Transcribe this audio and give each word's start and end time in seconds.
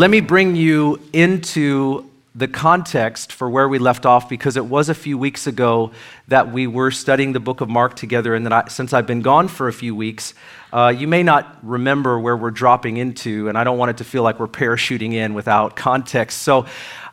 Let 0.00 0.08
me 0.08 0.22
bring 0.22 0.56
you 0.56 0.98
into 1.12 2.08
the 2.34 2.48
context 2.48 3.34
for 3.34 3.50
where 3.50 3.68
we 3.68 3.78
left 3.78 4.06
off 4.06 4.30
because 4.30 4.56
it 4.56 4.64
was 4.64 4.88
a 4.88 4.94
few 4.94 5.18
weeks 5.18 5.46
ago 5.46 5.90
that 6.28 6.50
we 6.50 6.66
were 6.66 6.90
studying 6.90 7.34
the 7.34 7.40
book 7.40 7.60
of 7.60 7.68
Mark 7.68 7.96
together, 7.96 8.34
and 8.34 8.46
that 8.46 8.52
I, 8.54 8.68
since 8.68 8.94
I've 8.94 9.06
been 9.06 9.20
gone 9.20 9.46
for 9.46 9.68
a 9.68 9.74
few 9.74 9.94
weeks, 9.94 10.32
uh, 10.72 10.94
you 10.96 11.06
may 11.06 11.22
not 11.22 11.58
remember 11.62 12.18
where 12.18 12.34
we're 12.34 12.50
dropping 12.50 12.96
into, 12.96 13.50
and 13.50 13.58
I 13.58 13.64
don't 13.64 13.76
want 13.76 13.90
it 13.90 13.98
to 13.98 14.04
feel 14.04 14.22
like 14.22 14.40
we're 14.40 14.48
parachuting 14.48 15.12
in 15.12 15.34
without 15.34 15.76
context. 15.76 16.40
So 16.40 16.64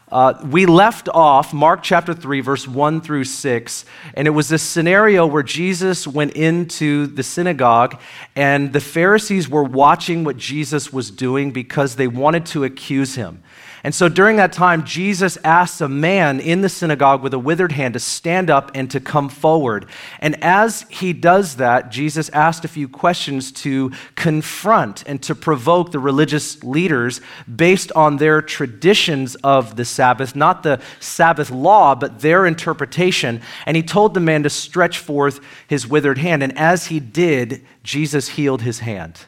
uh, 0.10 0.34
we 0.46 0.66
left 0.66 1.10
off 1.10 1.54
Mark 1.54 1.84
chapter 1.84 2.14
3, 2.14 2.40
verse 2.40 2.66
1 2.66 3.02
through 3.02 3.26
6, 3.26 3.86
and 4.14 4.26
it 4.26 4.32
was 4.32 4.48
this 4.48 4.64
scenario 4.64 5.28
where 5.28 5.44
Jesus 5.44 6.08
went 6.08 6.32
into 6.32 7.08
the 7.08 7.24
synagogue, 7.24 8.00
and 8.34 8.72
the 8.72 8.80
Pharisees 8.80 9.50
were 9.50 9.64
watching 9.64 10.24
what 10.24 10.38
Jesus 10.38 10.94
was 10.94 11.12
doing 11.12 11.52
because 11.52 11.98
they 11.98 12.08
wanted 12.08 12.46
to 12.48 12.64
accuse 12.64 13.16
him. 13.16 13.44
And 13.84 13.94
so 13.94 14.10
during 14.10 14.38
that 14.38 14.54
time, 14.54 14.84
Jesus 14.86 15.38
asks 15.44 15.82
a 15.82 15.88
man 15.88 16.40
in 16.40 16.62
the 16.62 16.70
synagogue 16.70 17.22
with 17.22 17.34
a 17.34 17.40
withered 17.40 17.72
hand 17.72 17.94
to 17.94 18.00
stand 18.00 18.50
up 18.50 18.72
and 18.74 18.90
to 18.92 19.00
come 19.00 19.30
forward. 19.30 19.86
And 20.20 20.44
as 20.44 20.86
he 20.90 21.14
does 21.14 21.58
that, 21.58 21.92
Jesus 21.92 22.30
asked 22.30 22.66
a 22.66 22.68
few 22.68 22.88
questions 22.88 23.52
to 23.54 23.92
confront 24.16 25.04
and 25.08 25.22
to 25.24 25.36
provoke 25.36 25.92
the 25.92 26.00
religious 26.00 26.64
leaders 26.64 27.22
based 27.54 27.92
on 27.92 28.18
their 28.18 28.42
traditions 28.42 29.36
of 29.36 29.76
the 29.76 29.86
Sabbath, 29.86 30.36
not 30.36 30.64
the 30.64 30.82
Sabbath 31.00 31.52
law, 31.52 31.94
but 31.94 32.20
their 32.20 32.46
interpretation. 32.46 33.42
And 33.66 33.78
he 33.78 33.84
told 33.84 34.14
the 34.14 34.20
man 34.20 34.44
to 34.44 34.50
stretch 34.50 34.98
forth 34.98 35.40
his 35.68 35.88
withered 35.88 36.18
hand. 36.18 36.42
And 36.42 36.58
as 36.58 36.88
he 36.88 37.00
did, 37.00 37.64
Jesus 37.84 38.30
healed 38.30 38.64
his 38.64 38.80
hand. 38.80 39.20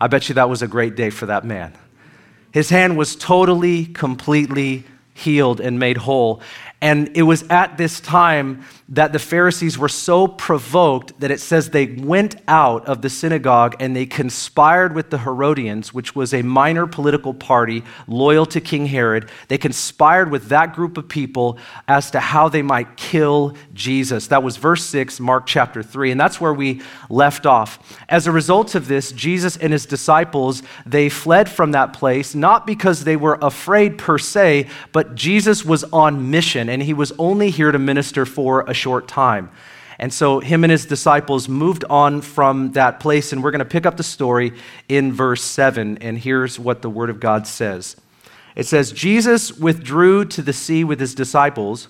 I 0.00 0.06
bet 0.06 0.28
you 0.28 0.34
that 0.36 0.48
was 0.48 0.62
a 0.62 0.68
great 0.68 0.94
day 0.94 1.10
for 1.10 1.26
that 1.26 1.44
man. 1.44 1.76
His 2.52 2.70
hand 2.70 2.96
was 2.96 3.16
totally, 3.16 3.86
completely 3.86 4.84
healed 5.14 5.60
and 5.60 5.78
made 5.78 5.98
whole. 5.98 6.40
And 6.80 7.10
it 7.16 7.22
was 7.22 7.42
at 7.50 7.76
this 7.76 7.98
time 7.98 8.64
that 8.90 9.12
the 9.12 9.18
Pharisees 9.18 9.76
were 9.76 9.88
so 9.88 10.28
provoked 10.28 11.18
that 11.20 11.30
it 11.30 11.40
says 11.40 11.70
they 11.70 11.86
went 11.86 12.36
out 12.46 12.86
of 12.86 13.02
the 13.02 13.10
synagogue 13.10 13.76
and 13.80 13.94
they 13.96 14.06
conspired 14.06 14.94
with 14.94 15.10
the 15.10 15.18
Herodians, 15.18 15.92
which 15.92 16.14
was 16.14 16.32
a 16.32 16.42
minor 16.42 16.86
political 16.86 17.34
party 17.34 17.82
loyal 18.06 18.46
to 18.46 18.60
King 18.60 18.86
Herod. 18.86 19.28
They 19.48 19.58
conspired 19.58 20.30
with 20.30 20.48
that 20.50 20.74
group 20.74 20.96
of 20.96 21.08
people 21.08 21.58
as 21.88 22.12
to 22.12 22.20
how 22.20 22.48
they 22.48 22.62
might 22.62 22.96
kill 22.96 23.56
Jesus. 23.74 24.28
That 24.28 24.44
was 24.44 24.56
verse 24.56 24.84
6, 24.84 25.18
Mark 25.18 25.46
chapter 25.46 25.82
3. 25.82 26.12
And 26.12 26.20
that's 26.20 26.40
where 26.40 26.54
we 26.54 26.80
left 27.10 27.44
off. 27.44 28.00
As 28.08 28.28
a 28.28 28.32
result 28.32 28.76
of 28.76 28.86
this, 28.86 29.10
Jesus 29.10 29.56
and 29.56 29.72
his 29.72 29.84
disciples, 29.84 30.62
they 30.86 31.08
fled 31.08 31.50
from 31.50 31.72
that 31.72 31.92
place, 31.92 32.36
not 32.36 32.66
because 32.66 33.02
they 33.02 33.16
were 33.16 33.38
afraid 33.42 33.98
per 33.98 34.16
se, 34.16 34.68
but 34.92 35.16
Jesus 35.16 35.64
was 35.64 35.82
on 35.84 36.30
mission 36.30 36.67
and 36.68 36.82
he 36.82 36.94
was 36.94 37.12
only 37.18 37.50
here 37.50 37.72
to 37.72 37.78
minister 37.78 38.26
for 38.26 38.62
a 38.62 38.74
short 38.74 39.08
time. 39.08 39.50
And 39.98 40.12
so 40.12 40.38
him 40.38 40.62
and 40.62 40.70
his 40.70 40.86
disciples 40.86 41.48
moved 41.48 41.84
on 41.90 42.20
from 42.20 42.72
that 42.72 43.00
place, 43.00 43.32
and 43.32 43.42
we're 43.42 43.50
going 43.50 43.58
to 43.58 43.64
pick 43.64 43.84
up 43.84 43.96
the 43.96 44.04
story 44.04 44.52
in 44.88 45.12
verse 45.12 45.42
7. 45.42 45.98
And 45.98 46.18
here's 46.18 46.58
what 46.58 46.82
the 46.82 46.90
Word 46.90 47.10
of 47.10 47.18
God 47.18 47.46
says 47.46 47.96
It 48.54 48.66
says, 48.66 48.92
Jesus 48.92 49.52
withdrew 49.52 50.24
to 50.26 50.42
the 50.42 50.52
sea 50.52 50.84
with 50.84 51.00
his 51.00 51.14
disciples, 51.14 51.88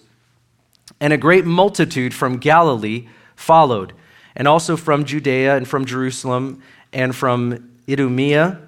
and 1.00 1.12
a 1.12 1.18
great 1.18 1.44
multitude 1.44 2.14
from 2.14 2.38
Galilee 2.38 3.08
followed, 3.36 3.92
and 4.34 4.48
also 4.48 4.76
from 4.76 5.04
Judea 5.04 5.56
and 5.56 5.68
from 5.68 5.84
Jerusalem 5.84 6.62
and 6.92 7.14
from 7.14 7.70
Idumea 7.88 8.67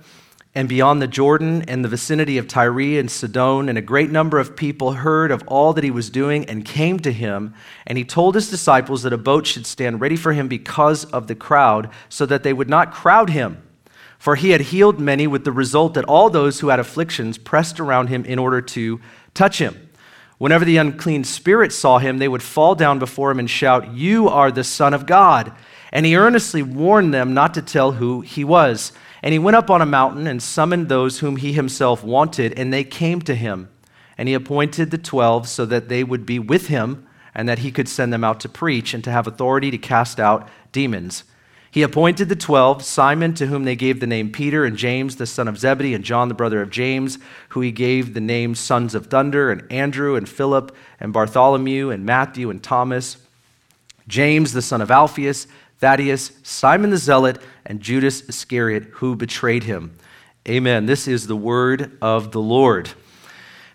and 0.54 0.68
beyond 0.68 1.00
the 1.00 1.06
Jordan 1.06 1.62
and 1.68 1.84
the 1.84 1.88
vicinity 1.88 2.36
of 2.36 2.48
Tyre 2.48 2.98
and 2.98 3.10
Sidon, 3.10 3.68
and 3.68 3.78
a 3.78 3.82
great 3.82 4.10
number 4.10 4.38
of 4.40 4.56
people 4.56 4.92
heard 4.92 5.30
of 5.30 5.44
all 5.46 5.72
that 5.74 5.84
he 5.84 5.92
was 5.92 6.10
doing 6.10 6.44
and 6.46 6.64
came 6.64 6.98
to 7.00 7.12
him. 7.12 7.54
And 7.86 7.96
he 7.96 8.04
told 8.04 8.34
his 8.34 8.50
disciples 8.50 9.02
that 9.04 9.12
a 9.12 9.18
boat 9.18 9.46
should 9.46 9.64
stand 9.64 10.00
ready 10.00 10.16
for 10.16 10.32
him 10.32 10.48
because 10.48 11.04
of 11.06 11.28
the 11.28 11.36
crowd, 11.36 11.88
so 12.08 12.26
that 12.26 12.42
they 12.42 12.52
would 12.52 12.68
not 12.68 12.92
crowd 12.92 13.30
him. 13.30 13.62
For 14.18 14.34
he 14.34 14.50
had 14.50 14.60
healed 14.60 14.98
many, 14.98 15.28
with 15.28 15.44
the 15.44 15.52
result 15.52 15.94
that 15.94 16.04
all 16.04 16.28
those 16.28 16.60
who 16.60 16.68
had 16.68 16.80
afflictions 16.80 17.38
pressed 17.38 17.78
around 17.78 18.08
him 18.08 18.24
in 18.24 18.38
order 18.38 18.60
to 18.60 19.00
touch 19.34 19.58
him. 19.58 19.88
Whenever 20.38 20.64
the 20.64 20.78
unclean 20.78 21.22
spirits 21.22 21.76
saw 21.76 21.98
him, 21.98 22.18
they 22.18 22.28
would 22.28 22.42
fall 22.42 22.74
down 22.74 22.98
before 22.98 23.30
him 23.30 23.38
and 23.38 23.48
shout, 23.48 23.92
You 23.92 24.28
are 24.28 24.50
the 24.50 24.64
Son 24.64 24.94
of 24.94 25.06
God. 25.06 25.52
And 25.92 26.04
he 26.04 26.16
earnestly 26.16 26.62
warned 26.62 27.14
them 27.14 27.34
not 27.34 27.54
to 27.54 27.62
tell 27.62 27.92
who 27.92 28.22
he 28.22 28.42
was. 28.42 28.92
And 29.22 29.32
he 29.32 29.38
went 29.38 29.56
up 29.56 29.70
on 29.70 29.82
a 29.82 29.86
mountain 29.86 30.26
and 30.26 30.42
summoned 30.42 30.88
those 30.88 31.18
whom 31.18 31.36
he 31.36 31.52
himself 31.52 32.02
wanted, 32.02 32.58
and 32.58 32.72
they 32.72 32.84
came 32.84 33.20
to 33.22 33.34
him. 33.34 33.68
And 34.16 34.28
he 34.28 34.34
appointed 34.34 34.90
the 34.90 34.98
twelve 34.98 35.48
so 35.48 35.66
that 35.66 35.88
they 35.88 36.04
would 36.04 36.26
be 36.26 36.38
with 36.38 36.68
him, 36.68 37.06
and 37.34 37.48
that 37.48 37.60
he 37.60 37.70
could 37.70 37.88
send 37.88 38.12
them 38.12 38.24
out 38.24 38.40
to 38.40 38.48
preach 38.48 38.92
and 38.92 39.04
to 39.04 39.10
have 39.10 39.26
authority 39.26 39.70
to 39.70 39.78
cast 39.78 40.18
out 40.18 40.48
demons. 40.72 41.24
He 41.70 41.82
appointed 41.82 42.28
the 42.28 42.36
twelve 42.36 42.82
Simon, 42.82 43.34
to 43.34 43.46
whom 43.46 43.62
they 43.64 43.76
gave 43.76 44.00
the 44.00 44.06
name 44.06 44.32
Peter, 44.32 44.64
and 44.64 44.76
James, 44.76 45.16
the 45.16 45.26
son 45.26 45.46
of 45.46 45.58
Zebedee, 45.58 45.94
and 45.94 46.04
John, 46.04 46.28
the 46.28 46.34
brother 46.34 46.60
of 46.60 46.70
James, 46.70 47.18
who 47.50 47.60
he 47.60 47.70
gave 47.70 48.12
the 48.12 48.20
name 48.20 48.56
Sons 48.56 48.94
of 48.94 49.06
Thunder, 49.06 49.52
and 49.52 49.70
Andrew, 49.70 50.16
and 50.16 50.28
Philip, 50.28 50.74
and 50.98 51.12
Bartholomew, 51.12 51.90
and 51.90 52.04
Matthew, 52.04 52.50
and 52.50 52.60
Thomas, 52.60 53.18
James, 54.08 54.52
the 54.52 54.62
son 54.62 54.80
of 54.80 54.90
Alphaeus, 54.90 55.46
Thaddeus, 55.80 56.32
Simon 56.42 56.90
the 56.90 56.98
Zealot, 56.98 57.38
and 57.64 57.80
Judas 57.80 58.28
Iscariot, 58.28 58.84
who 58.92 59.16
betrayed 59.16 59.62
him. 59.62 59.96
Amen. 60.46 60.84
This 60.84 61.08
is 61.08 61.26
the 61.26 61.36
word 61.36 61.96
of 62.02 62.32
the 62.32 62.40
Lord. 62.40 62.90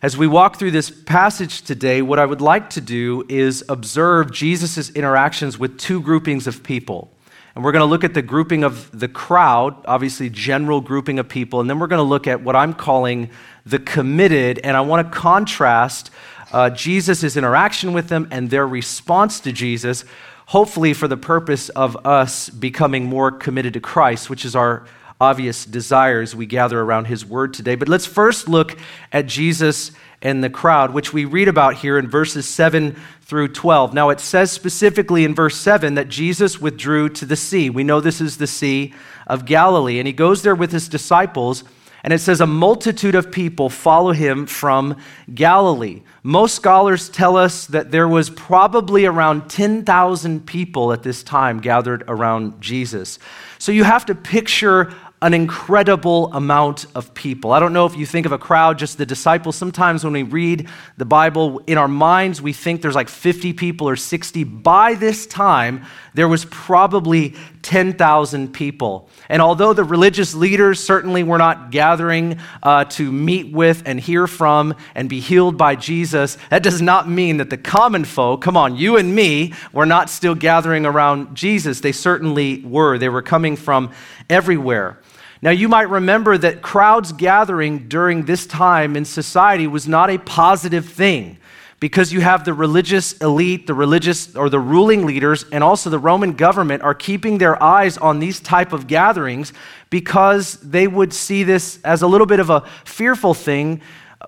As 0.04 0.16
we 0.16 0.28
walk 0.28 0.58
through 0.58 0.70
this 0.70 0.92
passage 0.92 1.64
today, 1.64 2.04
what 2.04 2.20
I 2.20 2.26
would 2.26 2.42
like 2.42 2.70
to 2.72 2.82
do 2.82 3.26
is 3.28 3.64
observe 3.70 4.32
Jesus' 4.32 4.92
interactions 4.92 5.58
with 5.58 5.80
two 5.80 6.00
groupings 6.00 6.46
of 6.46 6.62
people. 6.62 7.12
And 7.56 7.64
we're 7.64 7.72
going 7.72 7.82
to 7.82 7.88
look 7.88 8.04
at 8.04 8.14
the 8.14 8.22
grouping 8.22 8.64
of 8.64 9.00
the 9.00 9.08
crowd, 9.08 9.76
obviously, 9.88 10.30
general 10.30 10.82
grouping 10.82 11.18
of 11.18 11.28
people. 11.28 11.60
And 11.60 11.68
then 11.68 11.80
we're 11.80 11.88
going 11.88 11.98
to 11.98 12.04
look 12.04 12.28
at 12.28 12.44
what 12.44 12.56
I'm 12.56 12.76
calling 12.76 13.32
the 13.66 13.80
committed. 13.80 14.60
And 14.60 14.78
I 14.78 14.82
want 14.82 15.12
to 15.12 15.18
contrast 15.18 16.12
uh, 16.52 16.70
Jesus' 16.70 17.36
interaction 17.36 17.94
with 17.94 18.10
them 18.10 18.28
and 18.30 18.52
their 18.52 18.68
response 18.68 19.40
to 19.40 19.52
Jesus 19.52 20.06
hopefully 20.48 20.94
for 20.94 21.08
the 21.08 21.18
purpose 21.18 21.70
of 21.70 22.06
us 22.06 22.50
becoming 22.50 23.06
more 23.06 23.32
committed 23.32 23.74
to 23.74 23.80
Christ, 23.80 24.30
which 24.30 24.46
is 24.46 24.56
our 24.56 24.86
obvious 25.20 25.66
desire 25.66 26.22
as 26.22 26.36
we 26.36 26.46
gather 26.46 26.80
around 26.82 27.06
his 27.06 27.26
word 27.26 27.54
today. 27.54 27.76
But 27.76 27.88
let's 27.88 28.06
first 28.06 28.50
look 28.50 28.78
at 29.12 29.28
Jesus 29.28 29.92
and 30.22 30.44
the 30.44 30.50
crowd, 30.50 30.94
which 30.94 31.14
we 31.14 31.26
read 31.26 31.48
about 31.48 31.76
here 31.76 31.98
in 31.98 32.08
verses 32.08 32.48
7 32.48 32.96
through 33.22 33.50
12. 33.50 33.94
Now, 33.94 34.10
it 34.10 34.20
says 34.20 34.52
specifically 34.52 35.24
in 35.24 35.34
verse 35.34 35.56
7 35.56 35.96
that 35.96 36.10
Jesus 36.10 36.60
withdrew 36.60 37.10
to 37.10 37.26
the 37.26 37.36
sea. 37.36 37.70
We 37.70 37.84
know 37.84 38.02
this 38.02 38.22
is 38.22 38.38
the 38.38 38.48
Sea 38.48 38.94
of 39.28 39.46
Galilee, 39.46 40.00
and 40.00 40.08
he 40.08 40.14
goes 40.14 40.42
there 40.42 40.56
with 40.56 40.72
his 40.72 40.90
disciples. 40.90 41.64
And 42.04 42.14
it 42.14 42.20
says, 42.20 42.40
a 42.40 42.46
multitude 42.46 43.16
of 43.16 43.32
people 43.32 43.70
follow 43.70 44.12
him 44.12 44.46
from 44.46 44.98
Galilee. 45.34 46.04
Most 46.28 46.56
scholars 46.56 47.08
tell 47.08 47.38
us 47.38 47.68
that 47.68 47.92
there 47.92 48.08
was 48.08 48.32
probably 48.32 49.06
around 49.06 49.48
10,000 49.48 50.48
people 50.48 50.92
at 50.92 51.04
this 51.04 51.22
time 51.22 51.60
gathered 51.60 52.04
around 52.08 52.60
Jesus. 52.60 53.20
So 53.60 53.72
you 53.72 53.84
have 53.84 54.08
to 54.08 54.16
picture 54.16 54.92
an 55.26 55.34
incredible 55.34 56.32
amount 56.34 56.86
of 56.94 57.12
people. 57.16 57.52
I 57.52 57.60
don't 57.60 57.74
know 57.74 57.88
if 57.88 57.98
you 57.98 58.06
think 58.06 58.28
of 58.28 58.32
a 58.32 58.38
crowd, 58.38 58.78
just 58.78 59.00
the 59.00 59.08
disciples. 59.08 59.56
Sometimes 59.56 60.04
when 60.04 60.14
we 60.14 60.22
read 60.22 60.70
the 60.98 61.06
Bible, 61.06 61.64
in 61.66 61.80
our 61.80 61.88
minds, 61.88 62.44
we 62.44 62.54
think 62.54 62.84
there's 62.84 62.94
like 62.94 63.10
50 63.10 63.54
people 63.54 63.90
or 63.90 63.96
60. 63.96 64.44
By 64.44 64.94
this 64.94 65.26
time, 65.26 65.84
there 66.14 66.28
was 66.28 66.46
probably 66.46 67.34
10,000 67.64 68.54
people. 68.54 69.10
And 69.28 69.42
although 69.42 69.74
the 69.74 69.84
religious 69.84 70.36
leaders 70.36 70.80
certainly 70.80 71.24
were 71.24 71.40
not 71.40 71.72
gathering 71.72 72.38
uh, 72.62 72.86
to 72.86 73.12
meet 73.12 73.52
with 73.52 73.82
and 73.88 74.00
hear 74.00 74.28
from 74.28 74.76
and 74.94 75.10
be 75.10 75.22
healed 75.22 75.58
by 75.58 75.76
Jesus, 75.76 76.38
that 76.52 76.62
does 76.62 76.84
not 76.84 77.10
mean 77.10 77.38
that 77.38 77.50
the 77.50 77.58
common 77.58 78.06
folk, 78.06 78.44
come 78.44 78.56
on, 78.56 78.76
you 78.76 78.96
and 78.96 79.16
me, 79.16 79.54
were 79.74 79.88
not 79.88 80.12
still 80.12 80.36
gathering 80.36 80.86
around 80.86 81.34
Jesus. 81.34 81.80
They 81.80 81.94
certainly 81.94 82.64
were. 82.64 83.00
They 83.00 83.10
were 83.10 83.24
coming 83.24 83.56
from 83.56 83.92
everywhere. 84.30 85.00
Now, 85.42 85.52
you 85.52 85.68
might 85.68 85.90
remember 85.90 86.38
that 86.38 86.62
crowds 86.62 87.12
gathering 87.12 87.88
during 87.88 88.26
this 88.26 88.46
time 88.46 88.96
in 88.96 89.06
society 89.06 89.68
was 89.68 89.88
not 89.88 90.10
a 90.10 90.18
positive 90.18 90.86
thing 90.86 91.38
because 91.80 92.14
you 92.14 92.22
have 92.22 92.46
the 92.46 92.54
religious 92.54 93.14
elite, 93.18 93.68
the 93.68 93.74
religious 93.74 94.36
or 94.36 94.50
the 94.50 94.60
ruling 94.60 95.06
leaders, 95.06 95.46
and 95.52 95.64
also 95.64 95.90
the 95.90 96.00
Roman 96.00 96.34
government 96.34 96.82
are 96.84 96.94
keeping 96.94 97.38
their 97.38 97.62
eyes 97.62 97.98
on 97.98 98.20
these 98.20 98.40
type 98.40 98.72
of 98.72 98.88
gatherings 98.88 99.52
because 99.90 100.54
they 100.62 100.88
would 100.88 101.14
see 101.14 101.44
this 101.44 101.80
as 101.84 102.02
a 102.02 102.08
little 102.08 102.28
bit 102.28 102.40
of 102.40 102.50
a 102.50 102.62
fearful 102.86 103.34
thing 103.34 103.82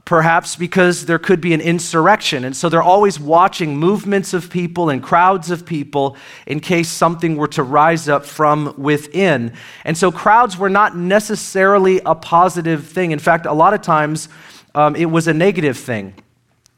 perhaps 0.05 0.55
because 0.55 1.05
there 1.05 1.19
could 1.19 1.41
be 1.41 1.53
an 1.53 1.61
insurrection. 1.61 2.43
And 2.43 2.55
so 2.55 2.69
they're 2.69 2.81
always 2.81 3.19
watching 3.19 3.77
movements 3.77 4.33
of 4.33 4.49
people 4.49 4.89
and 4.89 5.01
crowds 5.01 5.51
of 5.51 5.65
people 5.65 6.17
in 6.45 6.59
case 6.59 6.89
something 6.89 7.37
were 7.37 7.47
to 7.49 7.63
rise 7.63 8.07
up 8.07 8.25
from 8.25 8.73
within. 8.77 9.53
And 9.83 9.97
so 9.97 10.11
crowds 10.11 10.57
were 10.57 10.69
not 10.69 10.95
necessarily 10.95 12.01
a 12.05 12.15
positive 12.15 12.87
thing. 12.87 13.11
In 13.11 13.19
fact, 13.19 13.45
a 13.45 13.53
lot 13.53 13.73
of 13.73 13.81
times 13.81 14.29
um, 14.75 14.95
it 14.95 15.05
was 15.05 15.27
a 15.27 15.33
negative 15.33 15.77
thing 15.77 16.13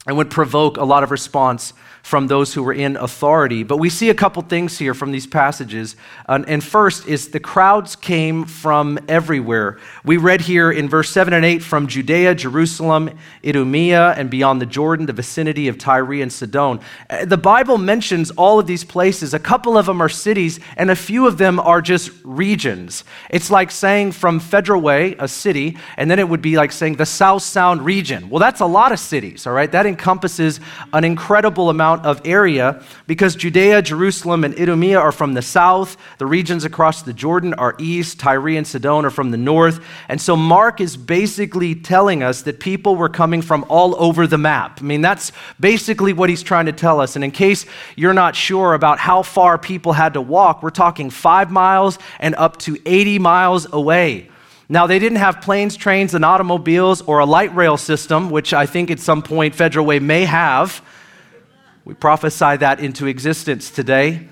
and 0.08 0.18
would 0.18 0.30
provoke 0.30 0.78
a 0.78 0.86
lot 0.86 1.04
of 1.04 1.12
response 1.12 1.74
from 2.02 2.28
those 2.28 2.54
who 2.54 2.64
were 2.64 2.74
in 2.74 2.96
authority. 2.98 3.64
But 3.64 3.78
we 3.78 3.90
see 3.90 4.10
a 4.10 4.16
couple 4.16 4.42
things 4.44 4.78
here 4.78 4.94
from 4.94 5.12
these 5.12 5.28
passages. 5.28 5.96
and 6.28 6.64
first 6.64 7.08
is 7.08 7.30
the 7.30 7.40
crowds 7.40 7.96
came 7.96 8.46
from 8.46 9.00
everywhere. 9.08 9.78
We 10.04 10.18
read 10.18 10.42
here 10.42 10.72
in 10.72 10.90
verse 10.90 11.10
7 11.10 11.34
and 11.34 11.46
8 11.46 11.62
from 11.62 11.88
Judea, 11.88 12.36
Jerusalem, 12.36 13.12
Idumea, 13.46 14.14
and 14.18 14.30
beyond 14.30 14.62
the 14.62 14.66
Jordan, 14.66 15.06
the 15.06 15.14
vicinity 15.14 15.68
of 15.68 15.78
Tyre 15.78 16.22
and 16.22 16.32
Sidon. 16.32 16.80
Uh, 17.10 17.26
the 17.26 17.38
Bible 17.38 17.78
mentions 17.78 18.32
all 18.32 18.60
of 18.60 18.68
these 18.68 18.84
places. 18.84 19.34
A 19.34 19.40
couple 19.40 19.78
of 19.78 19.86
them 19.86 20.02
are 20.02 20.10
cities, 20.10 20.60
and 20.78 20.90
a 20.90 20.96
few 20.96 21.28
of 21.28 21.38
them 21.38 21.60
are 21.60 21.82
just 21.82 22.12
regions. 22.24 23.04
It's 23.30 23.52
like 23.52 23.72
saying 23.72 24.14
from 24.14 24.40
Federal 24.40 24.82
Way, 24.82 25.16
a 25.20 25.28
city, 25.28 25.78
and 25.98 26.10
then 26.10 26.20
it 26.20 26.28
would 26.28 26.42
be 26.42 26.58
like 26.58 26.72
saying 26.72 26.96
the 26.96 27.06
South 27.06 27.44
Sound 27.44 27.84
region. 27.84 28.30
Well, 28.30 28.40
that's 28.40 28.62
a 28.62 28.66
lot 28.66 28.92
of 28.92 29.00
cities, 29.00 29.46
all 29.46 29.54
right? 29.54 29.72
That 29.72 29.86
encompasses 29.86 30.60
an 30.94 31.04
incredible 31.04 31.70
amount 31.70 31.89
amount 31.90 32.06
of 32.06 32.22
area 32.26 32.82
because 33.08 33.36
Judea, 33.36 33.82
Jerusalem, 33.82 34.44
and 34.44 34.54
Idumea 34.60 35.00
are 35.00 35.12
from 35.12 35.34
the 35.34 35.42
south. 35.42 35.98
The 36.20 36.26
regions 36.26 36.64
across 36.64 37.02
the 37.02 37.14
Jordan 37.14 37.54
are 37.56 37.76
east. 37.80 38.20
Tyre 38.20 38.50
and 38.50 38.68
Sidon 38.68 39.06
are 39.06 39.10
from 39.10 39.32
the 39.32 39.38
north. 39.38 39.84
And 40.08 40.22
so 40.22 40.36
Mark 40.36 40.82
is 40.82 40.98
basically 40.98 41.76
telling 41.76 42.22
us 42.22 42.44
that 42.44 42.60
people 42.60 42.96
were 42.96 43.10
coming 43.10 43.42
from 43.42 43.66
all 43.70 43.96
over 44.02 44.28
the 44.28 44.38
map. 44.38 44.80
I 44.82 44.84
mean, 44.84 45.02
that's 45.02 45.32
basically 45.60 46.14
what 46.14 46.30
he's 46.30 46.44
trying 46.44 46.68
to 46.68 46.74
tell 46.74 47.00
us. 47.02 47.16
And 47.16 47.26
in 47.26 47.32
case 47.32 47.66
you're 47.96 48.14
not 48.14 48.36
sure 48.36 48.74
about 48.74 49.00
how 49.00 49.24
far 49.24 49.58
people 49.58 49.94
had 49.94 50.14
to 50.14 50.22
walk, 50.22 50.62
we're 50.62 50.70
talking 50.70 51.10
five 51.10 51.50
miles 51.50 51.98
and 52.20 52.36
up 52.36 52.58
to 52.60 52.78
80 52.86 53.20
miles 53.20 53.68
away. 53.74 54.30
Now, 54.72 54.86
they 54.86 55.00
didn't 55.00 55.18
have 55.18 55.42
planes, 55.42 55.76
trains, 55.76 56.14
and 56.14 56.24
automobiles 56.24 57.02
or 57.02 57.18
a 57.18 57.26
light 57.26 57.54
rail 57.56 57.76
system, 57.76 58.30
which 58.30 58.54
I 58.54 58.68
think 58.68 58.92
at 58.92 59.00
some 59.00 59.24
point 59.24 59.56
Federal 59.56 59.84
Way 59.84 59.98
may 59.98 60.26
have. 60.26 60.84
We 61.86 61.94
prophesy 61.94 62.58
that 62.58 62.80
into 62.80 63.08
existence 63.08 63.70
today. 63.70 64.28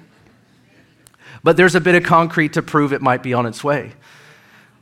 But 1.43 1.57
there's 1.57 1.75
a 1.75 1.81
bit 1.81 1.95
of 1.95 2.03
concrete 2.03 2.53
to 2.53 2.61
prove 2.61 2.93
it 2.93 3.01
might 3.01 3.23
be 3.23 3.33
on 3.33 3.45
its 3.45 3.63
way. 3.63 3.93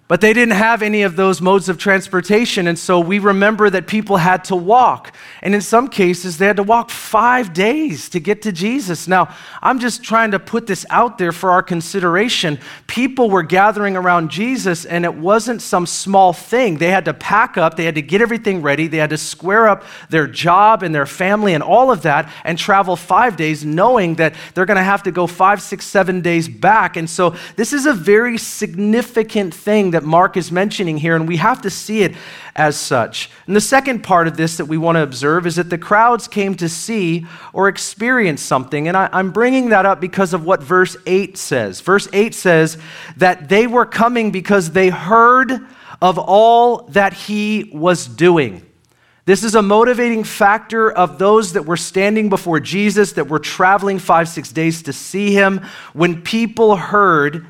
But 0.07 0.21
they 0.21 0.33
didn't 0.33 0.53
have 0.53 0.83
any 0.83 1.01
of 1.01 1.15
those 1.15 1.41
modes 1.41 1.67
of 1.67 1.79
transportation, 1.79 2.67
and 2.67 2.77
so 2.77 2.99
we 2.99 3.17
remember 3.17 3.71
that 3.71 3.87
people 3.87 4.17
had 4.17 4.43
to 4.45 4.55
walk. 4.55 5.15
And 5.41 5.55
in 5.55 5.61
some 5.61 5.87
cases, 5.87 6.37
they 6.37 6.45
had 6.45 6.57
to 6.57 6.63
walk 6.63 6.91
five 6.91 7.53
days 7.53 8.07
to 8.09 8.19
get 8.19 8.43
to 8.43 8.51
Jesus. 8.51 9.07
Now, 9.07 9.33
I'm 9.63 9.79
just 9.79 10.03
trying 10.03 10.29
to 10.31 10.37
put 10.37 10.67
this 10.67 10.85
out 10.91 11.17
there 11.17 11.31
for 11.31 11.49
our 11.49 11.63
consideration. 11.63 12.59
People 12.85 13.31
were 13.31 13.41
gathering 13.41 13.97
around 13.97 14.29
Jesus, 14.29 14.85
and 14.85 15.05
it 15.05 15.15
wasn't 15.15 15.63
some 15.63 15.87
small 15.87 16.33
thing. 16.33 16.77
They 16.77 16.91
had 16.91 17.05
to 17.05 17.13
pack 17.15 17.57
up, 17.57 17.75
they 17.75 17.85
had 17.85 17.95
to 17.95 18.03
get 18.03 18.21
everything 18.21 18.61
ready, 18.61 18.85
they 18.85 18.97
had 18.97 19.09
to 19.09 19.17
square 19.17 19.67
up 19.67 19.85
their 20.11 20.27
job 20.27 20.83
and 20.83 20.93
their 20.93 21.07
family 21.07 21.55
and 21.55 21.63
all 21.63 21.89
of 21.89 22.03
that, 22.03 22.31
and 22.43 22.59
travel 22.59 22.95
five 22.95 23.37
days, 23.37 23.65
knowing 23.65 24.15
that 24.15 24.35
they're 24.53 24.67
going 24.67 24.77
to 24.77 24.83
have 24.83 25.01
to 25.01 25.11
go 25.11 25.25
five, 25.25 25.63
six, 25.63 25.83
seven 25.83 26.21
days 26.21 26.47
back. 26.47 26.95
And 26.95 27.09
so, 27.09 27.35
this 27.55 27.73
is 27.73 27.87
a 27.87 27.93
very 27.93 28.37
significant 28.37 29.51
thing 29.51 29.94
that 29.95 30.03
Mark 30.03 30.35
is 30.35 30.51
mentioning 30.51 30.97
here, 30.97 31.15
and 31.15 31.25
we 31.25 31.37
have 31.37 31.61
to 31.61 31.69
see 31.69 32.03
it 32.03 32.15
as 32.53 32.77
such. 32.77 33.29
And 33.47 33.55
the 33.55 33.61
second 33.61 34.03
part 34.03 34.27
of 34.27 34.35
this 34.35 34.57
that 34.57 34.65
we 34.65 34.77
want 34.77 34.97
to 34.97 35.03
observe 35.03 35.47
is 35.47 35.55
that 35.55 35.69
the 35.69 35.77
crowds 35.77 36.27
came 36.27 36.53
to 36.55 36.67
see 36.67 37.25
or 37.53 37.69
experience 37.69 38.41
something. 38.41 38.89
And 38.89 38.97
I, 38.97 39.09
am 39.13 39.31
bringing 39.31 39.69
that 39.69 39.85
up 39.85 40.01
because 40.01 40.33
of 40.33 40.45
what 40.45 40.61
verse 40.61 40.97
8 41.05 41.37
says. 41.37 41.79
Verse 41.79 42.09
8 42.11 42.35
says 42.35 42.77
that 43.15 43.47
they 43.47 43.67
were 43.67 43.85
coming 43.85 44.31
because 44.31 44.71
they 44.71 44.89
heard 44.89 45.65
of 46.01 46.19
all 46.19 46.83
that 46.89 47.13
he 47.13 47.71
was 47.73 48.05
doing. 48.05 48.65
This 49.25 49.43
is 49.43 49.55
a 49.55 49.61
motivating 49.61 50.23
factor 50.23 50.91
of 50.91 51.17
those 51.17 51.53
that 51.53 51.65
were 51.65 51.77
standing 51.77 52.29
before 52.29 52.59
Jesus, 52.59 53.13
that 53.13 53.27
were 53.27 53.39
traveling 53.39 53.97
five, 53.97 54.29
six 54.29 54.51
days 54.51 54.83
to 54.83 54.93
see 54.93 55.33
him. 55.33 55.65
When 55.93 56.21
people 56.21 56.75
heard 56.75 57.47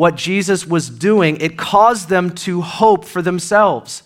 what 0.00 0.14
Jesus 0.14 0.66
was 0.66 0.88
doing, 0.88 1.36
it 1.42 1.58
caused 1.58 2.08
them 2.08 2.30
to 2.30 2.62
hope 2.62 3.04
for 3.04 3.20
themselves. 3.20 4.02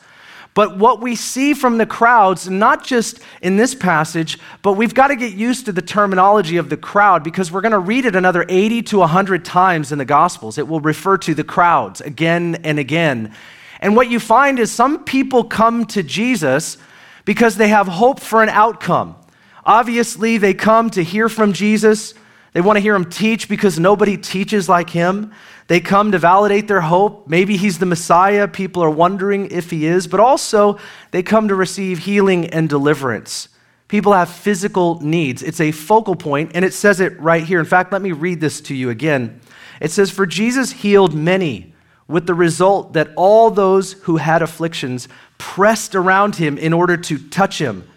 But 0.53 0.77
what 0.77 1.01
we 1.01 1.15
see 1.15 1.55
from 1.55 1.79
the 1.79 1.87
crowds, 1.87 2.51
not 2.51 2.83
just 2.83 3.21
in 3.41 3.59
this 3.59 3.77
passage, 3.77 4.41
but 4.63 4.73
we've 4.73 4.93
got 4.93 5.09
to 5.09 5.15
get 5.17 5.35
used 5.35 5.67
to 5.67 5.73
the 5.73 5.81
terminology 5.81 6.57
of 6.57 6.69
the 6.69 6.77
crowd 6.77 7.23
because 7.23 7.53
we're 7.53 7.61
going 7.61 7.71
to 7.71 7.79
read 7.79 8.07
it 8.07 8.17
another 8.17 8.45
80 8.49 8.83
to 8.83 8.99
100 8.99 9.45
times 9.45 9.93
in 9.93 9.99
the 9.99 10.05
Gospels. 10.05 10.59
It 10.59 10.67
will 10.67 10.81
refer 10.81 11.17
to 11.19 11.33
the 11.33 11.45
crowds 11.45 12.01
again 12.01 12.57
and 12.65 12.81
again. 12.81 13.33
And 13.79 13.95
what 13.95 14.11
you 14.11 14.19
find 14.19 14.59
is 14.59 14.73
some 14.73 15.05
people 15.05 15.45
come 15.45 15.85
to 15.87 16.03
Jesus 16.03 16.77
because 17.25 17.55
they 17.55 17.69
have 17.69 17.87
hope 17.87 18.19
for 18.19 18.43
an 18.43 18.49
outcome. 18.49 19.15
Obviously, 19.65 20.39
they 20.39 20.55
come 20.55 20.91
to 20.91 21.05
hear 21.05 21.29
from 21.29 21.53
Jesus. 21.53 22.15
They 22.55 22.61
want 22.61 22.77
to 22.77 22.81
hear 22.81 22.95
him 22.95 23.11
teach 23.11 23.49
because 23.49 23.81
nobody 23.81 24.17
teaches 24.17 24.69
like 24.69 24.89
him. 24.91 25.33
They 25.67 25.81
come 25.81 26.13
to 26.13 26.19
validate 26.19 26.69
their 26.69 26.83
hope. 26.83 27.29
Maybe 27.29 27.57
he's 27.57 27.79
the 27.79 27.87
Messiah. 27.87 28.47
People 28.47 28.83
are 28.83 28.91
wondering 28.91 29.51
if 29.51 29.71
he 29.71 29.87
is, 29.87 30.07
but 30.07 30.21
also 30.21 30.79
they 31.11 31.23
come 31.23 31.49
to 31.49 31.55
receive 31.57 31.99
healing 31.99 32.47
and 32.47 32.69
deliverance. 32.69 33.49
People 33.89 34.13
have 34.13 34.31
physical 34.31 35.01
needs. 35.01 35.43
It's 35.43 35.61
a 35.61 35.73
focal 35.73 36.15
point, 36.15 36.53
and 36.55 36.65
it 36.65 36.73
says 36.73 37.01
it 37.01 37.19
right 37.21 37.43
here. 37.43 37.59
In 37.59 37.67
fact, 37.67 37.93
let 37.93 38.03
me 38.03 38.13
read 38.13 38.41
this 38.41 38.61
to 38.63 38.75
you 38.75 38.89
again. 38.89 39.41
It 39.81 39.91
says, 39.91 40.11
For 40.11 40.25
Jesus 40.25 40.71
healed 40.71 41.13
many, 41.13 41.75
with 42.07 42.27
the 42.27 42.35
result 42.35 42.93
that 42.93 43.11
all 43.17 43.51
those 43.51 43.95
who 43.95 44.19
had 44.19 44.43
afflictions 44.43 45.09
pressed 45.39 45.95
around 45.95 46.37
him 46.37 46.57
in 46.57 46.73
order 46.73 46.97
to 46.97 47.19
touch 47.19 47.59
him. 47.59 47.89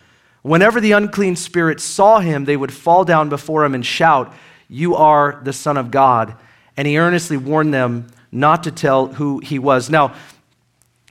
Whenever 0.47 0.79
the 0.79 0.93
unclean 0.93 1.35
spirits 1.35 1.83
saw 1.83 2.19
him, 2.19 2.45
they 2.45 2.57
would 2.57 2.73
fall 2.73 3.03
down 3.03 3.29
before 3.29 3.65
him 3.65 3.75
and 3.75 3.85
shout, 3.85 4.33
You 4.67 4.95
are 4.95 5.39
the 5.43 5.53
Son 5.53 5.77
of 5.77 5.91
God 5.91 6.35
and 6.77 6.87
he 6.87 6.99
earnestly 6.99 7.35
warned 7.35 7.73
them 7.73 8.07
not 8.31 8.63
to 8.63 8.71
tell 8.71 9.07
who 9.07 9.39
he 9.39 9.57
was. 9.57 9.89
Now, 9.89 10.13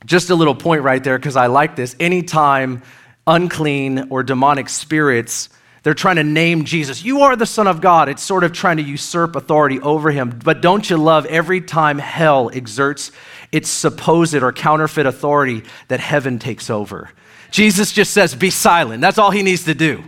just 0.04 0.30
a 0.30 0.36
little 0.36 0.54
point 0.54 0.82
right 0.82 1.02
there, 1.02 1.18
because 1.18 1.34
I 1.36 1.48
like 1.48 1.74
this. 1.74 1.96
Anytime 1.98 2.82
unclean 3.26 4.06
or 4.10 4.22
demonic 4.22 4.68
spirits, 4.68 5.48
they're 5.82 5.94
trying 5.94 6.16
to 6.16 6.24
name 6.24 6.64
Jesus, 6.64 7.04
you 7.04 7.22
are 7.22 7.34
the 7.34 7.46
Son 7.46 7.66
of 7.66 7.80
God. 7.80 8.08
It's 8.08 8.22
sort 8.22 8.44
of 8.44 8.52
trying 8.52 8.76
to 8.76 8.82
usurp 8.84 9.34
authority 9.34 9.80
over 9.80 10.10
him. 10.12 10.38
But 10.44 10.62
don't 10.62 10.88
you 10.88 10.96
love 10.96 11.26
every 11.26 11.60
time 11.60 11.98
hell 11.98 12.50
exerts 12.52 13.10
its 13.50 13.68
supposed 13.68 14.34
or 14.34 14.52
counterfeit 14.52 15.06
authority 15.06 15.64
that 15.88 15.98
heaven 15.98 16.38
takes 16.38 16.70
over? 16.70 17.10
Jesus 17.50 17.92
just 17.92 18.12
says, 18.12 18.34
be 18.34 18.50
silent. 18.50 19.00
That's 19.00 19.18
all 19.18 19.30
he 19.30 19.42
needs 19.42 19.64
to 19.64 19.74
do. 19.74 20.04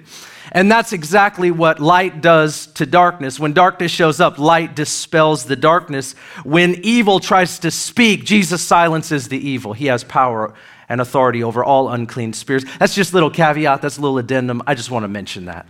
And 0.51 0.71
that's 0.71 0.93
exactly 0.93 1.51
what 1.51 1.79
light 1.79 2.23
does 2.23 2.69
to 2.69 2.87
darkness. 2.87 3.39
When 3.39 3.53
darkness 3.53 3.93
shows 3.93 4.19
up, 4.19 4.39
light 4.39 4.75
dispels 4.75 5.45
the 5.45 5.57
darkness. 5.57 6.15
When 6.43 6.77
evil 6.83 7.21
tries 7.21 7.59
to 7.61 7.71
speak, 7.71 8.25
Jesus 8.25 8.63
silences 8.63 9.29
the 9.29 9.37
evil. 9.39 9.75
He 9.75 9.87
has 9.87 10.05
power 10.05 10.55
and 10.89 11.03
authority 11.03 11.45
over 11.45 11.63
all 11.63 11.91
unclean 11.91 12.33
spirits. 12.33 12.65
That's 12.79 12.95
just 12.95 13.13
a 13.13 13.15
little 13.15 13.31
caveat, 13.31 13.83
that's 13.83 13.99
a 13.99 14.01
little 14.01 14.17
addendum. 14.17 14.63
I 14.67 14.75
just 14.75 14.91
want 14.91 15.05
to 15.05 15.09
mention 15.09 15.45
that. 15.45 15.67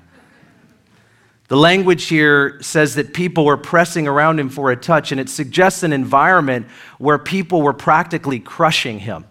The 1.49 1.57
language 1.57 2.05
here 2.05 2.61
says 2.63 2.95
that 2.97 3.15
people 3.15 3.47
were 3.47 3.57
pressing 3.57 4.07
around 4.07 4.39
him 4.39 4.51
for 4.51 4.71
a 4.71 4.77
touch, 4.77 5.13
and 5.13 5.21
it 5.21 5.31
suggests 5.31 5.83
an 5.83 5.93
environment 5.95 6.67
where 6.99 7.19
people 7.19 7.63
were 7.63 7.73
practically 7.73 8.39
crushing 8.39 8.99
him. 9.01 9.25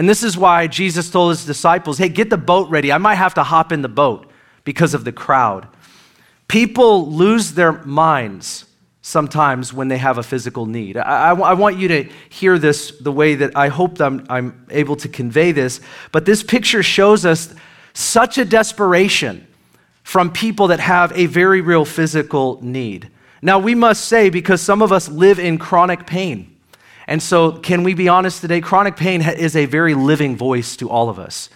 And 0.00 0.08
this 0.08 0.22
is 0.22 0.34
why 0.34 0.66
Jesus 0.66 1.10
told 1.10 1.32
his 1.32 1.44
disciples, 1.44 1.98
Hey, 1.98 2.08
get 2.08 2.30
the 2.30 2.38
boat 2.38 2.70
ready. 2.70 2.90
I 2.90 2.96
might 2.96 3.16
have 3.16 3.34
to 3.34 3.42
hop 3.42 3.70
in 3.70 3.82
the 3.82 3.88
boat 3.88 4.30
because 4.64 4.94
of 4.94 5.04
the 5.04 5.12
crowd. 5.12 5.68
People 6.48 7.12
lose 7.12 7.52
their 7.52 7.72
minds 7.84 8.64
sometimes 9.02 9.74
when 9.74 9.88
they 9.88 9.98
have 9.98 10.16
a 10.16 10.22
physical 10.22 10.64
need. 10.64 10.96
I, 10.96 11.32
I, 11.32 11.34
I, 11.34 11.52
want 11.52 11.76
you 11.76 11.88
to 11.88 12.04
hear 12.30 12.58
this 12.58 12.92
the 12.92 13.12
way 13.12 13.34
that 13.34 13.54
I 13.54 13.68
hope 13.68 14.00
I'm, 14.00 14.24
I'm 14.30 14.66
able 14.70 14.96
to 14.96 15.06
convey 15.06 15.52
this, 15.52 15.82
but 16.12 16.24
this 16.24 16.42
picture 16.42 16.82
shows 16.82 17.26
us 17.26 17.54
such 17.92 18.38
a 18.38 18.46
desperation 18.46 19.46
from 20.02 20.32
people 20.32 20.68
that 20.68 20.80
have 20.80 21.12
a 21.12 21.26
very 21.26 21.60
real 21.60 21.84
physical 21.84 22.58
need. 22.62 23.10
Now, 23.42 23.58
we 23.58 23.74
must 23.74 24.06
say, 24.06 24.30
because 24.30 24.62
some 24.62 24.80
of 24.80 24.92
us 24.92 25.10
live 25.10 25.38
in 25.38 25.58
chronic 25.58 26.06
pain. 26.06 26.49
And 27.10 27.20
so, 27.20 27.50
can 27.50 27.82
we 27.82 27.94
be 27.94 28.08
honest 28.08 28.40
today? 28.40 28.60
Chronic 28.60 28.94
pain 28.94 29.20
is 29.20 29.56
a 29.56 29.66
very 29.66 29.94
living 29.94 30.36
voice 30.36 30.76
to 30.76 30.88
all 30.88 31.08
of 31.08 31.18
us. 31.18 31.50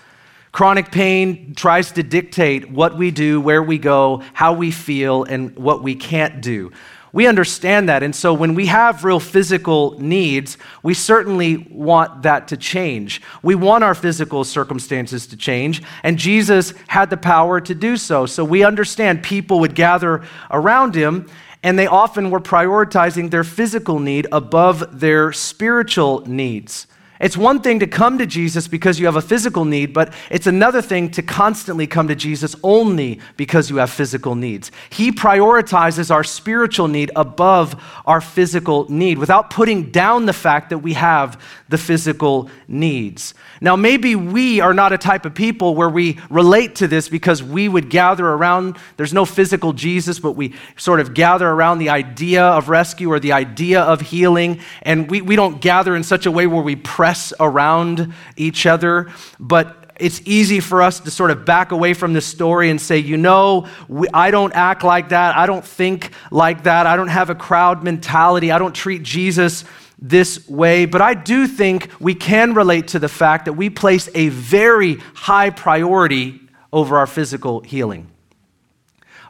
Chronic 0.51 0.91
pain 0.91 1.55
tries 1.55 1.93
to 1.93 2.03
dictate 2.03 2.69
what 2.73 2.99
we 2.99 3.13
do, 3.13 3.41
where 3.41 3.63
we 3.63 3.79
go, 3.79 4.21
how 4.33 4.53
we 4.53 4.73
feel, 4.73 5.23
and 5.23 5.57
what 5.57 5.81
we 5.81 5.95
can't 5.95 6.41
do. 6.41 6.73
We 7.13 7.29
understand 7.29 7.89
that. 7.89 8.03
And 8.03 8.17
so 8.17 8.35
when 8.35 8.57
we 8.57 8.67
have 8.67 9.05
real 9.05 9.21
physical 9.21 9.97
needs, 10.01 10.59
we 10.83 10.93
certainly 10.93 11.59
want 11.71 12.23
that 12.23 12.49
to 12.49 12.57
change. 12.57 13.23
We 13.41 13.55
want 13.55 13.85
our 13.85 13.95
physical 13.95 14.43
circumstances 14.43 15.29
to 15.29 15.37
change, 15.37 15.85
and 16.03 16.19
Jesus 16.19 16.75
had 16.89 17.11
the 17.11 17.17
power 17.17 17.61
to 17.61 17.75
do 17.77 17.97
so. 17.97 18.27
So 18.27 18.45
we 18.45 18.65
understand 18.65 19.23
people 19.23 19.61
would 19.61 19.77
gather 19.77 20.25
around 20.51 20.97
him, 20.97 21.29
and 21.65 21.79
they 21.79 21.87
often 21.87 22.31
were 22.31 22.41
prioritizing 22.41 23.31
their 23.31 23.43
physical 23.43 23.99
need 23.99 24.29
above 24.31 25.01
their 25.01 25.33
spiritual 25.33 26.21
needs. 26.27 26.87
It's 27.21 27.37
one 27.37 27.61
thing 27.61 27.79
to 27.79 27.87
come 27.87 28.19
to 28.19 28.27
Jesus 28.27 28.67
because 28.67 28.99
you 28.99 29.07
have 29.07 29.15
a 29.15 29.23
physical 29.23 29.65
need, 29.65 29.93
but 29.93 30.13
it's 30.31 30.49
another 30.49 30.83
thing 30.83 31.11
to 31.13 31.23
constantly 31.23 31.87
come 31.87 32.09
to 32.09 32.17
Jesus 32.17 32.57
only 32.65 33.21
because 33.37 33.71
you 33.71 33.77
have 33.77 33.91
physical 33.91 34.35
needs. 34.35 34.73
He 34.91 35.13
prioritizes 35.13 36.11
our 36.11 36.25
spiritual 36.25 36.89
need 36.89 37.13
above 37.15 37.81
our 38.05 38.21
physical 38.21 38.91
need 38.91 39.19
without 39.19 39.49
putting 39.49 39.93
down 39.93 40.27
the 40.27 40.33
fact 40.33 40.71
that 40.71 40.79
we 40.79 40.95
have 40.95 41.41
the 41.69 41.79
physical 41.79 42.51
needs. 42.67 43.33
Now, 43.61 43.77
maybe 43.77 44.17
we 44.17 44.61
are 44.61 44.75
not 44.75 44.93
a 44.93 44.99
type 44.99 45.25
of 45.25 45.35
people 45.35 45.77
where 45.77 45.89
we 45.89 46.19
relate 46.31 46.75
to 46.77 46.89
this 46.89 47.09
because 47.09 47.45
we 47.45 47.69
would 47.69 47.91
gather 47.91 48.27
around, 48.27 48.77
there's 48.97 49.15
no 49.15 49.25
physical 49.25 49.73
Jesus, 49.73 50.19
but 50.19 50.33
we 50.33 50.53
sort 50.77 50.99
of 50.99 51.15
gather 51.15 51.49
around 51.49 51.79
the 51.79 51.91
idea 51.91 52.43
of 52.43 52.69
rescue 52.69 53.11
or 53.11 53.21
the 53.21 53.33
idea 53.33 53.83
of 53.83 54.01
healing, 54.01 54.61
and 54.83 55.09
we, 55.09 55.23
we 55.23 55.37
don't 55.37 55.61
gather 55.61 55.95
in 55.95 56.03
such 56.03 56.27
a 56.27 56.31
way 56.31 56.49
where 56.49 56.63
we 56.63 56.75
pray 56.75 57.04
press 57.05 57.35
around 57.39 58.15
each 58.35 58.65
other, 58.65 59.11
but 59.39 59.93
it's 60.01 60.23
easy 60.25 60.59
for 60.59 60.81
us 60.81 61.01
to 61.01 61.11
sort 61.11 61.31
of 61.31 61.45
back 61.45 61.71
away 61.71 61.93
from 61.93 62.15
this 62.15 62.25
story 62.25 62.71
and 62.71 62.81
say, 62.81 62.97
you 62.97 63.19
know, 63.19 63.67
we, 63.89 64.09
I 64.15 64.31
don't 64.31 64.55
act 64.55 64.85
like 64.85 65.11
that. 65.11 65.37
I 65.37 65.45
don't 65.45 65.67
think 65.67 66.13
like 66.31 66.63
that. 66.63 66.87
I 66.87 66.97
don't 66.97 67.09
have 67.09 67.29
a 67.29 67.35
crowd 67.35 67.85
mentality. 67.85 68.51
I 68.51 68.59
don't 68.59 68.75
treat 68.75 69.03
Jesus 69.03 69.67
this 69.99 70.49
way. 70.49 70.87
But 70.87 71.03
I 71.03 71.13
do 71.13 71.47
think 71.47 71.91
we 72.01 72.15
can 72.15 72.55
relate 72.55 72.89
to 72.89 72.99
the 72.99 73.11
fact 73.11 73.45
that 73.45 73.53
we 73.53 73.69
place 73.69 74.09
a 74.15 74.31
very 74.31 74.95
high 75.13 75.51
priority 75.51 76.41
over 76.73 76.97
our 76.97 77.07
physical 77.07 77.61
healing, 77.61 78.11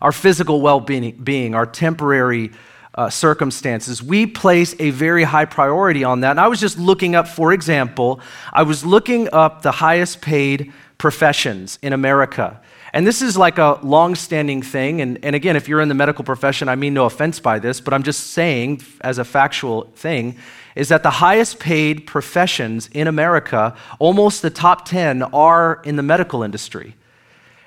our 0.01 0.13
physical 0.13 0.61
well 0.61 0.79
being, 0.79 1.57
our 1.57 1.67
temporary 1.67 2.53
uh, 2.95 3.11
circumstances. 3.11 4.03
We 4.03 4.27
place 4.27 4.75
a 4.79 4.91
very 4.91 5.25
high 5.25 5.45
priority 5.45 6.05
on 6.05 6.21
that. 6.21 6.31
And 6.33 6.41
I 6.41 6.49
was 6.49 6.61
just 6.61 6.79
looking 6.79 7.15
up, 7.15 7.27
for 7.27 7.53
example, 7.53 8.21
I 8.53 8.63
was 8.63 8.85
looking 8.85 9.29
up 9.33 9.63
the 9.63 9.73
highest 9.73 10.21
paid 10.21 10.73
professions 10.99 11.79
in 11.83 11.93
America. 11.93 12.61
And 12.93 13.05
this 13.05 13.23
is 13.23 13.37
like 13.37 13.59
a 13.59 13.81
long 13.83 14.15
standing 14.15 14.63
thing. 14.63 15.01
And, 15.01 15.19
and 15.25 15.35
again, 15.35 15.57
if 15.57 15.69
you're 15.69 15.81
in 15.81 15.89
the 15.89 15.95
medical 15.95 16.25
profession, 16.25 16.69
I 16.69 16.77
mean 16.77 16.95
no 16.95 17.07
offense 17.07 17.41
by 17.41 17.59
this, 17.59 17.81
but 17.81 17.93
I'm 17.93 18.05
just 18.05 18.29
saying, 18.29 18.83
as 19.01 19.19
a 19.19 19.25
factual 19.25 19.91
thing, 19.97 20.37
is 20.77 20.89
that 20.89 21.03
the 21.03 21.11
highest 21.11 21.59
paid 21.59 22.07
professions 22.07 22.89
in 22.93 23.09
America, 23.09 23.77
almost 23.99 24.43
the 24.43 24.51
top 24.51 24.85
10, 24.85 25.23
are 25.25 25.81
in 25.85 25.97
the 25.97 26.03
medical 26.05 26.45
industry. 26.45 26.95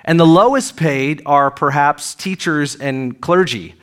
And 0.05 0.17
the 0.17 0.25
lowest 0.25 0.77
paid 0.77 1.21
are 1.25 1.51
perhaps 1.51 2.15
teachers 2.15 2.77
and 2.77 3.19
clergy. 3.19 3.75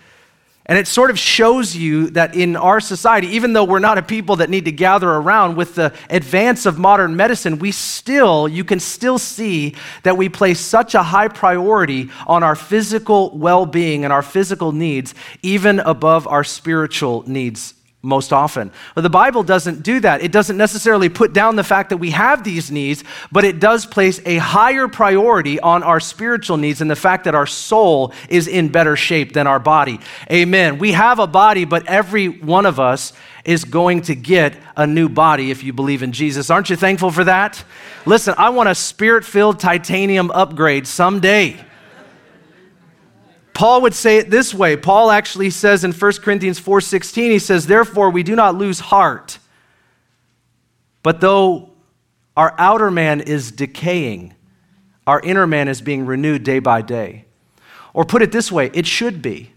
And 0.66 0.78
it 0.78 0.88
sort 0.88 1.11
of 1.11 1.18
shows 1.18 1.76
you 1.76 2.09
that 2.11 2.35
in 2.35 2.56
our 2.56 2.80
society, 2.80 3.26
even 3.28 3.52
though 3.52 3.64
we're 3.64 3.80
not 3.80 3.99
a 3.99 4.02
people 4.02 4.37
that 4.37 4.49
need 4.49 4.64
to 4.64 4.73
gather 4.73 5.11
around 5.11 5.56
with 5.56 5.75
the 5.75 5.92
advance 6.09 6.64
of 6.64 6.78
modern 6.78 7.16
medicine, 7.16 7.59
we 7.59 7.71
still, 7.71 8.49
you 8.49 8.64
can 8.64 8.80
still 8.80 9.18
see 9.18 9.75
that 10.04 10.16
we 10.16 10.30
place 10.30 10.59
such 10.59 10.94
a 10.94 11.02
high 11.02 11.28
priority 11.28 12.09
on 12.26 12.42
our 12.42 12.56
physical 12.56 13.37
well 13.37 13.66
being 13.66 14.04
and 14.04 14.12
our 14.12 14.23
physical 14.23 14.73
needs, 14.73 15.14
even 15.42 15.80
above 15.80 16.26
our 16.26 16.44
spiritual 16.44 17.25
needs 17.26 17.75
most 18.04 18.32
often. 18.32 18.70
But 18.94 19.00
the 19.00 19.11
Bible 19.11 19.42
doesn't 19.42 19.82
do 19.82 20.00
that. 20.00 20.23
It 20.23 20.30
doesn't 20.30 20.56
necessarily 20.56 21.08
put 21.08 21.32
down 21.32 21.56
the 21.56 21.64
fact 21.64 21.90
that 21.90 21.96
we 21.96 22.11
have 22.11 22.44
these 22.44 22.70
needs, 22.70 23.02
but 23.32 23.44
it 23.44 23.58
does 23.58 23.87
place 23.87 24.20
a 24.26 24.37
higher 24.37 24.87
priority 24.87 25.58
on 25.58 25.82
our 25.82 26.00
spiritual 26.00 26.56
needs 26.56 26.80
and 26.80 26.90
the 26.90 26.96
fact 26.96 27.25
that 27.25 27.34
our 27.34 27.46
soul 27.46 28.12
is 28.28 28.46
in 28.46 28.68
better 28.68 28.96
shape 28.96 29.32
than 29.32 29.46
our 29.46 29.58
body. 29.58 29.99
Amen. 30.30 30.78
We 30.78 30.92
have 30.92 31.18
a 31.18 31.26
body, 31.26 31.64
but 31.64 31.87
every 31.87 32.28
one 32.28 32.66
of 32.66 32.78
us 32.78 33.12
is 33.44 33.64
going 33.64 34.02
to 34.02 34.14
get 34.14 34.56
a 34.76 34.87
new 34.87 35.08
body 35.08 35.50
if 35.50 35.62
you 35.62 35.73
believe 35.73 36.02
in 36.02 36.12
Jesus. 36.12 36.50
Aren't 36.50 36.70
you 36.70 36.76
thankful 36.76 37.11
for 37.11 37.25
that? 37.25 37.62
Listen, 38.06 38.34
I 38.38 38.50
want 38.50 38.68
a 38.68 38.75
spirit 38.75 39.25
filled 39.25 39.61
titanium 39.61 40.30
upgrade 40.30 40.87
someday. 40.87 41.58
Paul 43.54 43.82
would 43.82 43.94
say 43.94 44.18
it 44.18 44.30
this 44.30 44.52
way. 44.52 44.76
Paul 44.76 45.11
actually 45.11 45.50
says 45.50 45.84
in 45.84 45.92
1 45.92 46.23
Corinthians 46.23 46.58
4:16 46.58 47.30
he 47.30 47.38
says, 47.38 47.66
"Therefore 47.66 48.11
we 48.11 48.25
do 48.25 48.34
not 48.34 48.56
lose 48.56 48.80
heart, 48.80 49.38
but 51.02 51.20
though 51.20 51.70
our 52.37 52.54
outer 52.58 52.90
man 52.90 53.20
is 53.20 53.52
decaying, 53.52 54.34
our 55.06 55.20
inner 55.20 55.46
man 55.46 55.68
is 55.68 55.80
being 55.80 56.04
renewed 56.04 56.42
day 56.42 56.58
by 56.58 56.82
day." 56.82 57.26
Or 57.92 58.04
put 58.04 58.23
it 58.23 58.32
this 58.32 58.50
way, 58.50 58.70
it 58.75 58.87
should 58.87 59.23
be. 59.23 59.52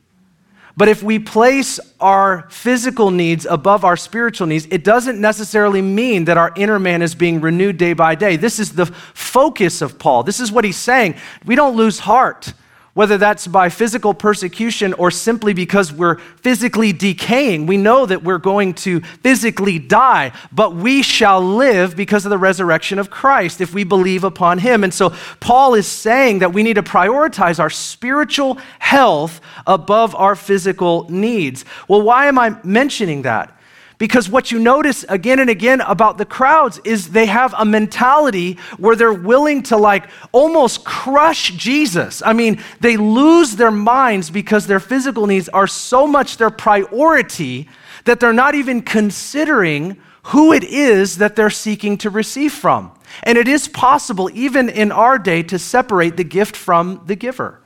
But 0.77 0.87
if 0.87 1.01
we 1.01 1.17
place 1.17 1.79
our 1.99 2.45
physical 2.51 3.09
needs 3.09 3.47
above 3.49 3.83
our 3.83 3.97
spiritual 3.97 4.45
needs, 4.45 4.67
it 4.69 4.83
doesn't 4.83 5.19
necessarily 5.19 5.81
mean 5.81 6.25
that 6.25 6.37
our 6.37 6.51
inner 6.55 6.77
man 6.77 7.01
is 7.01 7.15
being 7.15 7.41
renewed 7.41 7.79
day 7.79 7.93
by 7.93 8.13
day. 8.13 8.35
This 8.35 8.59
is 8.59 8.73
the 8.73 8.85
focus 9.15 9.81
of 9.81 9.97
Paul. 9.97 10.21
This 10.21 10.39
is 10.39 10.51
what 10.51 10.65
he's 10.65 10.77
saying. 10.77 11.15
We 11.47 11.55
don't 11.55 11.75
lose 11.75 11.97
heart 11.97 12.53
whether 12.97 13.15
that's 13.15 13.45
by 13.45 13.69
physical 13.69 14.11
persecution 14.11 14.91
or 14.93 15.11
simply 15.11 15.53
because 15.53 15.93
we're 15.93 16.17
physically 16.17 16.91
decaying. 16.91 17.67
We 17.67 17.77
know 17.77 18.07
that 18.07 18.23
we're 18.23 18.39
going 18.39 18.73
to 18.73 19.01
physically 19.01 19.77
die, 19.77 20.31
but 20.51 20.73
we 20.73 21.03
shall 21.03 21.39
live 21.39 21.95
because 21.95 22.25
of 22.25 22.31
the 22.31 22.39
resurrection 22.39 22.97
of 22.97 23.11
Christ 23.11 23.61
if 23.61 23.71
we 23.71 23.83
believe 23.83 24.23
upon 24.23 24.57
him. 24.57 24.83
And 24.83 24.91
so 24.91 25.13
Paul 25.39 25.75
is 25.75 25.85
saying 25.85 26.39
that 26.39 26.53
we 26.53 26.63
need 26.63 26.73
to 26.73 26.81
prioritize 26.81 27.59
our 27.59 27.69
spiritual 27.69 28.57
health 28.79 29.41
above 29.67 30.15
our 30.15 30.35
physical 30.35 31.05
needs. 31.07 31.65
Well, 31.87 32.01
why 32.01 32.25
am 32.25 32.39
I 32.39 32.57
mentioning 32.63 33.21
that? 33.21 33.56
Because 33.97 34.29
what 34.29 34.51
you 34.51 34.59
notice 34.59 35.03
again 35.09 35.39
and 35.39 35.49
again 35.49 35.81
about 35.81 36.19
the 36.19 36.25
crowds 36.25 36.79
is 36.83 37.09
they 37.09 37.25
have 37.25 37.55
a 37.57 37.65
mentality 37.65 38.57
where 38.77 38.95
they're 38.95 39.11
willing 39.11 39.63
to 39.63 39.77
like 39.77 40.07
almost 40.31 40.85
crush 40.85 41.51
Jesus. 41.53 42.21
I 42.23 42.33
mean, 42.33 42.61
they 42.79 42.95
lose 42.95 43.55
their 43.55 43.71
minds 43.71 44.29
because 44.29 44.67
their 44.67 44.79
physical 44.79 45.25
needs 45.25 45.49
are 45.49 45.65
so 45.65 46.05
much 46.05 46.37
their 46.37 46.51
priority 46.51 47.69
that 48.05 48.19
they're 48.19 48.33
not 48.33 48.53
even 48.53 48.83
considering 48.83 49.97
who 50.23 50.53
it 50.53 50.63
is 50.63 51.17
that 51.17 51.35
they're 51.35 51.49
seeking 51.49 51.97
to 51.97 52.09
receive 52.09 52.53
from. 52.53 52.91
And 53.23 53.37
it 53.37 53.47
is 53.47 53.67
possible, 53.67 54.29
even 54.33 54.69
in 54.69 54.91
our 54.91 55.17
day, 55.17 55.41
to 55.43 55.57
separate 55.57 56.17
the 56.17 56.23
gift 56.23 56.55
from 56.55 57.01
the 57.05 57.15
giver. 57.15 57.61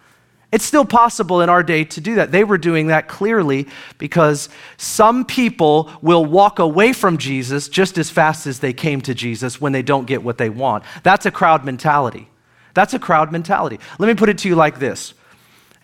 It's 0.52 0.66
still 0.66 0.84
possible 0.84 1.42
in 1.42 1.50
our 1.50 1.64
day 1.64 1.86
to 1.86 2.02
do 2.02 2.16
that. 2.16 2.32
They 2.32 2.44
were 2.44 2.58
doing 2.58 2.88
that 2.88 3.08
clearly 3.08 3.68
because 3.98 4.50
some 4.76 5.24
people 5.24 5.90
will 6.02 6.26
walk 6.26 6.60
away 6.60 6.92
from 6.92 7.18
Jesus 7.18 7.70
just 7.70 7.98
as 7.98 8.10
fast 8.10 8.46
as 8.48 8.60
they 8.60 8.74
came 8.74 9.00
to 9.02 9.14
Jesus 9.14 9.62
when 9.62 9.72
they 9.72 9.82
don't 9.82 10.06
get 10.06 10.24
what 10.24 10.38
they 10.38 10.50
want. 10.50 10.84
That's 11.04 11.26
a 11.26 11.32
crowd 11.32 11.64
mentality. 11.64 12.28
That's 12.74 12.94
a 12.94 13.00
crowd 13.00 13.32
mentality. 13.32 13.80
Let 13.98 14.08
me 14.08 14.14
put 14.14 14.28
it 14.28 14.40
to 14.40 14.50
you 14.50 14.56
like 14.56 14.78
this. 14.78 15.14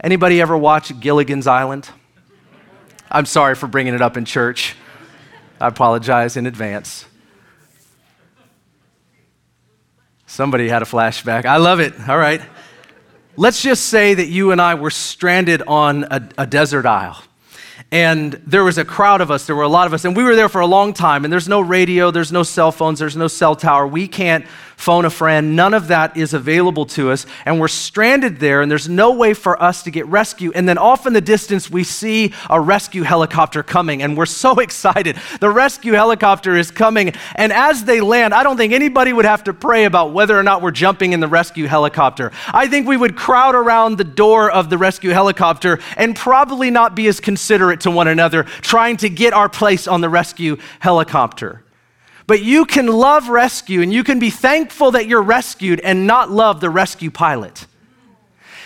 Anybody 0.03 0.41
ever 0.41 0.57
watch 0.57 0.97
Gilligan's 0.99 1.47
Island? 1.47 1.89
I'm 3.09 3.25
sorry 3.25 3.55
for 3.55 3.67
bringing 3.67 3.93
it 3.93 4.01
up 4.01 4.17
in 4.17 4.25
church. 4.25 4.75
I 5.61 5.67
apologize 5.67 6.35
in 6.35 6.45
advance. 6.45 7.05
Somebody 10.27 10.67
had 10.67 10.81
a 10.81 10.85
flashback. 10.85 11.45
I 11.45 11.57
love 11.57 11.79
it. 11.79 11.93
All 12.07 12.17
right. 12.17 12.41
Let's 13.39 13.61
just 13.61 13.85
say 13.85 14.15
that 14.15 14.29
you 14.29 14.51
and 14.51 14.59
I 14.59 14.73
were 14.73 14.89
stranded 14.89 15.61
on 15.67 16.05
a, 16.09 16.27
a 16.39 16.47
desert 16.47 16.87
isle. 16.87 17.21
And 17.91 18.33
there 18.33 18.63
was 18.63 18.79
a 18.79 18.83
crowd 18.83 19.21
of 19.21 19.29
us. 19.29 19.45
There 19.45 19.55
were 19.55 19.61
a 19.61 19.69
lot 19.69 19.85
of 19.85 19.93
us. 19.93 20.05
And 20.05 20.17
we 20.17 20.23
were 20.23 20.35
there 20.35 20.49
for 20.49 20.59
a 20.59 20.65
long 20.65 20.91
time. 20.91 21.23
And 21.23 21.31
there's 21.31 21.47
no 21.47 21.61
radio. 21.61 22.09
There's 22.09 22.31
no 22.31 22.41
cell 22.41 22.71
phones. 22.71 22.97
There's 22.97 23.15
no 23.15 23.27
cell 23.27 23.55
tower. 23.55 23.85
We 23.85 24.07
can't 24.07 24.43
phone 24.77 25.05
a 25.05 25.09
friend. 25.09 25.55
None 25.55 25.73
of 25.73 25.87
that 25.87 26.15
is 26.15 26.33
available 26.33 26.85
to 26.85 27.09
us. 27.09 27.25
And 27.45 27.59
we're 27.59 27.67
stranded 27.67 28.39
there, 28.39 28.61
and 28.61 28.71
there's 28.71 28.87
no 28.87 29.11
way 29.11 29.33
for 29.33 29.61
us 29.61 29.83
to 29.83 29.91
get 29.91 30.05
rescue. 30.05 30.51
And 30.53 30.69
then 30.69 30.77
off 30.77 31.07
in 31.07 31.13
the 31.13 31.19
distance, 31.19 31.69
we 31.69 31.83
see 31.83 32.33
a 32.49 32.61
rescue 32.61 33.01
helicopter 33.01 33.63
coming, 33.63 34.03
and 34.03 34.15
we're 34.15 34.27
so 34.27 34.59
excited. 34.59 35.17
The 35.39 35.49
rescue 35.49 35.93
helicopter 35.93 36.55
is 36.55 36.69
coming. 36.69 37.13
And 37.35 37.51
as 37.51 37.83
they 37.83 38.01
land, 38.01 38.33
I 38.35 38.43
don't 38.43 38.55
think 38.55 38.71
anybody 38.71 39.11
would 39.11 39.25
have 39.25 39.43
to 39.45 39.53
pray 39.53 39.85
about 39.85 40.13
whether 40.13 40.37
or 40.37 40.43
not 40.43 40.61
we're 40.61 40.71
jumping 40.71 41.11
in 41.11 41.19
the 41.19 41.27
rescue 41.27 41.65
helicopter. 41.65 42.31
I 42.47 42.67
think 42.67 42.87
we 42.87 42.95
would 42.95 43.17
crowd 43.17 43.55
around 43.55 43.97
the 43.97 44.03
door 44.03 44.49
of 44.51 44.69
the 44.69 44.77
rescue 44.77 45.09
helicopter 45.09 45.79
and 45.97 46.15
probably 46.15 46.69
not 46.69 46.95
be 46.95 47.07
as 47.07 47.19
considerate 47.19 47.81
to 47.81 47.91
one 47.91 48.07
another, 48.07 48.43
trying 48.43 48.97
to 48.97 49.09
get 49.09 49.33
our 49.33 49.49
place 49.49 49.87
on 49.87 50.01
the 50.01 50.09
rescue 50.09 50.57
helicopter. 50.79 51.63
But 52.27 52.43
you 52.43 52.65
can 52.65 52.87
love 52.87 53.29
rescue 53.29 53.81
and 53.81 53.91
you 53.91 54.03
can 54.03 54.19
be 54.19 54.29
thankful 54.29 54.91
that 54.91 55.07
you're 55.07 55.21
rescued 55.21 55.79
and 55.79 56.05
not 56.05 56.29
love 56.29 56.59
the 56.59 56.69
rescue 56.69 57.09
pilot. 57.09 57.65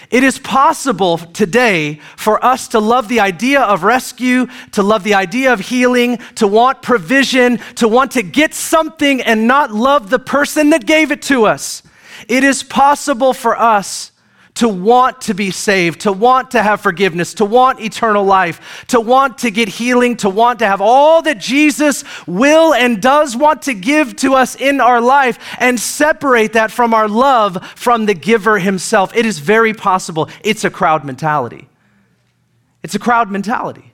It 0.10 0.26
is 0.26 0.38
possible 0.40 1.20
today 1.20 2.02
for 2.18 2.44
us 2.44 2.68
to 2.70 2.80
love 2.80 3.08
the 3.08 3.22
idea 3.22 3.62
of 3.62 3.84
rescue, 3.84 4.48
to 4.74 4.84
love 4.84 5.04
the 5.04 5.14
idea 5.14 5.54
of 5.54 5.62
healing, 5.62 6.18
to 6.36 6.48
want 6.48 6.82
provision, 6.82 7.60
to 7.76 7.88
want 7.88 8.12
to 8.12 8.24
get 8.24 8.54
something 8.54 9.22
and 9.22 9.48
not 9.48 9.72
love 9.72 10.10
the 10.10 10.20
person 10.20 10.72
that 10.72 10.86
gave 10.86 11.12
it 11.12 11.22
to 11.24 11.46
us. 11.46 11.82
It 12.28 12.44
is 12.44 12.62
possible 12.62 13.34
for 13.34 13.58
us 13.58 14.11
to 14.56 14.68
want 14.68 15.22
to 15.22 15.34
be 15.34 15.50
saved, 15.50 16.02
to 16.02 16.12
want 16.12 16.52
to 16.52 16.62
have 16.62 16.82
forgiveness, 16.82 17.34
to 17.36 17.46
want 17.46 17.80
eternal 17.80 18.24
life, 18.24 18.86
to 18.88 19.00
want 19.00 19.38
to 19.40 19.52
get 19.52 19.70
healing, 19.70 20.18
to 20.18 20.30
want 20.30 20.60
to 20.60 20.68
have 20.68 20.82
all 20.82 21.22
that 21.22 21.40
Jesus 21.40 22.04
will 22.28 22.74
and 22.74 23.02
does 23.02 23.36
want 23.36 23.62
to 23.64 23.74
give 23.74 24.16
to 24.18 24.36
us 24.36 24.56
in 24.56 24.82
our 24.82 25.00
life 25.00 25.40
and 25.60 25.80
separate 25.80 26.54
that 26.54 26.72
from 26.72 26.94
our 26.94 27.08
love 27.08 27.66
from 27.76 28.06
the 28.06 28.14
giver 28.14 28.60
himself. 28.60 29.16
It 29.16 29.26
is 29.26 29.40
very 29.40 29.74
possible. 29.74 30.30
It's 30.44 30.64
a 30.64 30.70
crowd 30.70 31.06
mentality. 31.06 31.70
It's 32.84 32.96
a 32.96 33.00
crowd 33.00 33.32
mentality. 33.32 33.94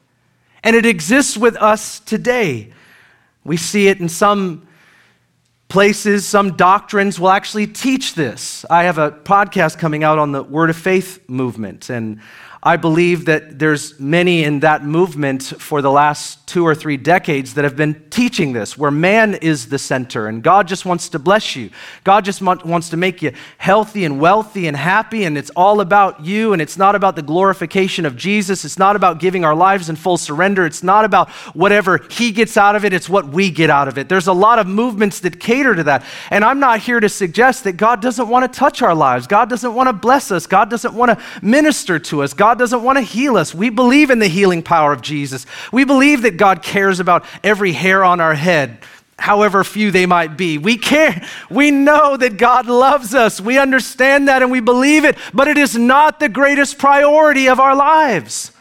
And 0.63 0.75
it 0.75 0.85
exists 0.85 1.37
with 1.37 1.55
us 1.57 1.99
today. 1.99 2.73
We 3.43 3.57
see 3.57 3.87
it 3.87 3.99
in 3.99 4.09
some 4.09 4.66
places, 5.69 6.25
some 6.25 6.55
doctrines 6.55 7.19
will 7.19 7.29
actually 7.29 7.67
teach 7.67 8.15
this. 8.15 8.65
I 8.69 8.83
have 8.83 8.97
a 8.97 9.11
podcast 9.11 9.79
coming 9.79 10.03
out 10.03 10.17
on 10.17 10.31
the 10.31 10.43
Word 10.43 10.69
of 10.69 10.77
Faith 10.77 11.27
movement, 11.27 11.89
and 11.89 12.21
I 12.67 12.75
believe 12.75 13.23
that 13.25 13.59
there's 13.59 13.97
many 13.97 14.43
in 14.43 14.59
that 14.59 14.83
movement 14.83 15.41
for 15.41 15.81
the 15.81 15.89
last 15.89 16.45
two 16.47 16.67
or 16.67 16.75
three 16.75 16.97
decades 16.97 17.53
that 17.53 17.63
have 17.63 17.77
been 17.77 18.09
teaching 18.09 18.51
this, 18.51 18.77
where 18.77 18.91
man 18.91 19.35
is 19.35 19.69
the 19.69 19.79
center 19.79 20.27
and 20.27 20.43
God 20.43 20.67
just 20.67 20.85
wants 20.85 21.07
to 21.09 21.19
bless 21.19 21.55
you. 21.55 21.69
God 22.03 22.25
just 22.25 22.41
wants 22.41 22.89
to 22.89 22.97
make 22.97 23.21
you 23.21 23.31
healthy 23.57 24.03
and 24.03 24.19
wealthy 24.19 24.67
and 24.67 24.75
happy, 24.75 25.23
and 25.23 25.37
it's 25.37 25.49
all 25.51 25.79
about 25.79 26.25
you, 26.25 26.51
and 26.51 26.61
it's 26.61 26.77
not 26.77 26.93
about 26.93 27.15
the 27.15 27.21
glorification 27.21 28.05
of 28.05 28.17
Jesus. 28.17 28.65
It's 28.65 28.77
not 28.77 28.97
about 28.97 29.21
giving 29.21 29.45
our 29.45 29.55
lives 29.55 29.87
in 29.87 29.95
full 29.95 30.17
surrender. 30.17 30.65
It's 30.65 30.83
not 30.83 31.05
about 31.05 31.29
whatever 31.53 32.05
He 32.11 32.33
gets 32.33 32.57
out 32.57 32.75
of 32.75 32.83
it, 32.83 32.91
it's 32.91 33.07
what 33.07 33.29
we 33.29 33.49
get 33.49 33.69
out 33.69 33.87
of 33.87 33.97
it. 33.97 34.09
There's 34.09 34.27
a 34.27 34.33
lot 34.33 34.59
of 34.59 34.67
movements 34.67 35.21
that 35.21 35.39
cater 35.39 35.73
to 35.73 35.83
that. 35.83 36.03
And 36.31 36.43
I'm 36.43 36.59
not 36.59 36.81
here 36.81 36.99
to 36.99 37.07
suggest 37.07 37.63
that 37.63 37.73
God 37.73 38.01
doesn't 38.01 38.27
want 38.27 38.51
to 38.51 38.59
touch 38.59 38.81
our 38.81 38.95
lives, 38.95 39.25
God 39.25 39.49
doesn't 39.49 39.73
want 39.73 39.87
to 39.87 39.93
bless 39.93 40.31
us, 40.31 40.47
God 40.47 40.69
doesn't 40.69 40.93
want 40.93 41.17
to 41.17 41.23
minister 41.41 41.97
to 41.97 42.23
us. 42.23 42.33
God 42.33 42.56
God 42.57 42.63
doesn't 42.63 42.81
want 42.81 42.97
to 42.97 43.03
heal 43.03 43.37
us. 43.37 43.53
We 43.53 43.69
believe 43.69 44.09
in 44.09 44.17
the 44.17 44.27
healing 44.27 44.63
power 44.63 44.91
of 44.91 45.03
Jesus. 45.03 45.45
We 45.71 45.83
believe 45.83 46.23
that 46.23 46.37
God 46.37 46.63
cares 46.63 46.99
about 46.99 47.23
every 47.43 47.71
hair 47.71 48.03
on 48.03 48.19
our 48.19 48.33
head, 48.33 48.79
however 49.19 49.63
few 49.63 49.91
they 49.91 50.07
might 50.07 50.37
be. 50.37 50.57
We 50.57 50.75
care. 50.75 51.23
We 51.51 51.69
know 51.69 52.17
that 52.17 52.37
God 52.37 52.65
loves 52.65 53.13
us. 53.13 53.39
We 53.39 53.59
understand 53.59 54.27
that 54.27 54.41
and 54.41 54.49
we 54.49 54.59
believe 54.59 55.05
it, 55.05 55.19
but 55.35 55.47
it 55.47 55.55
is 55.55 55.77
not 55.77 56.19
the 56.19 56.29
greatest 56.29 56.79
priority 56.79 57.47
of 57.47 57.59
our 57.59 57.75
lives. 57.75 58.51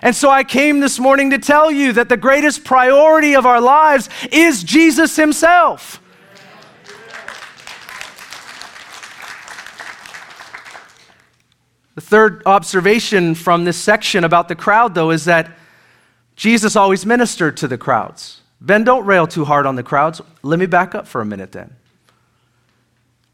And 0.00 0.14
so 0.14 0.30
I 0.30 0.44
came 0.44 0.78
this 0.78 1.00
morning 1.00 1.30
to 1.30 1.38
tell 1.38 1.68
you 1.68 1.94
that 1.94 2.08
the 2.08 2.16
greatest 2.16 2.62
priority 2.62 3.34
of 3.34 3.44
our 3.44 3.60
lives 3.60 4.08
is 4.30 4.62
Jesus 4.62 5.16
Himself. 5.16 6.00
The 11.96 12.02
third 12.02 12.42
observation 12.44 13.34
from 13.34 13.64
this 13.64 13.78
section 13.78 14.22
about 14.22 14.48
the 14.48 14.54
crowd, 14.54 14.94
though, 14.94 15.10
is 15.10 15.24
that 15.24 15.50
Jesus 16.36 16.76
always 16.76 17.06
ministered 17.06 17.56
to 17.56 17.68
the 17.68 17.78
crowds. 17.78 18.42
Ben, 18.60 18.84
don't 18.84 19.06
rail 19.06 19.26
too 19.26 19.46
hard 19.46 19.64
on 19.64 19.76
the 19.76 19.82
crowds. 19.82 20.20
Let 20.42 20.58
me 20.58 20.66
back 20.66 20.94
up 20.94 21.08
for 21.08 21.22
a 21.22 21.24
minute 21.24 21.52
then. 21.52 21.74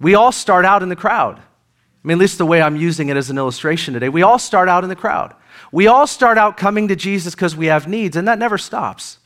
We 0.01 0.15
all 0.15 0.31
start 0.31 0.65
out 0.65 0.83
in 0.83 0.89
the 0.89 0.97
crowd. 0.97 1.39
I 1.39 1.43
mean, 2.09 2.17
at 2.17 2.21
least 2.21 2.39
the 2.39 2.47
way 2.47 2.63
I'm 2.63 2.77
using 2.77 3.09
it 3.09 3.17
as 3.17 3.31
an 3.31 3.39
illustration 3.39 3.95
today. 3.95 4.09
We 4.09 4.23
all 4.23 4.39
start 4.39 4.69
out 4.69 4.85
in 4.85 4.89
the 4.89 4.97
crowd. 4.97 5.35
We 5.73 5.89
all 5.89 6.07
start 6.07 6.39
out 6.39 6.57
coming 6.57 6.89
to 6.89 6.97
Jesus 6.97 7.35
because 7.35 7.57
we 7.57 7.67
have 7.67 7.89
needs, 7.89 8.17
and 8.17 8.29
that 8.29 8.39
never 8.39 8.59
stops. 8.59 9.19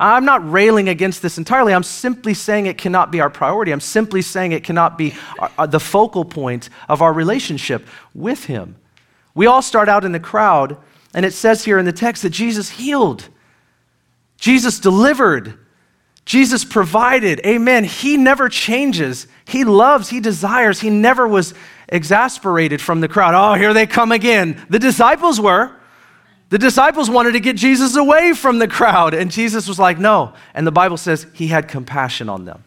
I'm 0.00 0.24
not 0.24 0.48
railing 0.48 0.88
against 0.88 1.22
this 1.22 1.38
entirely. 1.38 1.74
I'm 1.74 1.82
simply 1.82 2.32
saying 2.32 2.66
it 2.66 2.78
cannot 2.78 3.10
be 3.10 3.20
our 3.20 3.28
priority. 3.28 3.72
I'm 3.72 3.80
simply 3.80 4.22
saying 4.22 4.52
it 4.52 4.62
cannot 4.62 4.96
be 4.96 5.14
our, 5.40 5.50
uh, 5.58 5.66
the 5.66 5.80
focal 5.80 6.24
point 6.24 6.70
of 6.88 7.02
our 7.02 7.12
relationship 7.12 7.86
with 8.14 8.44
Him. 8.44 8.76
We 9.34 9.46
all 9.46 9.60
start 9.60 9.88
out 9.88 10.04
in 10.04 10.12
the 10.12 10.20
crowd, 10.20 10.76
and 11.12 11.26
it 11.26 11.32
says 11.32 11.64
here 11.64 11.78
in 11.78 11.84
the 11.84 11.92
text 11.92 12.22
that 12.22 12.30
Jesus 12.30 12.70
healed, 12.70 13.28
Jesus 14.36 14.78
delivered, 14.78 15.58
Jesus 16.24 16.64
provided. 16.64 17.40
Amen. 17.44 17.84
He 17.84 18.16
never 18.16 18.48
changes. 18.48 19.26
He 19.46 19.64
loves, 19.64 20.10
He 20.10 20.20
desires. 20.20 20.80
He 20.80 20.90
never 20.90 21.26
was 21.26 21.54
exasperated 21.88 22.80
from 22.80 23.00
the 23.00 23.08
crowd. 23.08 23.34
Oh, 23.34 23.58
here 23.58 23.74
they 23.74 23.86
come 23.86 24.12
again. 24.12 24.64
The 24.68 24.78
disciples 24.78 25.40
were. 25.40 25.77
The 26.50 26.58
disciples 26.58 27.10
wanted 27.10 27.32
to 27.32 27.40
get 27.40 27.56
Jesus 27.56 27.96
away 27.96 28.32
from 28.32 28.58
the 28.58 28.68
crowd, 28.68 29.12
and 29.12 29.30
Jesus 29.30 29.68
was 29.68 29.78
like, 29.78 29.98
No. 29.98 30.34
And 30.54 30.66
the 30.66 30.72
Bible 30.72 30.96
says 30.96 31.26
he 31.34 31.48
had 31.48 31.68
compassion 31.68 32.28
on 32.28 32.44
them. 32.44 32.64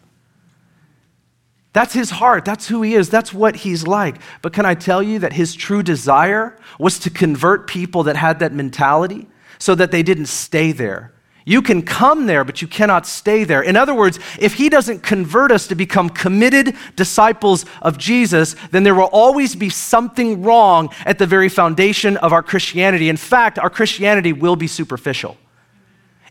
That's 1.72 1.94
his 1.94 2.10
heart. 2.10 2.44
That's 2.44 2.68
who 2.68 2.82
he 2.82 2.94
is. 2.94 3.08
That's 3.08 3.32
what 3.32 3.56
he's 3.56 3.86
like. 3.86 4.16
But 4.42 4.52
can 4.52 4.66
I 4.66 4.74
tell 4.74 5.02
you 5.02 5.18
that 5.20 5.32
his 5.32 5.54
true 5.54 5.82
desire 5.82 6.58
was 6.78 6.98
to 7.00 7.10
convert 7.10 7.66
people 7.66 8.02
that 8.04 8.16
had 8.16 8.40
that 8.40 8.52
mentality 8.52 9.26
so 9.58 9.74
that 9.74 9.90
they 9.90 10.02
didn't 10.02 10.26
stay 10.26 10.72
there, 10.72 11.12
you 11.44 11.62
can 11.62 11.82
come 11.82 12.26
there, 12.26 12.44
but 12.44 12.62
you 12.62 12.68
cannot 12.68 13.06
stay 13.06 13.44
there. 13.44 13.62
In 13.62 13.76
other 13.76 13.94
words, 13.94 14.18
if 14.38 14.54
He 14.54 14.68
doesn't 14.68 15.02
convert 15.02 15.50
us 15.50 15.66
to 15.68 15.74
become 15.74 16.08
committed 16.08 16.76
disciples 16.96 17.64
of 17.80 17.98
Jesus, 17.98 18.54
then 18.70 18.82
there 18.82 18.94
will 18.94 19.10
always 19.12 19.54
be 19.56 19.68
something 19.68 20.42
wrong 20.42 20.90
at 21.04 21.18
the 21.18 21.26
very 21.26 21.48
foundation 21.48 22.16
of 22.18 22.32
our 22.32 22.42
Christianity. 22.42 23.08
In 23.08 23.16
fact, 23.16 23.58
our 23.58 23.70
Christianity 23.70 24.32
will 24.32 24.56
be 24.56 24.66
superficial. 24.66 25.36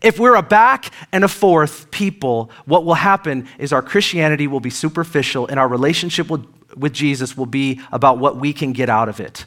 If 0.02 0.18
we're 0.18 0.34
a 0.34 0.42
back 0.42 0.92
and 1.12 1.22
a 1.22 1.28
forth 1.28 1.90
people, 1.90 2.50
what 2.64 2.84
will 2.84 2.94
happen 2.94 3.46
is 3.58 3.72
our 3.72 3.82
Christianity 3.82 4.48
will 4.48 4.60
be 4.60 4.70
superficial 4.70 5.46
and 5.46 5.60
our 5.60 5.68
relationship 5.68 6.28
with, 6.28 6.44
with 6.76 6.92
Jesus 6.92 7.36
will 7.36 7.46
be 7.46 7.80
about 7.92 8.18
what 8.18 8.36
we 8.36 8.52
can 8.52 8.72
get 8.72 8.88
out 8.88 9.08
of 9.08 9.20
it. 9.20 9.44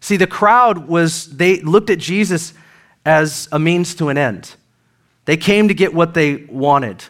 See, 0.00 0.16
the 0.16 0.26
crowd 0.26 0.88
was, 0.88 1.36
they 1.36 1.60
looked 1.60 1.90
at 1.90 1.98
Jesus 1.98 2.54
as 3.04 3.48
a 3.52 3.58
means 3.58 3.94
to 3.96 4.08
an 4.08 4.18
end. 4.18 4.56
They 5.24 5.36
came 5.36 5.68
to 5.68 5.74
get 5.74 5.94
what 5.94 6.14
they 6.14 6.36
wanted. 6.36 7.04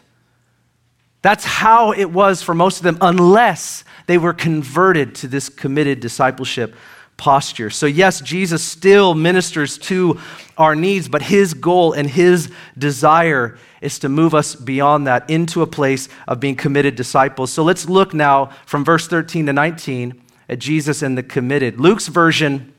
That's 1.21 1.45
how 1.45 1.93
it 1.93 2.11
was 2.11 2.41
for 2.43 2.53
most 2.53 2.77
of 2.77 2.83
them, 2.83 2.97
unless 3.01 3.83
they 4.07 4.17
were 4.17 4.33
converted 4.33 5.15
to 5.15 5.27
this 5.27 5.49
committed 5.49 5.99
discipleship 5.99 6.75
posture. 7.17 7.69
So, 7.69 7.85
yes, 7.85 8.19
Jesus 8.19 8.63
still 8.63 9.15
ministers 9.15 9.77
to 9.79 10.19
our 10.57 10.75
needs, 10.75 11.07
but 11.07 11.21
his 11.21 11.53
goal 11.53 11.93
and 11.93 12.09
his 12.09 12.51
desire 12.77 13.57
is 13.81 13.99
to 13.99 14.09
move 14.09 14.35
us 14.35 14.55
beyond 14.55 15.07
that 15.07 15.29
into 15.29 15.61
a 15.61 15.67
place 15.67 16.09
of 16.27 16.39
being 16.39 16.55
committed 16.55 16.95
disciples. 16.95 17.53
So, 17.53 17.63
let's 17.63 17.87
look 17.87 18.13
now 18.13 18.47
from 18.65 18.83
verse 18.83 19.07
13 19.07 19.45
to 19.45 19.53
19 19.53 20.21
at 20.49 20.59
Jesus 20.59 21.01
and 21.01 21.17
the 21.17 21.23
committed. 21.23 21.79
Luke's 21.79 22.07
version 22.07 22.73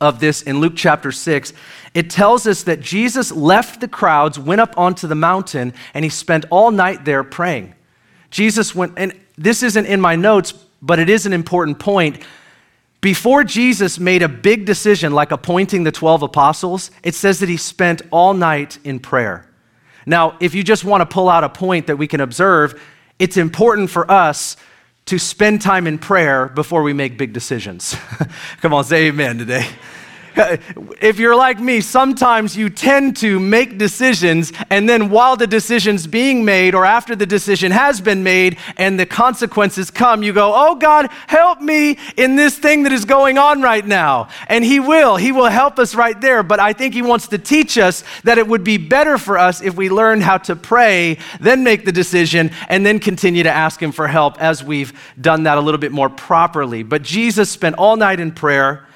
of 0.00 0.20
this 0.20 0.42
in 0.42 0.60
Luke 0.60 0.74
chapter 0.76 1.12
6, 1.12 1.52
it 1.94 2.10
tells 2.10 2.46
us 2.46 2.64
that 2.64 2.80
Jesus 2.80 3.30
left 3.32 3.80
the 3.80 3.88
crowds, 3.88 4.38
went 4.38 4.60
up 4.60 4.76
onto 4.76 5.06
the 5.06 5.14
mountain, 5.14 5.72
and 5.94 6.04
he 6.04 6.08
spent 6.08 6.44
all 6.50 6.70
night 6.70 7.04
there 7.04 7.24
praying. 7.24 7.74
Jesus 8.30 8.74
went, 8.74 8.94
and 8.96 9.18
this 9.38 9.62
isn't 9.62 9.86
in 9.86 10.00
my 10.00 10.16
notes, 10.16 10.52
but 10.82 10.98
it 10.98 11.08
is 11.08 11.26
an 11.26 11.32
important 11.32 11.78
point. 11.78 12.22
Before 13.00 13.44
Jesus 13.44 13.98
made 13.98 14.22
a 14.22 14.28
big 14.28 14.64
decision 14.64 15.12
like 15.12 15.30
appointing 15.30 15.84
the 15.84 15.92
12 15.92 16.22
apostles, 16.22 16.90
it 17.02 17.14
says 17.14 17.40
that 17.40 17.48
he 17.48 17.56
spent 17.56 18.02
all 18.10 18.34
night 18.34 18.78
in 18.84 18.98
prayer. 18.98 19.48
Now, 20.06 20.36
if 20.40 20.54
you 20.54 20.62
just 20.62 20.84
want 20.84 21.02
to 21.02 21.06
pull 21.06 21.28
out 21.28 21.44
a 21.44 21.48
point 21.48 21.86
that 21.86 21.96
we 21.96 22.06
can 22.06 22.20
observe, 22.20 22.80
it's 23.18 23.36
important 23.36 23.90
for 23.90 24.10
us 24.10 24.56
to 25.06 25.18
spend 25.18 25.60
time 25.60 25.86
in 25.86 25.98
prayer 25.98 26.48
before 26.48 26.82
we 26.82 26.92
make 26.92 27.18
big 27.18 27.32
decisions. 27.32 27.94
Come 28.60 28.72
on, 28.72 28.84
say 28.84 29.08
amen 29.08 29.38
today. 29.38 29.68
if 31.00 31.18
you're 31.18 31.36
like 31.36 31.60
me, 31.60 31.80
sometimes 31.80 32.56
you 32.56 32.68
tend 32.68 33.16
to 33.18 33.38
make 33.38 33.78
decisions, 33.78 34.52
and 34.70 34.88
then 34.88 35.10
while 35.10 35.36
the 35.36 35.46
decision's 35.46 36.06
being 36.06 36.44
made, 36.44 36.74
or 36.74 36.84
after 36.84 37.14
the 37.14 37.26
decision 37.26 37.70
has 37.70 38.00
been 38.00 38.22
made 38.22 38.58
and 38.76 38.98
the 38.98 39.06
consequences 39.06 39.90
come, 39.90 40.22
you 40.22 40.32
go, 40.32 40.52
Oh 40.54 40.74
God, 40.74 41.08
help 41.26 41.60
me 41.60 41.98
in 42.16 42.36
this 42.36 42.58
thing 42.58 42.82
that 42.82 42.92
is 42.92 43.04
going 43.04 43.38
on 43.38 43.62
right 43.62 43.86
now. 43.86 44.28
And 44.48 44.64
He 44.64 44.80
will. 44.80 45.16
He 45.16 45.30
will 45.30 45.46
help 45.46 45.78
us 45.78 45.94
right 45.94 46.20
there. 46.20 46.42
But 46.42 46.58
I 46.58 46.72
think 46.72 46.94
He 46.94 47.02
wants 47.02 47.28
to 47.28 47.38
teach 47.38 47.78
us 47.78 48.02
that 48.24 48.38
it 48.38 48.48
would 48.48 48.64
be 48.64 48.76
better 48.76 49.18
for 49.18 49.38
us 49.38 49.62
if 49.62 49.76
we 49.76 49.88
learn 49.88 50.20
how 50.20 50.38
to 50.38 50.56
pray, 50.56 51.18
then 51.40 51.62
make 51.62 51.84
the 51.84 51.92
decision, 51.92 52.50
and 52.68 52.84
then 52.84 52.98
continue 52.98 53.44
to 53.44 53.50
ask 53.50 53.80
Him 53.80 53.92
for 53.92 54.08
help 54.08 54.40
as 54.40 54.64
we've 54.64 54.92
done 55.20 55.44
that 55.44 55.58
a 55.58 55.60
little 55.60 55.78
bit 55.78 55.92
more 55.92 56.08
properly. 56.08 56.82
But 56.82 57.02
Jesus 57.02 57.50
spent 57.50 57.76
all 57.76 57.96
night 57.96 58.18
in 58.18 58.32
prayer. 58.32 58.86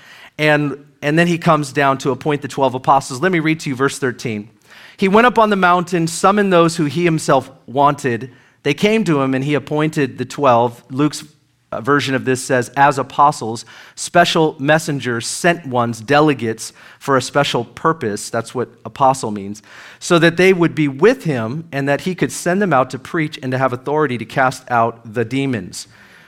And 0.41 0.88
and 1.03 1.19
then 1.19 1.27
he 1.27 1.39
comes 1.39 1.73
down 1.73 1.99
to 1.99 2.11
appoint 2.11 2.43
the 2.43 2.49
12 2.49 2.75
apostles. 2.75 3.21
Let 3.21 3.33
me 3.33 3.41
read 3.41 3.61
to 3.61 3.71
you 3.71 3.77
verse 3.77 3.99
13. 3.99 4.51
He 4.97 5.09
went 5.09 5.27
up 5.27 5.39
on 5.39 5.51
the 5.51 5.57
mountain, 5.57 6.09
summoned 6.09 6.53
those 6.53 6.77
who 6.77 6.87
he 6.87 7.05
himself 7.05 7.51
wanted. 7.67 8.33
They 8.65 8.75
came 8.75 9.05
to 9.05 9.23
him, 9.23 9.33
and 9.35 9.45
he 9.45 9.55
appointed 9.55 10.19
the 10.19 10.25
12. 10.25 10.91
Luke's 10.91 11.25
uh, 11.71 11.81
version 11.81 12.17
of 12.17 12.25
this 12.25 12.43
says, 12.43 12.71
as 12.77 12.99
apostles, 12.99 13.65
special 13.95 14.57
messengers, 14.59 15.27
sent 15.27 15.67
ones, 15.67 16.01
delegates 16.01 16.73
for 16.99 17.17
a 17.17 17.23
special 17.23 17.65
purpose. 17.65 18.29
That's 18.29 18.55
what 18.55 18.71
apostle 18.85 19.31
means. 19.31 19.63
So 20.01 20.19
that 20.19 20.37
they 20.37 20.53
would 20.53 20.75
be 20.75 20.89
with 20.89 21.25
him 21.25 21.69
and 21.71 21.89
that 21.89 22.01
he 22.01 22.17
could 22.17 22.33
send 22.33 22.61
them 22.61 22.73
out 22.73 22.91
to 22.91 22.99
preach 22.99 23.39
and 23.41 23.53
to 23.53 23.59
have 23.59 23.73
authority 23.73 24.19
to 24.19 24.25
cast 24.25 24.69
out 24.71 25.15
the 25.15 25.25
demons. 25.25 25.87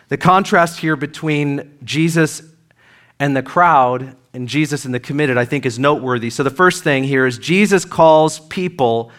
The 0.08 0.16
contrast 0.16 0.78
here 0.80 0.94
between 0.94 1.78
Jesus 1.82 2.42
and 3.18 3.34
the 3.36 3.42
crowd 3.42 4.16
and 4.32 4.48
Jesus 4.48 4.84
and 4.84 4.94
the 4.94 5.00
committed, 5.00 5.36
I 5.36 5.44
think, 5.44 5.66
is 5.66 5.78
noteworthy. 5.78 6.30
So 6.30 6.42
the 6.42 6.50
first 6.50 6.84
thing 6.84 7.04
here 7.04 7.26
is 7.26 7.38
Jesus 7.38 7.84
calls 7.84 8.40
people 8.40 9.10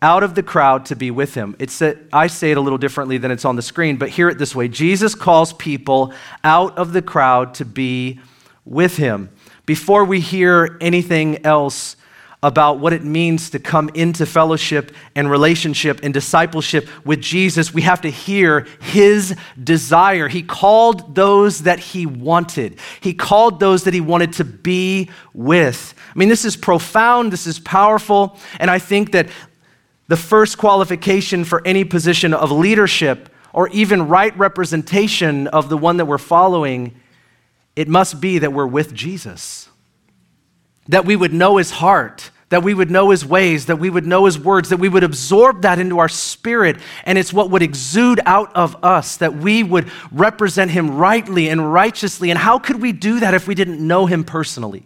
out 0.00 0.22
of 0.22 0.34
the 0.34 0.42
crowd 0.42 0.86
to 0.86 0.96
be 0.96 1.10
with 1.10 1.34
him. 1.34 1.56
It's 1.58 1.80
a, 1.80 1.96
I 2.12 2.26
say 2.26 2.50
it 2.50 2.56
a 2.56 2.60
little 2.60 2.78
differently 2.78 3.18
than 3.18 3.30
it's 3.30 3.44
on 3.44 3.56
the 3.56 3.62
screen, 3.62 3.96
but 3.96 4.10
hear 4.10 4.28
it 4.28 4.38
this 4.38 4.54
way 4.54 4.68
Jesus 4.68 5.14
calls 5.14 5.52
people 5.54 6.12
out 6.44 6.76
of 6.78 6.92
the 6.92 7.02
crowd 7.02 7.54
to 7.54 7.64
be 7.64 8.20
with 8.64 8.96
him. 8.96 9.30
Before 9.66 10.04
we 10.04 10.20
hear 10.20 10.76
anything 10.80 11.44
else 11.44 11.96
about 12.44 12.78
what 12.78 12.92
it 12.92 13.02
means 13.02 13.48
to 13.48 13.58
come 13.58 13.88
into 13.94 14.26
fellowship 14.26 14.94
and 15.16 15.30
relationship 15.30 16.00
and 16.02 16.12
discipleship 16.12 16.86
with 17.02 17.22
Jesus, 17.22 17.72
we 17.72 17.80
have 17.80 18.02
to 18.02 18.10
hear 18.10 18.66
his 18.82 19.34
desire. 19.62 20.28
He 20.28 20.42
called 20.42 21.14
those 21.14 21.62
that 21.62 21.78
he 21.78 22.04
wanted, 22.04 22.78
he 23.00 23.14
called 23.14 23.60
those 23.60 23.84
that 23.84 23.94
he 23.94 24.02
wanted 24.02 24.34
to 24.34 24.44
be 24.44 25.08
with. 25.32 25.94
I 26.14 26.18
mean, 26.18 26.28
this 26.28 26.44
is 26.44 26.54
profound, 26.54 27.32
this 27.32 27.46
is 27.46 27.58
powerful, 27.58 28.38
and 28.60 28.70
I 28.70 28.78
think 28.78 29.12
that 29.12 29.30
the 30.08 30.16
first 30.18 30.58
qualification 30.58 31.44
for 31.44 31.66
any 31.66 31.82
position 31.82 32.34
of 32.34 32.52
leadership 32.52 33.30
or 33.54 33.68
even 33.68 34.08
right 34.08 34.36
representation 34.36 35.46
of 35.46 35.70
the 35.70 35.78
one 35.78 35.96
that 35.96 36.04
we're 36.04 36.18
following, 36.18 36.94
it 37.74 37.88
must 37.88 38.20
be 38.20 38.40
that 38.40 38.52
we're 38.52 38.66
with 38.66 38.92
Jesus. 38.92 39.70
That 40.88 41.06
we 41.06 41.16
would 41.16 41.32
know 41.32 41.56
his 41.56 41.70
heart, 41.70 42.30
that 42.50 42.62
we 42.62 42.74
would 42.74 42.90
know 42.90 43.10
his 43.10 43.24
ways, 43.24 43.66
that 43.66 43.76
we 43.76 43.90
would 43.90 44.06
know 44.06 44.26
his 44.26 44.38
words, 44.38 44.68
that 44.68 44.78
we 44.78 44.88
would 44.88 45.04
absorb 45.04 45.62
that 45.62 45.78
into 45.78 45.98
our 45.98 46.08
spirit, 46.08 46.76
and 47.04 47.18
it's 47.18 47.32
what 47.32 47.50
would 47.50 47.62
exude 47.62 48.20
out 48.26 48.54
of 48.54 48.76
us, 48.84 49.16
that 49.16 49.34
we 49.34 49.62
would 49.62 49.90
represent 50.12 50.70
him 50.70 50.96
rightly 50.96 51.48
and 51.48 51.72
righteously. 51.72 52.30
And 52.30 52.38
how 52.38 52.58
could 52.58 52.80
we 52.80 52.92
do 52.92 53.20
that 53.20 53.34
if 53.34 53.48
we 53.48 53.54
didn't 53.54 53.84
know 53.84 54.06
him 54.06 54.24
personally? 54.24 54.84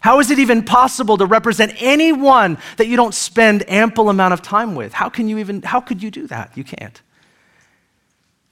How 0.00 0.18
is 0.20 0.30
it 0.30 0.38
even 0.38 0.64
possible 0.64 1.18
to 1.18 1.26
represent 1.26 1.74
anyone 1.78 2.58
that 2.78 2.86
you 2.86 2.96
don't 2.96 3.14
spend 3.14 3.68
ample 3.68 4.08
amount 4.08 4.32
of 4.32 4.40
time 4.40 4.74
with? 4.74 4.92
How 4.92 5.08
can 5.08 5.28
you 5.28 5.38
even 5.38 5.62
how 5.62 5.80
could 5.80 6.02
you 6.02 6.10
do 6.10 6.26
that? 6.28 6.56
You 6.56 6.64
can't. 6.64 7.00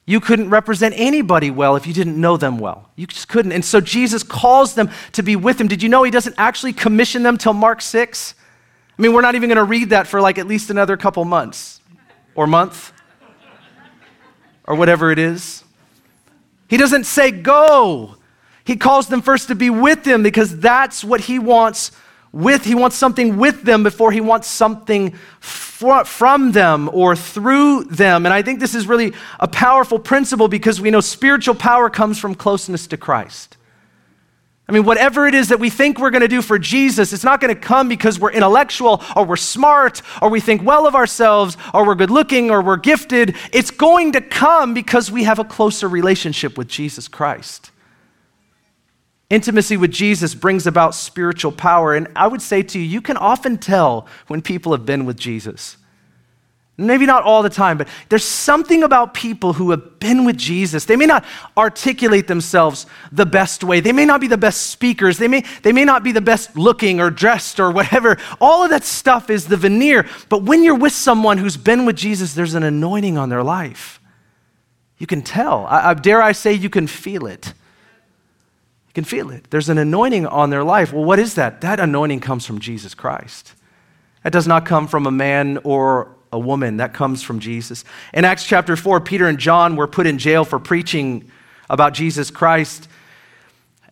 You 0.08 0.20
couldn't 0.20 0.48
represent 0.48 0.94
anybody 0.96 1.50
well 1.50 1.76
if 1.76 1.86
you 1.86 1.92
didn't 1.92 2.18
know 2.18 2.38
them 2.38 2.58
well. 2.58 2.88
You 2.96 3.06
just 3.06 3.28
couldn't. 3.28 3.52
And 3.52 3.62
so 3.62 3.78
Jesus 3.78 4.22
calls 4.22 4.74
them 4.74 4.90
to 5.12 5.22
be 5.22 5.36
with 5.36 5.60
him. 5.60 5.68
Did 5.68 5.82
you 5.82 5.90
know 5.90 6.02
he 6.02 6.10
doesn't 6.10 6.34
actually 6.38 6.72
commission 6.72 7.22
them 7.22 7.36
till 7.36 7.52
Mark 7.52 7.82
6? 7.82 8.34
I 8.98 9.02
mean, 9.02 9.12
we're 9.12 9.20
not 9.20 9.34
even 9.34 9.50
going 9.50 9.58
to 9.58 9.64
read 9.64 9.90
that 9.90 10.06
for 10.06 10.22
like 10.22 10.38
at 10.38 10.46
least 10.46 10.70
another 10.70 10.96
couple 10.96 11.26
months 11.26 11.82
or 12.34 12.46
month 12.46 12.90
or 14.64 14.76
whatever 14.76 15.10
it 15.10 15.18
is. 15.18 15.62
He 16.68 16.78
doesn't 16.78 17.04
say, 17.04 17.30
Go, 17.30 18.16
he 18.64 18.76
calls 18.76 19.08
them 19.08 19.20
first 19.20 19.48
to 19.48 19.54
be 19.54 19.68
with 19.68 20.06
him 20.06 20.22
because 20.22 20.58
that's 20.58 21.04
what 21.04 21.20
he 21.20 21.38
wants 21.38 21.92
with 22.32 22.64
he 22.64 22.74
wants 22.74 22.96
something 22.96 23.36
with 23.36 23.62
them 23.62 23.82
before 23.82 24.10
he 24.10 24.22
wants 24.22 24.48
something 24.48 25.14
from 25.78 26.52
them 26.52 26.90
or 26.92 27.14
through 27.14 27.84
them. 27.84 28.26
And 28.26 28.32
i 28.32 28.42
think 28.42 28.58
this 28.58 28.74
is 28.74 28.86
really 28.88 29.12
a 29.38 29.46
powerful 29.46 29.98
principle 29.98 30.48
because 30.48 30.80
we 30.80 30.90
know 30.90 31.00
spiritual 31.00 31.54
power 31.54 31.88
comes 31.88 32.18
from 32.18 32.34
closeness 32.34 32.88
to 32.88 32.96
christ. 32.96 33.56
I 34.68 34.72
mean 34.72 34.84
whatever 34.84 35.28
it 35.28 35.34
is 35.34 35.50
that 35.50 35.60
we 35.60 35.70
think 35.70 36.00
we're 36.00 36.10
going 36.10 36.22
to 36.22 36.28
do 36.28 36.42
for 36.42 36.58
jesus 36.58 37.12
it's 37.12 37.22
not 37.22 37.40
going 37.40 37.54
to 37.54 37.60
come 37.60 37.88
because 37.88 38.18
we're 38.18 38.32
intellectual 38.32 39.02
or 39.14 39.24
we're 39.24 39.36
smart 39.36 40.02
or 40.20 40.28
we 40.30 40.40
think 40.40 40.64
well 40.64 40.84
of 40.84 40.96
ourselves 40.96 41.56
or 41.72 41.86
we're 41.86 41.94
good 41.94 42.10
looking 42.10 42.50
or 42.50 42.60
we're 42.60 42.76
gifted. 42.76 43.36
It's 43.52 43.70
going 43.70 44.12
to 44.12 44.20
come 44.20 44.74
because 44.74 45.12
we 45.12 45.24
have 45.24 45.38
a 45.38 45.44
closer 45.44 45.88
relationship 45.88 46.58
with 46.58 46.66
jesus 46.66 47.06
christ 47.06 47.70
Intimacy 49.30 49.76
with 49.76 49.90
Jesus 49.90 50.34
brings 50.34 50.66
about 50.66 50.94
spiritual 50.94 51.52
power. 51.52 51.94
And 51.94 52.08
I 52.16 52.26
would 52.26 52.40
say 52.40 52.62
to 52.62 52.78
you, 52.78 52.84
you 52.84 53.02
can 53.02 53.18
often 53.18 53.58
tell 53.58 54.06
when 54.28 54.40
people 54.40 54.72
have 54.72 54.86
been 54.86 55.04
with 55.04 55.18
Jesus. 55.18 55.76
Maybe 56.80 57.06
not 57.06 57.24
all 57.24 57.42
the 57.42 57.50
time, 57.50 57.76
but 57.76 57.88
there's 58.08 58.24
something 58.24 58.84
about 58.84 59.12
people 59.12 59.52
who 59.52 59.72
have 59.72 59.98
been 59.98 60.24
with 60.24 60.38
Jesus. 60.38 60.84
They 60.84 60.94
may 60.94 61.06
not 61.06 61.24
articulate 61.56 62.28
themselves 62.28 62.86
the 63.10 63.26
best 63.26 63.64
way. 63.64 63.80
They 63.80 63.92
may 63.92 64.04
not 64.04 64.20
be 64.20 64.28
the 64.28 64.38
best 64.38 64.68
speakers. 64.68 65.18
They 65.18 65.26
may, 65.26 65.44
they 65.64 65.72
may 65.72 65.84
not 65.84 66.04
be 66.04 66.12
the 66.12 66.20
best 66.20 66.56
looking 66.56 67.00
or 67.00 67.10
dressed 67.10 67.58
or 67.58 67.72
whatever. 67.72 68.16
All 68.40 68.62
of 68.62 68.70
that 68.70 68.84
stuff 68.84 69.28
is 69.28 69.46
the 69.46 69.56
veneer. 69.56 70.06
But 70.28 70.44
when 70.44 70.62
you're 70.62 70.76
with 70.76 70.92
someone 70.92 71.38
who's 71.38 71.56
been 71.56 71.84
with 71.84 71.96
Jesus, 71.96 72.34
there's 72.34 72.54
an 72.54 72.62
anointing 72.62 73.18
on 73.18 73.28
their 73.28 73.42
life. 73.42 74.00
You 74.98 75.08
can 75.08 75.22
tell. 75.22 75.66
I, 75.66 75.90
I 75.90 75.94
dare 75.94 76.22
I 76.22 76.30
say, 76.30 76.52
you 76.52 76.70
can 76.70 76.86
feel 76.86 77.26
it 77.26 77.54
can 78.94 79.04
feel 79.04 79.30
it. 79.30 79.50
There's 79.50 79.68
an 79.68 79.78
anointing 79.78 80.26
on 80.26 80.50
their 80.50 80.64
life. 80.64 80.92
Well, 80.92 81.04
what 81.04 81.18
is 81.18 81.34
that? 81.34 81.60
That 81.60 81.80
anointing 81.80 82.20
comes 82.20 82.46
from 82.46 82.58
Jesus 82.58 82.94
Christ. 82.94 83.54
That 84.24 84.32
does 84.32 84.46
not 84.46 84.66
come 84.66 84.88
from 84.88 85.06
a 85.06 85.10
man 85.10 85.58
or 85.64 86.16
a 86.32 86.38
woman, 86.38 86.78
that 86.78 86.92
comes 86.92 87.22
from 87.22 87.40
Jesus. 87.40 87.84
In 88.12 88.24
Acts 88.24 88.44
chapter 88.44 88.76
4, 88.76 89.00
Peter 89.00 89.26
and 89.26 89.38
John 89.38 89.76
were 89.76 89.86
put 89.86 90.06
in 90.06 90.18
jail 90.18 90.44
for 90.44 90.58
preaching 90.58 91.30
about 91.70 91.94
Jesus 91.94 92.30
Christ. 92.30 92.88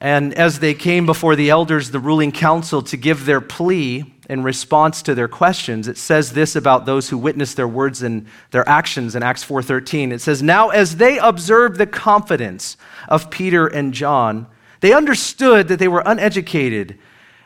And 0.00 0.34
as 0.34 0.58
they 0.58 0.74
came 0.74 1.06
before 1.06 1.36
the 1.36 1.48
elders, 1.48 1.90
the 1.90 1.98
ruling 1.98 2.32
council, 2.32 2.82
to 2.82 2.96
give 2.96 3.24
their 3.24 3.40
plea 3.40 4.12
in 4.28 4.42
response 4.42 5.02
to 5.02 5.14
their 5.14 5.28
questions, 5.28 5.88
it 5.88 5.96
says 5.96 6.32
this 6.32 6.56
about 6.56 6.84
those 6.84 7.08
who 7.08 7.16
witnessed 7.16 7.56
their 7.56 7.68
words 7.68 8.02
and 8.02 8.26
their 8.50 8.68
actions 8.68 9.14
in 9.14 9.22
Acts 9.22 9.44
4:13. 9.44 10.12
It 10.12 10.20
says, 10.20 10.42
"Now 10.42 10.68
as 10.68 10.96
they 10.96 11.18
observed 11.18 11.78
the 11.78 11.86
confidence 11.86 12.76
of 13.08 13.30
Peter 13.30 13.66
and 13.66 13.94
John, 13.94 14.46
they 14.80 14.92
understood 14.92 15.68
that 15.68 15.78
they 15.78 15.88
were 15.88 16.02
uneducated 16.04 16.98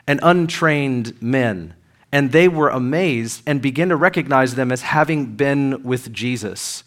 and 0.07 0.21
untrained 0.23 1.21
men, 1.23 1.75
and 2.13 2.33
they 2.33 2.49
were 2.49 2.69
amazed 2.69 3.43
and 3.47 3.63
began 3.63 3.89
to 3.91 3.97
recognize 3.97 4.55
them 4.55 4.73
as 4.73 4.83
having 4.83 5.37
been 5.37 5.83
with 5.83 6.13
Jesus. 6.13 6.85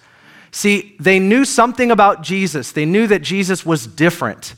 See, 0.51 0.95
they 0.99 1.17
knew 1.19 1.45
something 1.45 1.89
about 1.89 2.21
Jesus. 2.21 2.71
They 2.71 2.85
knew 2.85 3.07
that 3.07 3.23
Jesus 3.23 3.65
was 3.65 3.87
different. 3.87 4.55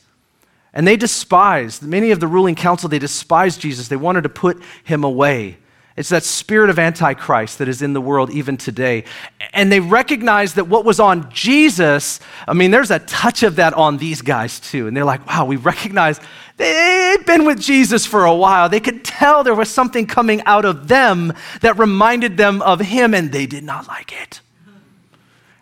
And 0.74 0.86
they 0.86 0.98
despised, 0.98 1.84
many 1.84 2.12
of 2.12 2.20
the 2.20 2.28
ruling 2.28 2.56
council, 2.56 2.90
they 2.90 3.00
despised 3.00 3.62
Jesus. 3.62 3.88
They 3.88 3.96
wanted 3.96 4.24
to 4.24 4.30
put 4.30 4.62
him 4.84 5.06
away. 5.06 5.58
It's 5.98 6.10
that 6.10 6.24
spirit 6.24 6.70
of 6.70 6.78
Antichrist 6.78 7.60
that 7.60 7.70
is 7.70 7.82
in 7.82 7.94
the 7.94 8.02
world 8.02 8.30
even 8.30 8.58
today. 8.58 9.06
And 9.54 9.72
they 9.72 9.80
recognize 9.80 10.56
that 10.56 10.68
what 10.68 10.84
was 10.84 11.00
on 11.00 11.32
Jesus, 11.32 12.20
I 12.46 12.54
mean, 12.54 12.72
there's 12.72 12.92
a 12.92 13.00
touch 13.00 13.44
of 13.44 13.56
that 13.56 13.74
on 13.74 13.98
these 13.98 14.22
guys 14.22 14.60
too. 14.60 14.88
And 14.88 14.98
they're 14.98 15.06
like, 15.06 15.26
wow, 15.26 15.46
we 15.46 15.56
recognize 15.56 16.20
they've 16.58 17.26
been 17.26 17.46
with 17.46 17.62
Jesus 17.62 18.06
for 18.06 18.26
a 18.26 18.36
while. 18.36 18.68
They 18.68 18.82
could 18.82 19.06
tell 19.06 19.46
there 19.46 19.56
was 19.56 19.70
something 19.70 20.06
coming 20.06 20.42
out 20.42 20.66
of 20.66 20.90
them 20.90 21.32
that 21.62 21.80
reminded 21.80 22.36
them 22.36 22.62
of 22.62 22.82
him, 22.82 23.14
and 23.14 23.32
they 23.32 23.46
did 23.46 23.64
not 23.64 23.88
like 23.88 24.12
it. 24.22 24.42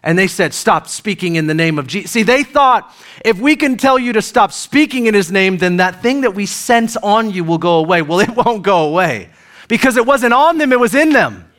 And 0.02 0.18
they 0.18 0.28
said, 0.28 0.56
Stop 0.56 0.88
speaking 0.88 1.36
in 1.36 1.46
the 1.46 1.54
name 1.54 1.78
of 1.78 1.86
Jesus. 1.86 2.10
See, 2.10 2.24
they 2.24 2.44
thought 2.44 2.92
if 3.24 3.40
we 3.40 3.56
can 3.56 3.78
tell 3.78 4.00
you 4.00 4.14
to 4.14 4.22
stop 4.22 4.52
speaking 4.52 5.06
in 5.06 5.14
his 5.14 5.32
name, 5.32 5.60
then 5.60 5.78
that 5.78 6.02
thing 6.02 6.22
that 6.22 6.34
we 6.34 6.48
sense 6.48 6.98
on 6.98 7.30
you 7.30 7.44
will 7.44 7.60
go 7.60 7.78
away. 7.78 8.02
Well, 8.02 8.20
it 8.20 8.30
won't 8.36 8.64
go 8.64 8.88
away 8.88 9.30
because 9.68 9.98
it 9.98 10.06
wasn't 10.06 10.34
on 10.34 10.58
them, 10.58 10.72
it 10.72 10.80
was 10.80 10.96
in 10.96 11.12
them. 11.12 11.50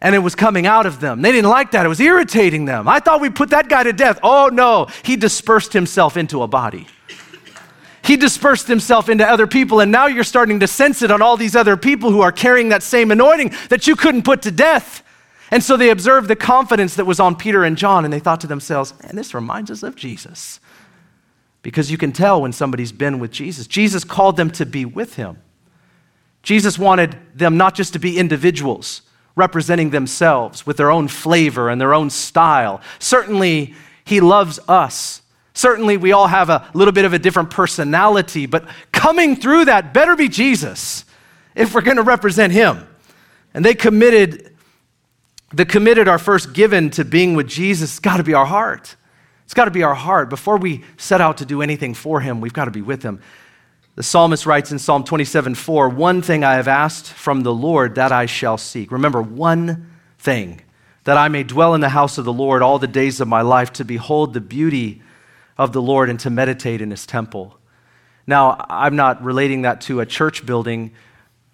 And 0.00 0.14
it 0.14 0.20
was 0.20 0.34
coming 0.34 0.66
out 0.66 0.86
of 0.86 1.00
them. 1.00 1.20
They 1.20 1.30
didn't 1.30 1.50
like 1.50 1.72
that. 1.72 1.84
It 1.84 1.88
was 1.90 2.00
irritating 2.00 2.64
them. 2.64 2.88
I 2.88 3.00
thought 3.00 3.20
we'd 3.20 3.34
put 3.34 3.50
that 3.50 3.68
guy 3.68 3.82
to 3.82 3.92
death. 3.92 4.18
Oh, 4.22 4.48
no. 4.50 4.86
He 5.04 5.16
dispersed 5.16 5.74
himself 5.74 6.16
into 6.16 6.42
a 6.42 6.46
body. 6.46 6.86
He 8.02 8.16
dispersed 8.16 8.66
himself 8.66 9.10
into 9.10 9.28
other 9.28 9.46
people, 9.46 9.80
and 9.80 9.92
now 9.92 10.06
you're 10.06 10.24
starting 10.24 10.60
to 10.60 10.66
sense 10.66 11.02
it 11.02 11.10
on 11.10 11.20
all 11.20 11.36
these 11.36 11.54
other 11.54 11.76
people 11.76 12.10
who 12.10 12.22
are 12.22 12.32
carrying 12.32 12.70
that 12.70 12.82
same 12.82 13.10
anointing 13.10 13.52
that 13.68 13.86
you 13.86 13.94
couldn't 13.94 14.22
put 14.22 14.40
to 14.42 14.50
death. 14.50 15.02
And 15.50 15.62
so 15.62 15.76
they 15.76 15.90
observed 15.90 16.28
the 16.28 16.36
confidence 16.36 16.94
that 16.94 17.04
was 17.04 17.20
on 17.20 17.36
Peter 17.36 17.62
and 17.62 17.76
John, 17.76 18.04
and 18.04 18.12
they 18.12 18.20
thought 18.20 18.40
to 18.40 18.46
themselves, 18.46 18.94
man, 19.02 19.16
this 19.16 19.34
reminds 19.34 19.70
us 19.70 19.82
of 19.82 19.96
Jesus. 19.96 20.60
Because 21.62 21.90
you 21.90 21.98
can 21.98 22.12
tell 22.12 22.40
when 22.40 22.52
somebody's 22.52 22.92
been 22.92 23.18
with 23.18 23.32
Jesus. 23.32 23.66
Jesus 23.66 24.02
called 24.02 24.38
them 24.38 24.50
to 24.52 24.64
be 24.64 24.86
with 24.86 25.16
him. 25.16 25.36
Jesus 26.42 26.78
wanted 26.78 27.16
them 27.34 27.56
not 27.56 27.74
just 27.74 27.92
to 27.92 27.98
be 27.98 28.18
individuals 28.18 29.02
representing 29.36 29.90
themselves 29.90 30.66
with 30.66 30.76
their 30.76 30.90
own 30.90 31.08
flavor 31.08 31.68
and 31.70 31.80
their 31.80 31.94
own 31.94 32.10
style. 32.10 32.80
Certainly, 32.98 33.74
He 34.04 34.20
loves 34.20 34.58
us. 34.68 35.22
Certainly, 35.54 35.98
we 35.98 36.12
all 36.12 36.26
have 36.26 36.50
a 36.50 36.68
little 36.74 36.92
bit 36.92 37.04
of 37.04 37.12
a 37.12 37.18
different 37.18 37.50
personality, 37.50 38.46
but 38.46 38.66
coming 38.92 39.36
through 39.36 39.66
that 39.66 39.92
better 39.94 40.16
be 40.16 40.28
Jesus 40.28 41.04
if 41.54 41.74
we're 41.74 41.80
going 41.80 41.96
to 41.96 42.02
represent 42.02 42.52
Him. 42.52 42.86
And 43.54 43.64
they 43.64 43.74
committed, 43.74 44.56
the 45.52 45.66
committed 45.66 46.08
are 46.08 46.18
first 46.18 46.52
given 46.52 46.90
to 46.90 47.04
being 47.04 47.34
with 47.34 47.48
Jesus, 47.48 47.90
it's 47.90 47.98
got 47.98 48.18
to 48.18 48.22
be 48.22 48.34
our 48.34 48.46
heart. 48.46 48.96
It's 49.44 49.54
got 49.54 49.64
to 49.64 49.72
be 49.72 49.82
our 49.82 49.94
heart. 49.94 50.30
Before 50.30 50.56
we 50.56 50.84
set 50.96 51.20
out 51.20 51.38
to 51.38 51.44
do 51.44 51.60
anything 51.60 51.92
for 51.92 52.20
Him, 52.20 52.40
we've 52.40 52.52
got 52.52 52.66
to 52.66 52.70
be 52.70 52.82
with 52.82 53.02
Him. 53.02 53.20
The 53.96 54.02
psalmist 54.02 54.46
writes 54.46 54.70
in 54.72 54.78
Psalm 54.78 55.04
27 55.04 55.54
4, 55.54 55.88
One 55.88 56.22
thing 56.22 56.44
I 56.44 56.54
have 56.54 56.68
asked 56.68 57.06
from 57.06 57.42
the 57.42 57.54
Lord 57.54 57.96
that 57.96 58.12
I 58.12 58.26
shall 58.26 58.56
seek. 58.56 58.92
Remember, 58.92 59.20
one 59.20 59.90
thing, 60.18 60.62
that 61.04 61.16
I 61.16 61.28
may 61.28 61.42
dwell 61.42 61.74
in 61.74 61.80
the 61.80 61.88
house 61.88 62.18
of 62.18 62.24
the 62.24 62.32
Lord 62.32 62.62
all 62.62 62.78
the 62.78 62.86
days 62.86 63.20
of 63.20 63.28
my 63.28 63.42
life, 63.42 63.72
to 63.74 63.84
behold 63.84 64.32
the 64.32 64.40
beauty 64.40 65.02
of 65.58 65.72
the 65.72 65.82
Lord 65.82 66.08
and 66.08 66.20
to 66.20 66.30
meditate 66.30 66.80
in 66.80 66.90
his 66.90 67.04
temple. 67.04 67.58
Now, 68.26 68.64
I'm 68.68 68.96
not 68.96 69.22
relating 69.22 69.62
that 69.62 69.80
to 69.82 70.00
a 70.00 70.06
church 70.06 70.46
building. 70.46 70.92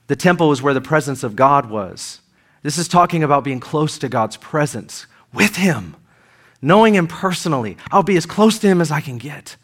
The 0.08 0.16
temple 0.16 0.52
is 0.52 0.60
where 0.60 0.74
the 0.74 0.80
presence 0.80 1.22
of 1.22 1.36
God 1.36 1.70
was. 1.70 2.20
This 2.62 2.78
is 2.78 2.86
talking 2.86 3.22
about 3.22 3.44
being 3.44 3.60
close 3.60 3.98
to 3.98 4.08
God's 4.08 4.36
presence 4.36 5.06
with 5.32 5.56
him, 5.56 5.96
knowing 6.60 6.94
him 6.94 7.06
personally. 7.06 7.76
I'll 7.90 8.02
be 8.02 8.16
as 8.16 8.26
close 8.26 8.58
to 8.58 8.66
him 8.66 8.80
as 8.80 8.90
I 8.90 9.00
can 9.00 9.18
get. 9.18 9.56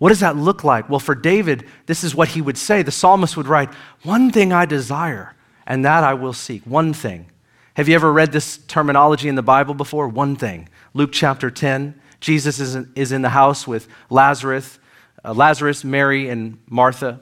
What 0.00 0.08
does 0.08 0.20
that 0.20 0.34
look 0.34 0.64
like? 0.64 0.88
Well, 0.88 0.98
for 0.98 1.14
David, 1.14 1.66
this 1.84 2.02
is 2.02 2.14
what 2.14 2.28
he 2.28 2.40
would 2.40 2.56
say. 2.56 2.82
The 2.82 2.90
psalmist 2.90 3.36
would 3.36 3.46
write, 3.46 3.68
One 4.02 4.30
thing 4.30 4.50
I 4.50 4.64
desire, 4.64 5.34
and 5.66 5.84
that 5.84 6.02
I 6.02 6.14
will 6.14 6.32
seek. 6.32 6.62
One 6.62 6.94
thing. 6.94 7.26
Have 7.74 7.86
you 7.86 7.94
ever 7.96 8.10
read 8.10 8.32
this 8.32 8.56
terminology 8.56 9.28
in 9.28 9.34
the 9.34 9.42
Bible 9.42 9.74
before? 9.74 10.08
One 10.08 10.36
thing. 10.36 10.70
Luke 10.94 11.10
chapter 11.12 11.50
10. 11.50 12.00
Jesus 12.18 12.60
is 12.60 12.76
in, 12.76 12.90
is 12.96 13.12
in 13.12 13.20
the 13.20 13.28
house 13.28 13.66
with 13.66 13.88
Lazarus, 14.08 14.78
uh, 15.22 15.34
Lazarus, 15.34 15.84
Mary, 15.84 16.30
and 16.30 16.58
Martha. 16.66 17.20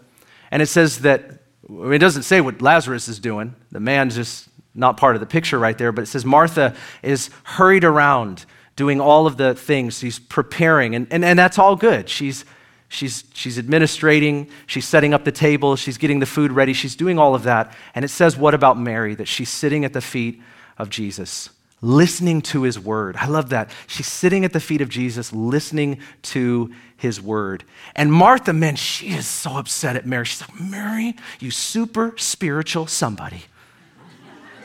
And 0.52 0.62
it 0.62 0.66
says 0.66 1.00
that, 1.00 1.42
it 1.68 1.98
doesn't 1.98 2.22
say 2.22 2.40
what 2.40 2.62
Lazarus 2.62 3.08
is 3.08 3.18
doing. 3.18 3.56
The 3.72 3.80
man's 3.80 4.14
just 4.14 4.48
not 4.72 4.96
part 4.96 5.16
of 5.16 5.20
the 5.20 5.26
picture 5.26 5.58
right 5.58 5.76
there, 5.76 5.90
but 5.90 6.02
it 6.02 6.06
says 6.06 6.24
Martha 6.24 6.76
is 7.02 7.30
hurried 7.42 7.82
around 7.82 8.46
doing 8.76 9.00
all 9.00 9.26
of 9.26 9.36
the 9.36 9.56
things. 9.56 9.98
She's 9.98 10.20
preparing, 10.20 10.94
and, 10.94 11.08
and, 11.10 11.24
and 11.24 11.36
that's 11.36 11.58
all 11.58 11.74
good. 11.74 12.08
She's, 12.08 12.44
she's, 12.88 13.24
she's 13.35 13.59
administrating, 13.59 14.48
she's 14.66 14.87
setting 14.87 15.14
up 15.14 15.24
the 15.24 15.33
table, 15.33 15.77
she's 15.77 15.98
getting 15.98 16.18
the 16.18 16.27
food 16.27 16.53
ready, 16.53 16.72
she's 16.72 16.96
doing 16.96 17.18
all 17.18 17.35
of 17.35 17.44
that. 17.44 17.72
And 17.94 18.05
it 18.05 18.09
says, 18.09 18.37
what 18.37 18.55
about 18.55 18.79
Mary? 18.79 19.14
That 19.14 19.29
she's 19.29 19.51
sitting 19.51 19.85
at 19.85 19.92
the 19.92 20.01
feet 20.01 20.40
of 20.77 20.90
Jesus 20.90 21.51
listening 21.81 22.42
to 22.42 22.62
his 22.62 22.79
word. 22.79 23.16
I 23.16 23.27
love 23.27 23.51
that. 23.51 23.70
She's 23.87 24.07
sitting 24.07 24.44
at 24.44 24.53
the 24.53 24.61
feet 24.61 24.81
of 24.81 24.88
Jesus, 24.88 25.33
listening 25.33 26.01
to 26.22 26.74
his 26.96 27.20
word. 27.20 27.64
And 27.94 28.12
Martha, 28.12 28.53
man, 28.53 28.77
she 28.77 29.09
is 29.09 29.27
so 29.27 29.57
upset 29.57 29.96
at 29.96 30.07
Mary. 30.07 30.24
She's 30.24 30.40
like, 30.40 30.61
Mary, 30.61 31.16
you 31.38 31.51
super 31.51 32.14
spiritual 32.16 32.87
somebody. 32.87 33.44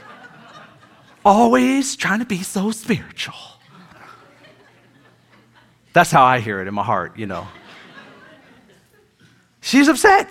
Always 1.26 1.96
trying 1.96 2.20
to 2.20 2.26
be 2.26 2.42
so 2.42 2.72
spiritual. 2.72 3.36
That's 5.94 6.10
how 6.10 6.24
I 6.24 6.40
hear 6.40 6.60
it 6.60 6.68
in 6.68 6.74
my 6.74 6.84
heart, 6.84 7.20
you 7.20 7.28
know. 7.28 7.48
She's 9.64 9.88
upset. 9.88 10.30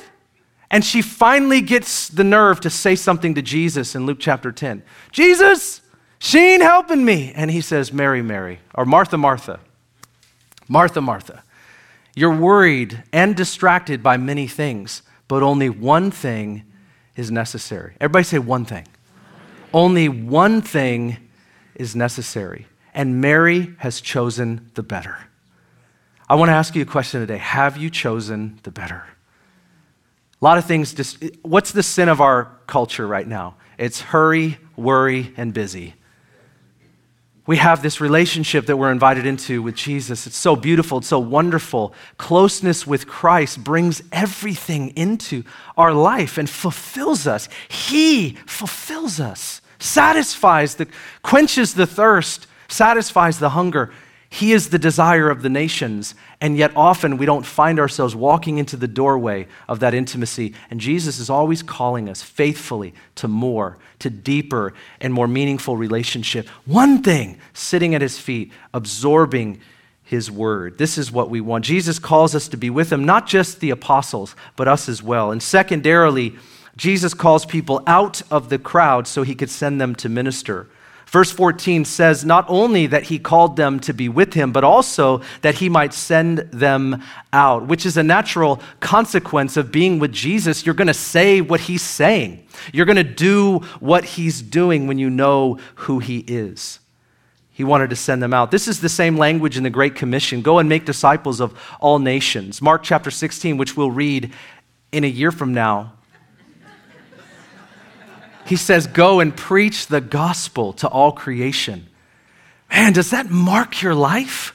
And 0.70 0.84
she 0.84 1.00
finally 1.00 1.62
gets 1.62 2.08
the 2.08 2.22
nerve 2.22 2.60
to 2.60 2.70
say 2.70 2.94
something 2.96 3.34
to 3.34 3.42
Jesus 3.42 3.94
in 3.94 4.04
Luke 4.04 4.18
chapter 4.20 4.52
10. 4.52 4.82
Jesus, 5.10 5.80
she 6.18 6.38
ain't 6.38 6.62
helping 6.62 7.02
me. 7.02 7.32
And 7.34 7.50
he 7.50 7.62
says, 7.62 7.94
Mary, 7.94 8.20
Mary, 8.20 8.60
or 8.74 8.84
Martha, 8.84 9.16
Martha. 9.16 9.58
Martha, 10.68 11.00
Martha. 11.00 11.44
You're 12.14 12.36
worried 12.36 13.02
and 13.10 13.34
distracted 13.34 14.02
by 14.02 14.18
many 14.18 14.46
things, 14.46 15.00
but 15.28 15.42
only 15.42 15.70
one 15.70 16.10
thing 16.10 16.64
is 17.16 17.30
necessary. 17.30 17.94
Everybody 18.00 18.24
say 18.24 18.38
one 18.38 18.66
thing. 18.66 18.86
Only 19.72 20.10
one 20.10 20.60
thing 20.60 21.16
is 21.74 21.96
necessary. 21.96 22.66
And 22.92 23.22
Mary 23.22 23.74
has 23.78 24.02
chosen 24.02 24.70
the 24.74 24.82
better. 24.82 25.16
I 26.28 26.34
want 26.34 26.50
to 26.50 26.54
ask 26.54 26.74
you 26.74 26.82
a 26.82 26.86
question 26.86 27.20
today. 27.20 27.38
Have 27.38 27.78
you 27.78 27.88
chosen 27.88 28.60
the 28.62 28.70
better? 28.70 29.04
A 30.42 30.44
lot 30.44 30.59
of 30.59 30.64
things, 30.64 30.92
just, 30.92 31.22
what's 31.42 31.70
the 31.70 31.85
sin 31.85 32.09
of 32.09 32.20
our 32.20 32.50
culture 32.66 33.07
right 33.07 33.26
now? 33.26 33.55
It's 33.78 34.00
hurry, 34.00 34.59
worry, 34.76 35.33
and 35.37 35.55
busy 35.55 35.94
we 37.46 37.57
have 37.57 37.83
this 37.83 38.00
relationship 38.00 38.66
that 38.66 38.76
we're 38.76 38.92
invited 38.92 39.26
into 39.26 39.62
with 39.62 39.74
Jesus. 39.74 40.26
It's 40.26 40.37
so 40.37 40.55
beautiful, 40.55 40.98
it's 40.98 41.09
so 41.09 41.18
wonderful. 41.18 41.92
Closeness 42.16 42.87
with 42.87 43.09
Christ 43.09 43.64
brings 43.64 44.00
everything 44.12 44.90
into 44.90 45.42
our 45.76 45.92
life 45.92 46.38
and 46.38 46.48
fulfills 46.48 47.26
us. 47.26 47.48
He 47.68 48.38
fulfills 48.46 49.18
us, 49.18 49.61
satisfies 49.81 50.76
the 50.76 50.87
quenches 51.22 51.74
the 51.74 51.87
thirst, 51.87 52.46
satisfies 52.68 53.40
the 53.40 53.50
hunger. 53.50 53.92
He 54.32 54.52
is 54.52 54.70
the 54.70 54.78
desire 54.78 55.28
of 55.28 55.42
the 55.42 55.50
nations, 55.50 56.14
and 56.40 56.56
yet 56.56 56.72
often 56.74 57.18
we 57.18 57.26
don't 57.26 57.44
find 57.44 57.78
ourselves 57.78 58.16
walking 58.16 58.56
into 58.56 58.78
the 58.78 58.88
doorway 58.88 59.46
of 59.68 59.80
that 59.80 59.92
intimacy. 59.92 60.54
And 60.70 60.80
Jesus 60.80 61.18
is 61.18 61.28
always 61.28 61.62
calling 61.62 62.08
us 62.08 62.22
faithfully 62.22 62.94
to 63.16 63.28
more, 63.28 63.76
to 63.98 64.08
deeper 64.08 64.72
and 65.02 65.12
more 65.12 65.28
meaningful 65.28 65.76
relationship. 65.76 66.48
One 66.64 67.02
thing, 67.02 67.40
sitting 67.52 67.94
at 67.94 68.00
his 68.00 68.18
feet, 68.18 68.52
absorbing 68.72 69.60
his 70.02 70.30
word. 70.30 70.78
This 70.78 70.96
is 70.96 71.12
what 71.12 71.28
we 71.28 71.42
want. 71.42 71.66
Jesus 71.66 71.98
calls 71.98 72.34
us 72.34 72.48
to 72.48 72.56
be 72.56 72.70
with 72.70 72.90
him, 72.90 73.04
not 73.04 73.26
just 73.26 73.60
the 73.60 73.68
apostles, 73.68 74.34
but 74.56 74.66
us 74.66 74.88
as 74.88 75.02
well. 75.02 75.30
And 75.30 75.42
secondarily, 75.42 76.36
Jesus 76.74 77.12
calls 77.12 77.44
people 77.44 77.82
out 77.86 78.22
of 78.30 78.48
the 78.48 78.58
crowd 78.58 79.06
so 79.06 79.24
he 79.24 79.34
could 79.34 79.50
send 79.50 79.78
them 79.78 79.94
to 79.96 80.08
minister. 80.08 80.68
Verse 81.12 81.31
14 81.31 81.85
says 81.85 82.25
not 82.25 82.46
only 82.48 82.87
that 82.87 83.05
he 83.05 83.18
called 83.18 83.57
them 83.57 83.79
to 83.81 83.92
be 83.92 84.09
with 84.09 84.33
him, 84.33 84.51
but 84.51 84.64
also 84.64 85.20
that 85.42 85.57
he 85.57 85.68
might 85.68 85.92
send 85.92 86.38
them 86.51 87.03
out, 87.35 87.66
which 87.66 87.85
is 87.85 87.98
a 87.98 88.03
natural 88.03 88.62
consequence 88.81 89.59
of 89.59 89.70
being 89.70 89.98
with 89.98 90.11
Jesus. 90.11 90.64
You're 90.64 90.75
going 90.75 90.87
to 90.88 90.94
say 90.94 91.42
what 91.42 91.61
he's 91.61 91.83
saying, 91.83 92.46
you're 92.72 92.87
going 92.87 92.96
to 92.96 93.05
do 93.05 93.59
what 93.79 94.05
he's 94.05 94.40
doing 94.40 94.87
when 94.87 94.98
you 94.98 95.11
know 95.11 95.59
who 95.75 95.98
he 95.98 96.20
is. 96.20 96.79
He 97.51 97.62
wanted 97.62 97.90
to 97.90 97.96
send 97.96 98.22
them 98.22 98.33
out. 98.33 98.51
This 98.51 98.66
is 98.66 98.81
the 98.81 98.88
same 98.88 99.18
language 99.18 99.59
in 99.59 99.64
the 99.64 99.70
Great 99.70 99.94
Commission 99.94 100.40
go 100.40 100.59
and 100.59 100.66
make 100.66 100.87
disciples 100.87 101.40
of 101.40 101.55
all 101.79 101.98
nations. 101.98 102.62
Mark 102.62 102.83
chapter 102.83 103.11
16, 103.11 103.59
which 103.59 103.77
we'll 103.77 103.90
read 103.90 104.33
in 104.92 105.05
a 105.05 105.09
year 105.09 105.31
from 105.31 105.53
now 105.53 105.92
he 108.46 108.57
says, 108.57 108.87
Go 108.87 109.20
and 109.20 109.37
preach 109.37 109.87
the 109.87 110.00
gospel 110.00 110.72
to 110.74 110.88
all 110.88 111.12
creation. 111.12 111.88
Man, 112.70 112.92
does 112.92 113.11
that 113.11 113.31
mark 113.31 113.83
your 113.83 113.94
life? 113.94 114.55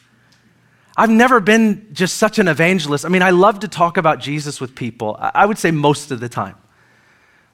I've 0.96 1.12
never 1.12 1.40
been 1.40 1.90
just 1.94 2.18
such 2.18 2.40
an 2.40 2.48
evangelist. 2.48 3.06
I 3.06 3.10
mean, 3.10 3.22
I 3.22 3.30
love 3.30 3.60
to 3.60 3.68
talk 3.68 3.98
about 3.98 4.20
Jesus 4.20 4.60
with 4.60 4.74
people, 4.74 5.16
I 5.20 5.46
would 5.46 5.60
say 5.60 5.70
most 5.70 6.12
of 6.12 6.20
the 6.20 6.28
time. 6.28 6.56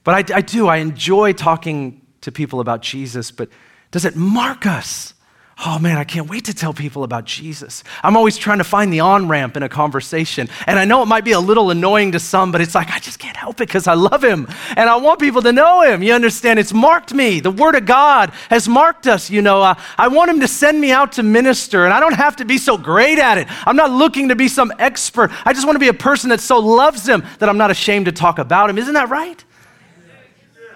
But 0.05 0.31
I, 0.31 0.37
I 0.37 0.41
do, 0.41 0.67
I 0.67 0.77
enjoy 0.77 1.33
talking 1.33 2.01
to 2.21 2.31
people 2.31 2.61
about 2.61 2.81
Jesus, 2.81 3.31
but 3.31 3.49
does 3.91 4.05
it 4.05 4.15
mark 4.15 4.65
us? 4.65 5.13
Oh 5.59 5.77
man, 5.77 5.97
I 5.97 6.03
can't 6.03 6.27
wait 6.27 6.45
to 6.45 6.53
tell 6.53 6.73
people 6.73 7.03
about 7.03 7.25
Jesus. 7.25 7.83
I'm 8.01 8.17
always 8.17 8.37
trying 8.37 8.57
to 8.57 8.63
find 8.63 8.91
the 8.91 9.01
on 9.01 9.27
ramp 9.27 9.55
in 9.55 9.61
a 9.61 9.69
conversation. 9.69 10.49
And 10.65 10.79
I 10.79 10.85
know 10.85 11.03
it 11.03 11.05
might 11.05 11.23
be 11.23 11.33
a 11.33 11.39
little 11.39 11.69
annoying 11.69 12.13
to 12.13 12.19
some, 12.19 12.51
but 12.51 12.59
it's 12.59 12.73
like, 12.73 12.89
I 12.89 12.97
just 12.97 13.19
can't 13.19 13.37
help 13.37 13.61
it 13.61 13.67
because 13.67 13.85
I 13.85 13.93
love 13.93 14.23
him 14.23 14.47
and 14.75 14.89
I 14.89 14.95
want 14.95 15.19
people 15.19 15.43
to 15.43 15.53
know 15.53 15.81
him. 15.81 16.01
You 16.01 16.13
understand? 16.13 16.57
It's 16.57 16.73
marked 16.73 17.13
me. 17.13 17.39
The 17.39 17.51
Word 17.51 17.75
of 17.75 17.85
God 17.85 18.31
has 18.49 18.67
marked 18.67 19.05
us. 19.05 19.29
You 19.29 19.43
know, 19.43 19.61
uh, 19.61 19.75
I 19.95 20.07
want 20.07 20.31
him 20.31 20.39
to 20.39 20.47
send 20.47 20.81
me 20.81 20.91
out 20.91 21.13
to 21.13 21.23
minister, 21.23 21.85
and 21.85 21.93
I 21.93 21.99
don't 21.99 22.15
have 22.15 22.37
to 22.37 22.45
be 22.45 22.57
so 22.57 22.75
great 22.75 23.19
at 23.19 23.37
it. 23.37 23.47
I'm 23.67 23.75
not 23.75 23.91
looking 23.91 24.29
to 24.29 24.35
be 24.35 24.47
some 24.47 24.73
expert. 24.79 25.31
I 25.45 25.53
just 25.53 25.67
want 25.67 25.75
to 25.75 25.79
be 25.79 25.87
a 25.87 25.93
person 25.93 26.31
that 26.31 26.41
so 26.41 26.57
loves 26.57 27.07
him 27.07 27.23
that 27.37 27.47
I'm 27.47 27.57
not 27.57 27.69
ashamed 27.69 28.07
to 28.07 28.11
talk 28.11 28.39
about 28.39 28.71
him. 28.71 28.79
Isn't 28.79 28.95
that 28.95 29.09
right? 29.09 29.43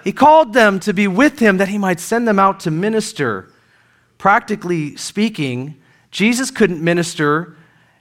He 0.03 0.11
called 0.13 0.53
them 0.53 0.79
to 0.81 0.93
be 0.93 1.07
with 1.07 1.39
him 1.39 1.57
that 1.57 1.67
he 1.67 1.79
might 1.79 1.99
send 1.99 2.27
them 2.27 2.37
out 2.37 2.61
to 2.61 2.71
minister 2.71 3.51
practically 4.17 4.95
speaking, 4.95 5.75
Jesus 6.11 6.51
couldn't 6.51 6.83
minister 6.83 7.55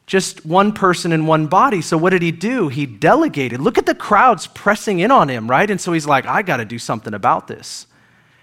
just 0.07 0.46
one 0.46 0.72
person 0.72 1.12
in 1.12 1.26
one 1.26 1.48
body. 1.48 1.83
So 1.83 1.98
what 1.98 2.11
did 2.11 2.22
he 2.22 2.31
do? 2.31 2.68
He 2.68 2.87
delegated. 2.87 3.61
Look 3.61 3.76
at 3.76 3.87
the 3.87 3.94
crowds 3.94 4.46
pressing 4.46 5.00
in 5.00 5.11
on 5.11 5.29
him, 5.29 5.50
right? 5.50 5.68
And 5.68 5.81
so 5.81 5.92
he's 5.92 6.07
like, 6.07 6.26
I 6.26 6.42
got 6.42 6.59
to 6.59 6.64
do 6.64 6.79
something 6.79 7.12
about 7.12 7.48
this. 7.48 7.87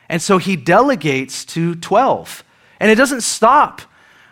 And 0.09 0.21
so 0.21 0.37
he 0.37 0.55
delegates 0.55 1.45
to 1.45 1.75
12. 1.75 2.43
And 2.79 2.91
it 2.91 2.95
doesn't 2.95 3.21
stop. 3.21 3.81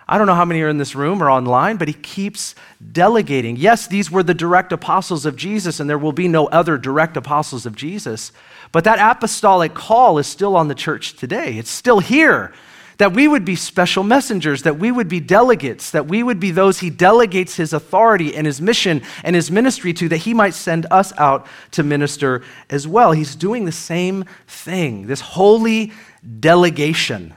I 0.08 0.18
don't 0.18 0.28
know 0.28 0.36
how 0.36 0.44
many 0.44 0.62
are 0.62 0.68
in 0.68 0.78
this 0.78 0.94
room 0.94 1.24
or 1.24 1.32
online, 1.32 1.78
but 1.78 1.88
he 1.88 1.94
keeps 1.94 2.54
delegating. 2.92 3.56
Yes, 3.56 3.88
these 3.88 4.12
were 4.12 4.24
the 4.24 4.34
direct 4.34 4.74
apostles 4.74 5.26
of 5.26 5.38
Jesus, 5.38 5.80
and 5.80 5.90
there 5.90 5.98
will 5.98 6.12
be 6.12 6.28
no 6.28 6.48
other 6.48 6.78
direct 6.78 7.16
apostles 7.16 7.66
of 7.66 7.78
Jesus. 7.78 8.34
But 8.74 8.84
that 8.84 9.00
apostolic 9.00 9.74
call 9.74 10.18
is 10.18 10.28
still 10.28 10.58
on 10.58 10.68
the 10.68 10.76
church 10.76 11.14
today. 11.14 11.58
It's 11.58 11.70
still 11.70 12.00
here 12.00 12.54
that 13.02 13.14
we 13.14 13.28
would 13.28 13.44
be 13.44 13.56
special 13.56 14.04
messengers, 14.04 14.62
that 14.62 14.78
we 14.78 14.92
would 14.92 15.08
be 15.08 15.20
delegates, 15.20 15.90
that 15.90 16.06
we 16.06 16.22
would 16.22 16.40
be 16.40 16.52
those 16.52 16.82
he 16.82 16.92
delegates 16.92 17.56
his 17.56 17.74
authority 17.74 18.36
and 18.36 18.46
his 18.46 18.62
mission 18.62 19.02
and 19.24 19.36
his 19.36 19.50
ministry 19.50 19.92
to, 19.92 20.08
that 20.08 20.18
he 20.18 20.36
might 20.36 20.54
send 20.54 20.86
us 20.92 21.12
out 21.18 21.48
to 21.72 21.82
minister 21.82 22.44
as 22.70 22.88
well. 22.88 23.12
He's 23.12 23.36
doing 23.36 23.66
the 23.66 23.72
same 23.72 24.26
thing, 24.46 25.08
this 25.08 25.20
holy 25.20 25.94
delegation 26.40 27.34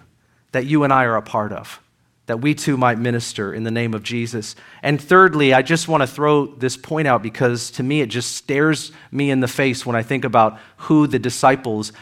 that 0.53 0.67
you 0.67 0.85
and 0.85 0.93
I 0.93 1.05
are 1.05 1.17
a 1.17 1.23
part 1.23 1.51
of. 1.51 1.81
that 2.27 2.41
we 2.41 2.55
too 2.55 2.77
might 2.77 2.99
minister 2.99 3.53
in 3.53 3.65
the 3.65 3.71
name 3.71 3.93
of 3.93 4.03
Jesus. 4.03 4.57
And 4.83 5.01
thirdly, 5.01 5.53
I 5.53 5.61
just 5.63 5.89
want 5.89 6.03
to 6.03 6.07
throw 6.07 6.47
this 6.47 6.77
point 6.77 7.07
out 7.07 7.23
because 7.23 7.71
to 7.73 7.83
me 7.83 8.01
it 8.01 8.07
just 8.07 8.35
stares 8.35 8.93
me 9.11 9.31
in 9.31 9.41
the 9.41 9.49
face 9.49 9.85
when 9.85 9.95
I 9.95 10.03
think 10.03 10.25
about 10.25 10.59
who 10.79 11.07
the 11.07 11.19
disciples 11.19 11.93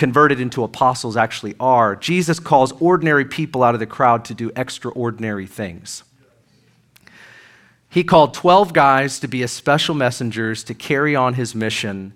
converted 0.00 0.40
into 0.40 0.64
apostles 0.64 1.16
actually 1.16 1.54
are. 1.60 1.94
Jesus 1.94 2.40
calls 2.40 2.72
ordinary 2.80 3.24
people 3.24 3.62
out 3.62 3.74
of 3.74 3.80
the 3.80 3.86
crowd 3.86 4.24
to 4.24 4.34
do 4.34 4.50
extraordinary 4.56 5.46
things. 5.46 6.02
He 7.88 8.02
called 8.02 8.34
12 8.34 8.72
guys 8.72 9.20
to 9.20 9.28
be 9.28 9.40
his 9.40 9.52
special 9.52 9.94
messengers 9.94 10.64
to 10.64 10.74
carry 10.74 11.14
on 11.14 11.34
his 11.34 11.54
mission 11.54 12.14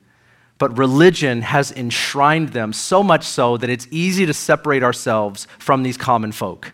but 0.58 0.78
religion 0.78 1.42
has 1.42 1.72
enshrined 1.72 2.50
them 2.50 2.72
so 2.72 3.02
much 3.02 3.24
so 3.24 3.56
that 3.56 3.68
it's 3.68 3.88
easy 3.90 4.24
to 4.26 4.32
separate 4.32 4.82
ourselves 4.82 5.46
from 5.58 5.82
these 5.82 5.96
common 5.96 6.32
folk. 6.32 6.72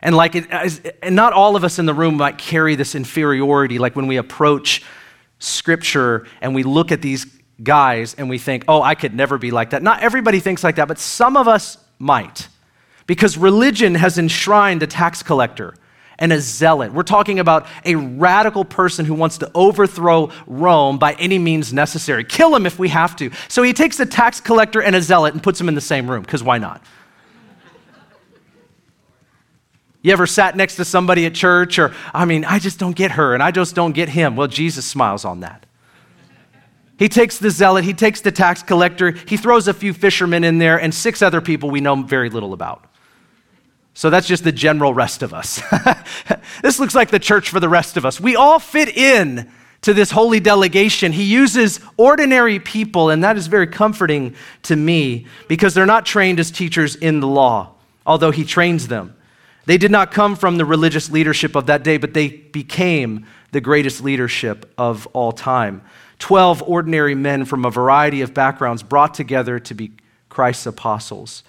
And 0.00 0.16
like, 0.16 0.34
it, 0.34 0.98
and 1.02 1.16
not 1.16 1.32
all 1.32 1.56
of 1.56 1.64
us 1.64 1.78
in 1.78 1.86
the 1.86 1.94
room 1.94 2.16
might 2.16 2.38
carry 2.38 2.76
this 2.76 2.94
inferiority. 2.94 3.78
Like 3.78 3.96
when 3.96 4.06
we 4.06 4.16
approach 4.16 4.82
Scripture 5.38 6.26
and 6.40 6.54
we 6.54 6.62
look 6.62 6.92
at 6.92 7.02
these 7.02 7.26
guys 7.62 8.14
and 8.14 8.28
we 8.28 8.38
think, 8.38 8.64
"Oh, 8.68 8.82
I 8.82 8.94
could 8.94 9.14
never 9.14 9.38
be 9.38 9.50
like 9.50 9.70
that." 9.70 9.82
Not 9.82 10.02
everybody 10.02 10.40
thinks 10.40 10.64
like 10.64 10.76
that, 10.76 10.88
but 10.88 10.98
some 10.98 11.36
of 11.36 11.46
us 11.46 11.78
might, 11.98 12.48
because 13.06 13.38
religion 13.38 13.94
has 13.94 14.18
enshrined 14.18 14.82
a 14.82 14.86
tax 14.86 15.22
collector 15.22 15.74
and 16.18 16.32
a 16.32 16.40
zealot. 16.40 16.92
We're 16.92 17.02
talking 17.02 17.40
about 17.40 17.66
a 17.84 17.96
radical 17.96 18.64
person 18.64 19.04
who 19.04 19.14
wants 19.14 19.38
to 19.38 19.50
overthrow 19.54 20.30
Rome 20.46 20.96
by 20.98 21.14
any 21.14 21.38
means 21.38 21.72
necessary. 21.72 22.22
Kill 22.22 22.54
him 22.54 22.66
if 22.66 22.78
we 22.78 22.88
have 22.88 23.16
to. 23.16 23.30
So 23.48 23.62
he 23.62 23.72
takes 23.72 23.98
a 23.98 24.06
tax 24.06 24.40
collector 24.40 24.80
and 24.80 24.94
a 24.94 25.02
zealot 25.02 25.34
and 25.34 25.42
puts 25.42 25.58
them 25.58 25.68
in 25.68 25.74
the 25.74 25.80
same 25.80 26.08
room, 26.08 26.22
because 26.22 26.42
why 26.42 26.58
not? 26.58 26.82
You 30.02 30.12
ever 30.12 30.26
sat 30.26 30.54
next 30.54 30.76
to 30.76 30.84
somebody 30.84 31.24
at 31.26 31.34
church, 31.34 31.78
or, 31.78 31.94
I 32.12 32.26
mean, 32.26 32.44
I 32.44 32.58
just 32.58 32.78
don't 32.78 32.94
get 32.94 33.12
her 33.12 33.34
and 33.34 33.42
I 33.42 33.50
just 33.50 33.74
don't 33.74 33.92
get 33.92 34.10
him? 34.10 34.36
Well, 34.36 34.48
Jesus 34.48 34.84
smiles 34.84 35.24
on 35.24 35.40
that. 35.40 35.64
He 36.98 37.08
takes 37.08 37.38
the 37.38 37.50
zealot, 37.50 37.84
he 37.84 37.92
takes 37.92 38.20
the 38.20 38.30
tax 38.30 38.62
collector, 38.62 39.10
he 39.10 39.36
throws 39.36 39.66
a 39.66 39.74
few 39.74 39.92
fishermen 39.92 40.44
in 40.44 40.58
there, 40.58 40.78
and 40.78 40.94
six 40.94 41.22
other 41.22 41.40
people 41.40 41.70
we 41.70 41.80
know 41.80 41.96
very 42.02 42.30
little 42.30 42.52
about. 42.52 42.86
So 43.94 44.10
that's 44.10 44.26
just 44.26 44.44
the 44.44 44.52
general 44.52 44.92
rest 44.92 45.22
of 45.22 45.32
us. 45.32 45.62
this 46.62 46.78
looks 46.78 46.94
like 46.94 47.10
the 47.10 47.18
church 47.18 47.50
for 47.50 47.60
the 47.60 47.68
rest 47.68 47.96
of 47.96 48.04
us. 48.04 48.20
We 48.20 48.36
all 48.36 48.58
fit 48.58 48.88
in 48.96 49.50
to 49.82 49.94
this 49.94 50.10
holy 50.10 50.40
delegation. 50.40 51.12
He 51.12 51.24
uses 51.24 51.78
ordinary 51.96 52.58
people, 52.58 53.10
and 53.10 53.22
that 53.22 53.36
is 53.36 53.46
very 53.46 53.66
comforting 53.66 54.34
to 54.62 54.74
me 54.74 55.26
because 55.46 55.74
they're 55.74 55.86
not 55.86 56.06
trained 56.06 56.40
as 56.40 56.50
teachers 56.50 56.96
in 56.96 57.20
the 57.20 57.28
law, 57.28 57.74
although 58.06 58.30
he 58.30 58.44
trains 58.44 58.88
them. 58.88 59.16
They 59.66 59.78
did 59.78 59.90
not 59.90 60.10
come 60.10 60.36
from 60.36 60.58
the 60.58 60.64
religious 60.64 61.10
leadership 61.10 61.54
of 61.54 61.66
that 61.66 61.84
day, 61.84 61.96
but 61.96 62.14
they 62.14 62.28
became 62.28 63.26
the 63.52 63.60
greatest 63.60 64.02
leadership 64.02 64.72
of 64.76 65.06
all 65.08 65.32
time. 65.32 65.82
Twelve 66.24 66.62
ordinary 66.62 67.14
men 67.14 67.44
from 67.44 67.66
a 67.66 67.70
variety 67.70 68.22
of 68.22 68.32
backgrounds 68.32 68.82
brought 68.82 69.12
together 69.12 69.58
to 69.58 69.74
be 69.74 69.92
Christ's 70.30 70.64
apostles. 70.64 71.42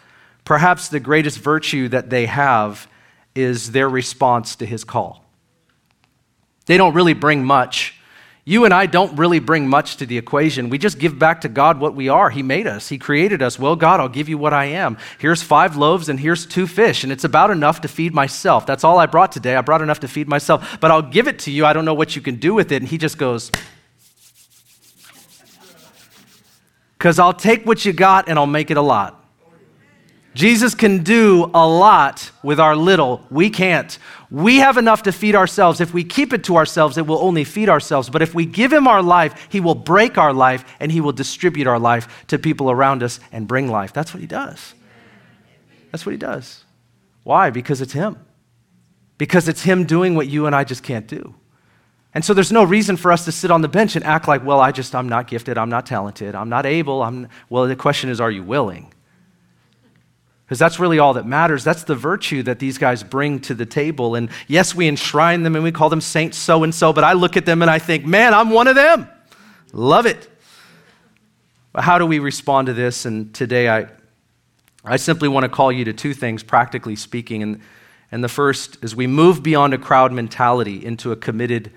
Perhaps 0.43 0.89
the 0.89 0.99
greatest 0.99 1.39
virtue 1.39 1.87
that 1.87 2.09
they 2.09 2.25
have 2.25 2.89
is 3.35 3.71
their 3.71 3.87
response 3.87 4.57
to 4.57 4.65
his 4.65 4.83
call. 4.83 5.23
They 6.65 6.75
don't 6.75 6.93
really 6.93 7.13
bring 7.13 7.45
much, 7.45 7.97
you 8.43 8.65
and 8.65 8.73
I 8.73 8.85
don't 8.85 9.15
really 9.17 9.39
bring 9.39 9.65
much 9.69 9.95
to 9.95 10.05
the 10.05 10.17
equation. 10.17 10.69
We 10.69 10.77
just 10.77 10.99
give 10.99 11.17
back 11.17 11.39
to 11.41 11.47
God 11.47 11.79
what 11.79 11.95
we 11.95 12.09
are. 12.09 12.29
He 12.29 12.43
made 12.43 12.67
us, 12.67 12.89
He 12.89 12.97
created 12.97 13.41
us. 13.41 13.57
Well, 13.57 13.77
God, 13.77 14.01
I'll 14.01 14.09
give 14.09 14.27
you 14.27 14.37
what 14.37 14.51
I 14.51 14.65
am. 14.65 14.97
Here's 15.19 15.41
five 15.41 15.77
loaves 15.77 16.09
and 16.09 16.19
here's 16.19 16.45
two 16.45 16.67
fish, 16.67 17.05
and 17.05 17.13
it's 17.13 17.23
about 17.23 17.49
enough 17.49 17.79
to 17.79 17.87
feed 17.87 18.13
myself. 18.13 18.65
That's 18.65 18.83
all 18.83 18.99
I 18.99 19.05
brought 19.05 19.31
today. 19.31 19.55
I 19.55 19.61
brought 19.61 19.81
enough 19.81 20.01
to 20.01 20.09
feed 20.09 20.27
myself, 20.27 20.81
but 20.81 20.91
I'll 20.91 21.01
give 21.01 21.29
it 21.29 21.39
to 21.39 21.51
you. 21.51 21.65
I 21.65 21.71
don't 21.71 21.85
know 21.85 21.93
what 21.93 22.17
you 22.17 22.21
can 22.21 22.35
do 22.35 22.53
with 22.53 22.73
it. 22.73 22.81
And 22.81 22.89
He 22.89 22.97
just 22.97 23.17
goes, 23.17 23.51
Because 27.05 27.19
I'll 27.19 27.33
take 27.33 27.67
what 27.67 27.85
you 27.85 27.93
got 27.93 28.29
and 28.29 28.39
I'll 28.39 28.47
make 28.47 28.71
it 28.71 28.77
a 28.77 28.81
lot. 28.81 29.23
Jesus 30.33 30.73
can 30.73 31.03
do 31.03 31.51
a 31.53 31.67
lot 31.67 32.31
with 32.41 32.59
our 32.59 32.75
little. 32.75 33.23
We 33.29 33.51
can't. 33.51 33.95
We 34.31 34.57
have 34.57 34.77
enough 34.77 35.03
to 35.03 35.11
feed 35.11 35.35
ourselves. 35.35 35.79
If 35.79 35.93
we 35.93 36.03
keep 36.03 36.33
it 36.33 36.43
to 36.45 36.55
ourselves, 36.55 36.97
it 36.97 37.05
will 37.05 37.19
only 37.19 37.43
feed 37.43 37.69
ourselves. 37.69 38.09
But 38.09 38.23
if 38.23 38.33
we 38.33 38.47
give 38.47 38.73
Him 38.73 38.87
our 38.87 39.03
life, 39.03 39.49
He 39.51 39.59
will 39.59 39.75
break 39.75 40.17
our 40.17 40.33
life 40.33 40.65
and 40.79 40.91
He 40.91 40.99
will 40.99 41.11
distribute 41.11 41.67
our 41.67 41.77
life 41.77 42.25
to 42.29 42.39
people 42.39 42.71
around 42.71 43.03
us 43.03 43.19
and 43.31 43.47
bring 43.47 43.69
life. 43.69 43.93
That's 43.93 44.11
what 44.11 44.21
He 44.21 44.25
does. 44.25 44.73
That's 45.91 46.07
what 46.07 46.13
He 46.13 46.17
does. 46.17 46.63
Why? 47.21 47.51
Because 47.51 47.81
it's 47.81 47.93
Him. 47.93 48.17
Because 49.19 49.47
it's 49.47 49.61
Him 49.61 49.83
doing 49.83 50.15
what 50.15 50.25
you 50.25 50.47
and 50.47 50.55
I 50.55 50.63
just 50.63 50.81
can't 50.81 51.05
do. 51.05 51.35
And 52.15 52.23
so 52.23 52.33
there's 52.33 52.51
no 52.51 52.63
reason 52.63 52.95
for 52.95 53.11
us 53.11 53.25
to 53.25 53.31
sit 53.33 53.51
on 53.51 53.61
the 53.61 53.67
bench 53.67 53.97
and 53.97 54.05
act 54.05 54.25
like, 54.25 54.43
well, 54.43 54.61
I 54.61 54.71
just, 54.71 54.95
I'm 54.95 55.09
not 55.09 55.27
gifted, 55.27 55.57
I'm 55.57 55.69
not 55.69 55.85
talented, 55.85 56.33
I'm 56.33 56.47
not 56.47 56.65
able. 56.65 57.03
I'm, 57.03 57.27
well, 57.49 57.67
the 57.67 57.75
question 57.75 58.09
is, 58.09 58.21
are 58.21 58.31
you 58.31 58.41
willing? 58.41 58.93
Because 60.45 60.57
that's 60.57 60.79
really 60.79 60.97
all 60.97 61.15
that 61.15 61.25
matters. 61.25 61.65
That's 61.65 61.83
the 61.83 61.95
virtue 61.95 62.41
that 62.43 62.59
these 62.59 62.77
guys 62.77 63.03
bring 63.03 63.41
to 63.41 63.53
the 63.53 63.65
table. 63.65 64.15
And 64.15 64.29
yes, 64.47 64.73
we 64.73 64.87
enshrine 64.87 65.43
them 65.43 65.55
and 65.55 65.63
we 65.63 65.73
call 65.73 65.89
them 65.89 65.99
saints 65.99 66.37
so 66.37 66.63
and 66.63 66.73
so, 66.73 66.93
but 66.93 67.03
I 67.03 67.13
look 67.13 67.35
at 67.35 67.45
them 67.45 67.61
and 67.61 67.69
I 67.69 67.79
think, 67.79 68.05
man, 68.05 68.33
I'm 68.33 68.49
one 68.49 68.67
of 68.67 68.75
them. 68.75 69.09
Love 69.73 70.05
it. 70.05 70.29
But 71.73 71.83
how 71.83 71.97
do 71.97 72.05
we 72.05 72.19
respond 72.19 72.67
to 72.67 72.73
this? 72.73 73.05
And 73.05 73.33
today 73.33 73.67
I, 73.67 73.87
I 74.85 74.95
simply 74.95 75.27
want 75.27 75.43
to 75.43 75.49
call 75.49 75.69
you 75.69 75.83
to 75.83 75.93
two 75.93 76.13
things, 76.13 76.43
practically 76.43 76.95
speaking. 76.95 77.43
And, 77.43 77.59
and 78.09 78.23
the 78.23 78.29
first 78.29 78.77
is 78.81 78.95
we 78.95 79.07
move 79.07 79.43
beyond 79.43 79.73
a 79.73 79.77
crowd 79.77 80.13
mentality 80.13 80.85
into 80.85 81.11
a 81.11 81.17
committed 81.17 81.73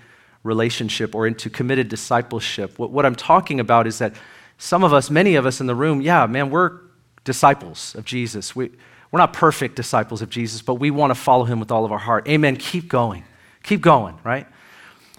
relationship 0.49 1.15
or 1.15 1.27
into 1.27 1.49
committed 1.49 1.89
discipleship. 1.89 2.79
What, 2.79 2.91
what 2.91 3.07
I'm 3.07 3.15
talking 3.15 3.61
about 3.61 3.87
is 3.87 3.99
that 3.99 4.15
some 4.57 4.83
of 4.83 4.93
us, 4.93 5.11
many 5.11 5.37
of 5.37 5.47
us 5.47 5.61
in 5.61 5.69
the 5.69 5.75
room, 5.75 6.01
yeah, 6.01 6.27
man, 6.27 6.51
we're 6.51 6.81
disciples 7.25 7.95
of 7.95 8.05
Jesus. 8.05 8.57
We, 8.57 8.71
we're 9.11 9.21
not 9.21 9.33
perfect 9.33 9.77
disciples 9.77 10.23
of 10.23 10.31
Jesus, 10.31 10.63
but 10.63 10.75
we 10.75 10.91
want 10.91 11.11
to 11.11 11.15
follow 11.15 11.45
him 11.45 11.61
with 11.61 11.71
all 11.71 11.85
of 11.85 11.93
our 11.93 11.99
heart. 11.99 12.29
Amen. 12.29 12.57
Keep 12.57 12.89
going. 12.89 13.25
Keep 13.63 13.83
going, 13.83 14.19
right? 14.25 14.47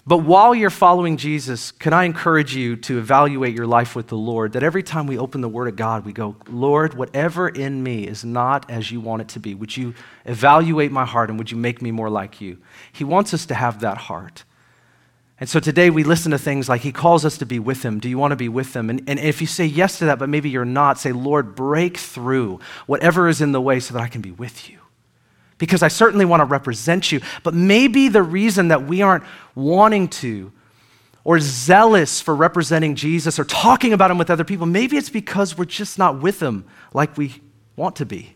But 0.10 0.20
while 0.20 0.56
you're 0.56 0.72
following 0.72 1.18
Jesus, 1.18 1.72
can 1.72 1.94
I 1.94 2.06
encourage 2.06 2.56
you 2.56 2.76
to 2.78 2.98
evaluate 2.98 3.54
your 3.54 3.68
life 3.68 3.96
with 3.96 4.08
the 4.08 4.18
Lord? 4.18 4.54
That 4.54 4.64
every 4.64 4.82
time 4.82 5.06
we 5.06 5.20
open 5.20 5.42
the 5.42 5.48
Word 5.48 5.68
of 5.68 5.76
God, 5.76 6.04
we 6.04 6.14
go, 6.14 6.36
Lord, 6.48 6.96
whatever 6.96 7.48
in 7.48 7.84
me 7.84 8.08
is 8.08 8.26
not 8.26 8.72
as 8.72 8.92
you 8.92 9.02
want 9.02 9.22
it 9.22 9.28
to 9.30 9.40
be, 9.40 9.54
would 9.54 9.78
you 9.78 9.94
evaluate 10.26 10.92
my 10.92 11.06
heart 11.06 11.30
and 11.30 11.38
would 11.38 11.52
you 11.52 11.58
make 11.58 11.80
me 11.82 11.92
more 11.92 12.10
like 12.10 12.42
you? 12.42 12.58
He 12.92 13.04
wants 13.04 13.36
us 13.36 13.46
to 13.46 13.54
have 13.54 13.82
that 13.82 13.98
heart. 13.98 14.46
And 15.40 15.48
so 15.48 15.62
today 15.62 15.90
we 15.90 16.04
listen 16.04 16.32
to 16.32 16.38
things 16.38 16.68
like 16.68 16.82
He 16.82 16.92
calls 16.92 17.24
us 17.24 17.38
to 17.38 17.46
be 17.46 17.60
with 17.60 17.84
Him. 17.84 18.00
Do 18.00 18.10
you 18.10 18.18
want 18.18 18.32
to 18.32 18.36
be 18.36 18.50
with 18.50 18.76
Him? 18.76 18.90
And, 18.90 19.02
and 19.08 19.20
if 19.20 19.40
you 19.40 19.48
say 19.48 19.66
yes 19.66 20.00
to 20.00 20.06
that, 20.06 20.20
but 20.20 20.28
maybe 20.28 20.50
you're 20.50 20.66
not, 20.66 21.00
say, 21.00 21.14
Lord, 21.14 21.56
break 21.56 21.98
through 21.98 22.60
whatever 22.88 23.30
is 23.30 23.40
in 23.40 23.54
the 23.54 23.62
way 23.62 23.80
so 23.80 23.94
that 23.94 24.04
I 24.04 24.10
can 24.10 24.22
be 24.22 24.32
with 24.32 24.70
you. 24.70 24.80
Because 25.58 25.82
I 25.82 25.88
certainly 25.88 26.26
want 26.26 26.42
to 26.42 26.46
represent 26.46 27.12
you. 27.12 27.22
But 27.44 27.54
maybe 27.54 28.10
the 28.10 28.24
reason 28.24 28.68
that 28.70 28.86
we 28.86 29.02
aren't 29.02 29.24
wanting 29.56 30.10
to 30.10 30.52
or 31.24 31.40
zealous 31.40 32.20
for 32.20 32.36
representing 32.36 32.96
Jesus 32.96 33.40
or 33.40 33.46
talking 33.46 33.94
about 33.94 34.12
Him 34.12 34.18
with 34.18 34.30
other 34.30 34.44
people, 34.44 34.66
maybe 34.66 34.98
it's 34.98 35.10
because 35.10 35.58
we're 35.58 35.66
just 35.66 35.98
not 35.98 36.22
with 36.22 36.42
Him 36.42 36.66
like 36.94 37.18
we 37.18 37.42
want 37.78 37.96
to 37.98 38.06
be. 38.06 38.36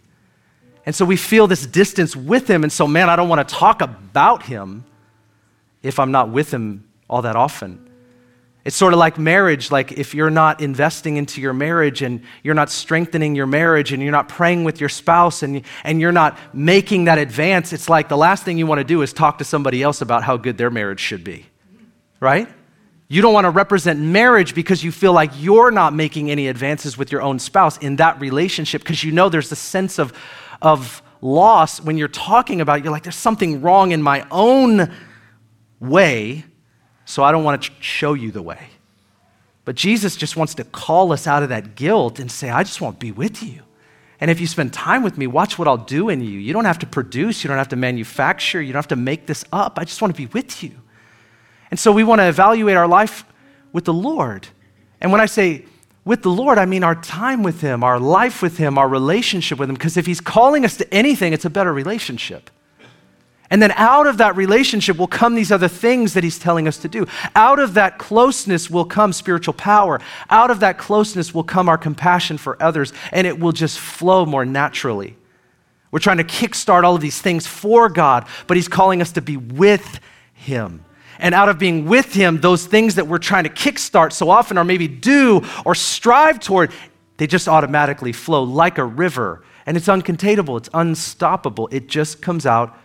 And 0.86 0.96
so 0.96 1.04
we 1.04 1.18
feel 1.18 1.48
this 1.48 1.66
distance 1.66 2.16
with 2.16 2.50
Him. 2.50 2.64
And 2.64 2.72
so, 2.72 2.88
man, 2.88 3.10
I 3.10 3.18
don't 3.18 3.30
want 3.30 3.46
to 3.48 3.56
talk 3.56 3.82
about 3.82 4.44
Him 4.44 4.86
if 5.82 6.00
I'm 6.00 6.12
not 6.12 6.30
with 6.30 6.54
Him 6.54 6.86
all 7.10 7.22
that 7.22 7.36
often. 7.36 7.90
It's 8.66 8.78
sort 8.78 8.94
of 8.94 9.00
like 9.00 9.18
marriage. 9.18 9.72
Like 9.72 9.92
if 9.92 10.16
you're 10.16 10.30
not 10.30 10.62
investing 10.62 11.18
into 11.18 11.42
your 11.42 11.54
marriage 11.54 12.02
and 12.02 12.24
you're 12.44 12.56
not 12.56 12.70
strengthening 12.70 13.36
your 13.36 13.46
marriage 13.46 13.92
and 13.92 14.02
you're 14.02 14.12
not 14.12 14.30
praying 14.30 14.64
with 14.64 14.80
your 14.80 14.90
spouse 14.90 15.44
and, 15.44 15.64
and 15.84 16.00
you're 16.00 16.14
not 16.14 16.38
making 16.54 17.06
that 17.06 17.18
advance, 17.18 17.74
it's 17.74 17.90
like 17.90 18.08
the 18.08 18.18
last 18.18 18.44
thing 18.46 18.58
you 18.58 18.66
want 18.66 18.80
to 18.80 18.86
do 18.86 19.02
is 19.02 19.12
talk 19.12 19.40
to 19.40 19.44
somebody 19.44 19.84
else 19.84 20.02
about 20.02 20.24
how 20.24 20.38
good 20.38 20.58
their 20.58 20.70
marriage 20.70 21.02
should 21.02 21.26
be. 21.26 21.46
Right? 22.22 22.48
You 23.10 23.22
don't 23.22 23.34
want 23.34 23.46
to 23.46 23.50
represent 23.50 24.00
marriage 24.00 24.56
because 24.56 24.82
you 24.82 24.94
feel 24.94 25.12
like 25.12 25.32
you're 25.36 25.70
not 25.70 25.94
making 25.94 26.32
any 26.32 26.48
advances 26.48 26.98
with 26.98 27.12
your 27.12 27.22
own 27.22 27.40
spouse 27.40 27.78
in 27.78 27.98
that 27.98 28.20
relationship 28.22 28.82
because 28.82 29.04
you 29.04 29.12
know 29.12 29.28
there's 29.28 29.52
a 29.52 29.58
sense 29.58 30.00
of, 30.00 30.14
of 30.62 31.04
loss 31.22 31.82
when 31.82 31.98
you're 31.98 32.08
talking 32.08 32.62
about 32.62 32.80
it. 32.80 32.86
You're 32.86 32.94
like, 32.94 33.04
there's 33.04 33.16
something 33.18 33.62
wrong 33.62 33.92
in 33.92 34.02
my 34.02 34.26
own 34.32 34.90
way 35.82 36.46
so 37.06 37.24
I 37.24 37.32
don't 37.32 37.44
want 37.44 37.62
to 37.62 37.72
show 37.80 38.14
you 38.14 38.32
the 38.32 38.42
way. 38.42 38.70
But 39.66 39.76
Jesus 39.76 40.16
just 40.16 40.36
wants 40.36 40.56
to 40.56 40.64
call 40.64 41.12
us 41.14 41.28
out 41.28 41.44
of 41.44 41.50
that 41.50 41.76
guilt 41.76 42.20
and 42.20 42.32
say, 42.32 42.50
I 42.50 42.64
just 42.64 42.82
want 42.82 43.00
to 43.00 43.06
be 43.06 43.12
with 43.12 43.42
you. 43.42 43.62
And 44.20 44.30
if 44.32 44.40
you 44.40 44.48
spend 44.48 44.74
time 44.74 45.04
with 45.04 45.18
me, 45.18 45.28
watch 45.28 45.58
what 45.60 45.68
I'll 45.68 45.78
do 45.78 46.10
in 46.10 46.22
you. 46.22 46.40
You 46.40 46.54
don't 46.54 46.66
have 46.66 46.80
to 46.80 46.88
produce, 46.88 47.44
you 47.44 47.48
don't 47.48 47.58
have 47.58 47.70
to 47.70 47.76
manufacture, 47.76 48.62
you 48.62 48.72
don't 48.72 48.78
have 48.78 48.88
to 48.90 48.96
make 48.96 49.26
this 49.26 49.44
up. 49.52 49.78
I 49.78 49.84
just 49.84 50.02
want 50.02 50.16
to 50.16 50.18
be 50.18 50.28
with 50.28 50.64
you. 50.64 50.72
And 51.72 51.80
so 51.80 51.92
we 51.92 52.04
want 52.04 52.20
to 52.20 52.28
evaluate 52.28 52.78
our 52.78 52.88
life 52.88 53.26
with 53.72 53.86
the 53.86 53.94
Lord. 53.94 54.48
And 55.02 55.12
when 55.12 55.20
I 55.20 55.26
say 55.26 55.66
with 56.06 56.22
the 56.22 56.30
Lord, 56.30 56.58
I 56.58 56.66
mean 56.66 56.84
our 56.84 56.96
time 56.96 57.44
with 57.44 57.62
Him, 57.62 57.84
our 57.84 58.00
life 58.00 58.42
with 58.42 58.58
Him, 58.58 58.78
our 58.78 58.88
relationship 58.88 59.60
with 59.60 59.70
Him. 59.70 59.76
Because 59.76 59.98
if 59.98 60.06
He's 60.06 60.22
calling 60.22 60.66
us 60.66 60.78
to 60.78 60.94
anything, 60.94 61.34
it's 61.34 61.46
a 61.46 61.50
better 61.50 61.74
relationship. 61.74 62.50
And 63.54 63.62
then 63.62 63.72
out 63.74 64.08
of 64.08 64.18
that 64.18 64.36
relationship 64.36 64.98
will 64.98 65.06
come 65.06 65.36
these 65.36 65.52
other 65.52 65.68
things 65.68 66.16
that 66.16 66.24
he's 66.24 66.40
telling 66.40 66.68
us 66.68 66.80
to 66.80 66.88
do. 66.88 67.06
Out 67.36 67.60
of 67.60 67.76
that 67.76 68.00
closeness 68.00 68.68
will 68.68 68.84
come 68.84 69.14
spiritual 69.14 69.54
power. 69.54 70.02
Out 70.32 70.50
of 70.50 70.62
that 70.62 70.80
closeness 70.80 71.36
will 71.36 71.44
come 71.44 71.70
our 71.70 71.78
compassion 71.78 72.40
for 72.40 72.60
others, 72.60 72.94
and 73.12 73.28
it 73.28 73.40
will 73.40 73.52
just 73.52 73.78
flow 73.78 74.26
more 74.26 74.44
naturally. 74.44 75.16
We're 75.92 76.00
trying 76.00 76.18
to 76.18 76.24
kickstart 76.24 76.84
all 76.84 76.96
of 76.96 77.02
these 77.02 77.22
things 77.22 77.46
for 77.46 77.90
God, 77.90 78.26
but 78.48 78.58
he's 78.58 78.68
calling 78.68 79.04
us 79.04 79.12
to 79.12 79.22
be 79.22 79.38
with 79.38 80.00
him. 80.34 80.84
And 81.20 81.36
out 81.36 81.48
of 81.48 81.60
being 81.60 81.86
with 81.86 82.12
him, 82.12 82.42
those 82.42 82.66
things 82.66 82.96
that 82.96 83.06
we're 83.06 83.20
trying 83.20 83.44
to 83.44 83.52
kickstart 83.52 84.14
so 84.14 84.32
often 84.32 84.58
or 84.58 84.64
maybe 84.64 84.88
do 84.88 85.44
or 85.64 85.76
strive 85.76 86.40
toward, 86.40 86.72
they 87.18 87.28
just 87.28 87.48
automatically 87.48 88.14
flow 88.14 88.42
like 88.42 88.80
a 88.80 88.84
river. 88.84 89.44
And 89.68 89.78
it's 89.78 89.86
uncontainable, 89.86 90.58
it's 90.58 90.72
unstoppable. 90.74 91.70
It 91.72 91.86
just 91.86 92.20
comes 92.20 92.48
out 92.48 92.80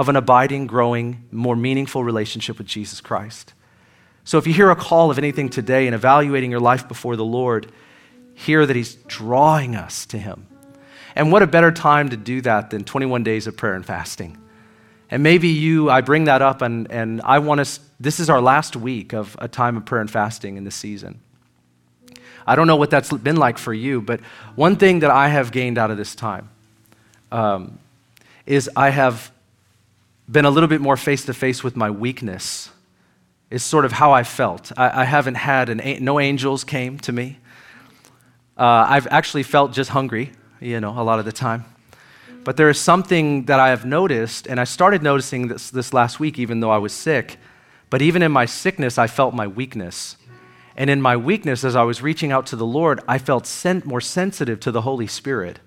of 0.00 0.08
an 0.08 0.16
abiding, 0.16 0.66
growing, 0.66 1.22
more 1.30 1.54
meaningful 1.54 2.02
relationship 2.02 2.56
with 2.56 2.66
Jesus 2.66 3.02
Christ. 3.02 3.52
So 4.24 4.38
if 4.38 4.46
you 4.46 4.54
hear 4.54 4.70
a 4.70 4.74
call 4.76 5.10
of 5.10 5.18
anything 5.18 5.50
today 5.50 5.86
and 5.86 5.94
evaluating 5.94 6.50
your 6.50 6.58
life 6.58 6.88
before 6.88 7.16
the 7.16 7.24
Lord, 7.24 7.70
hear 8.34 8.64
that 8.64 8.74
He's 8.74 8.94
drawing 8.94 9.76
us 9.76 10.06
to 10.06 10.16
Him. 10.18 10.46
And 11.14 11.30
what 11.30 11.42
a 11.42 11.46
better 11.46 11.70
time 11.70 12.08
to 12.08 12.16
do 12.16 12.40
that 12.40 12.70
than 12.70 12.82
21 12.82 13.24
days 13.24 13.46
of 13.46 13.58
prayer 13.58 13.74
and 13.74 13.84
fasting. 13.84 14.38
And 15.10 15.22
maybe 15.22 15.48
you, 15.48 15.90
I 15.90 16.00
bring 16.00 16.24
that 16.24 16.40
up, 16.40 16.62
and, 16.62 16.90
and 16.90 17.20
I 17.20 17.38
want 17.40 17.60
us, 17.60 17.78
this 18.00 18.20
is 18.20 18.30
our 18.30 18.40
last 18.40 18.76
week 18.76 19.12
of 19.12 19.36
a 19.38 19.48
time 19.48 19.76
of 19.76 19.84
prayer 19.84 20.00
and 20.00 20.10
fasting 20.10 20.56
in 20.56 20.64
this 20.64 20.76
season. 20.76 21.20
I 22.46 22.56
don't 22.56 22.66
know 22.66 22.76
what 22.76 22.88
that's 22.88 23.12
been 23.12 23.36
like 23.36 23.58
for 23.58 23.74
you, 23.74 24.00
but 24.00 24.20
one 24.54 24.76
thing 24.76 25.00
that 25.00 25.10
I 25.10 25.28
have 25.28 25.52
gained 25.52 25.76
out 25.76 25.90
of 25.90 25.98
this 25.98 26.14
time 26.14 26.48
um, 27.30 27.78
is 28.46 28.70
I 28.74 28.88
have 28.88 29.30
been 30.30 30.44
a 30.44 30.50
little 30.50 30.68
bit 30.68 30.80
more 30.80 30.96
face 30.96 31.24
to 31.24 31.34
face 31.34 31.64
with 31.64 31.76
my 31.76 31.90
weakness, 31.90 32.70
is 33.50 33.62
sort 33.62 33.84
of 33.84 33.92
how 33.92 34.12
I 34.12 34.22
felt. 34.22 34.70
I, 34.76 35.02
I 35.02 35.04
haven't 35.04 35.34
had 35.34 35.68
an, 35.68 36.04
no 36.04 36.20
angels 36.20 36.62
came 36.62 36.98
to 37.00 37.12
me. 37.12 37.38
Uh, 38.56 38.86
I've 38.88 39.06
actually 39.08 39.42
felt 39.42 39.72
just 39.72 39.90
hungry, 39.90 40.32
you 40.60 40.80
know, 40.80 40.90
a 40.90 41.02
lot 41.02 41.18
of 41.18 41.24
the 41.24 41.32
time. 41.32 41.64
But 42.44 42.56
there 42.56 42.68
is 42.70 42.78
something 42.78 43.46
that 43.46 43.58
I 43.58 43.68
have 43.68 43.84
noticed, 43.84 44.46
and 44.46 44.60
I 44.60 44.64
started 44.64 45.02
noticing 45.02 45.48
this 45.48 45.70
this 45.70 45.92
last 45.92 46.20
week, 46.20 46.38
even 46.38 46.60
though 46.60 46.70
I 46.70 46.78
was 46.78 46.92
sick. 46.92 47.38
But 47.90 48.00
even 48.00 48.22
in 48.22 48.32
my 48.32 48.46
sickness, 48.46 48.98
I 48.98 49.08
felt 49.08 49.34
my 49.34 49.46
weakness. 49.46 50.16
And 50.76 50.88
in 50.88 51.02
my 51.02 51.16
weakness, 51.16 51.64
as 51.64 51.74
I 51.74 51.82
was 51.82 52.00
reaching 52.00 52.32
out 52.32 52.46
to 52.46 52.56
the 52.56 52.64
Lord, 52.64 53.00
I 53.08 53.18
felt 53.18 53.46
sen- 53.46 53.82
more 53.84 54.00
sensitive 54.00 54.60
to 54.60 54.70
the 54.70 54.82
Holy 54.82 55.06
Spirit. 55.06 55.58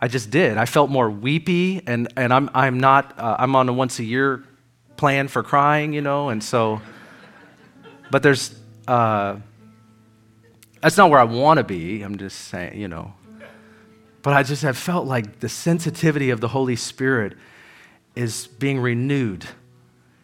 I 0.00 0.08
just 0.08 0.30
did. 0.30 0.56
I 0.56 0.64
felt 0.64 0.88
more 0.90 1.10
weepy, 1.10 1.82
and, 1.86 2.12
and 2.16 2.32
I'm, 2.32 2.50
I'm 2.54 2.80
not, 2.80 3.18
uh, 3.18 3.36
I'm 3.38 3.54
on 3.54 3.68
a 3.68 3.72
once 3.72 3.98
a 3.98 4.04
year 4.04 4.44
plan 4.96 5.28
for 5.28 5.42
crying, 5.42 5.92
you 5.92 6.00
know, 6.00 6.30
and 6.30 6.42
so, 6.42 6.80
but 8.10 8.22
there's, 8.22 8.54
uh, 8.88 9.36
that's 10.80 10.96
not 10.96 11.10
where 11.10 11.20
I 11.20 11.24
want 11.24 11.58
to 11.58 11.64
be. 11.64 12.02
I'm 12.02 12.16
just 12.16 12.38
saying, 12.48 12.80
you 12.80 12.88
know. 12.88 13.12
But 14.22 14.34
I 14.34 14.42
just 14.42 14.62
have 14.62 14.76
felt 14.76 15.06
like 15.06 15.40
the 15.40 15.48
sensitivity 15.48 16.30
of 16.30 16.40
the 16.40 16.48
Holy 16.48 16.76
Spirit 16.76 17.36
is 18.14 18.46
being 18.46 18.78
renewed. 18.78 19.46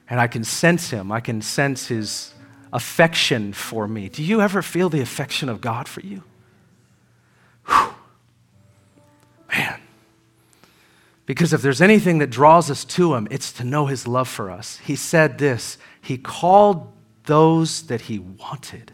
And 0.09 0.21
I 0.21 0.27
can 0.27 0.45
sense 0.45 0.91
Him, 0.91 1.13
I 1.13 1.21
can 1.21 1.43
sense 1.43 1.89
His 1.89 2.33
affection 2.73 3.53
for 3.53 3.87
me. 3.87 4.09
Do 4.09 4.23
you 4.23 4.41
ever 4.41 4.63
feel 4.63 4.89
the 4.89 5.01
affection 5.01 5.49
of 5.49 5.61
God 5.61 5.89
for 5.89 6.01
you? 6.01 6.23
Whew. 7.67 7.96
Man. 9.57 9.81
Because 11.25 11.53
if 11.53 11.63
there's 11.63 11.81
anything 11.83 12.19
that 12.19 12.31
draws 12.31 12.71
us 12.71 12.85
to 12.85 13.15
him, 13.15 13.27
it's 13.31 13.53
to 13.55 13.65
know 13.65 13.87
his 13.87 14.07
love 14.07 14.29
for 14.29 14.51
us. 14.51 14.79
He 14.85 14.97
said 14.97 15.39
this 15.39 15.79
He 16.01 16.19
called 16.19 16.93
those 17.25 17.83
that 17.89 18.03
he 18.03 18.19
wanted. 18.19 18.93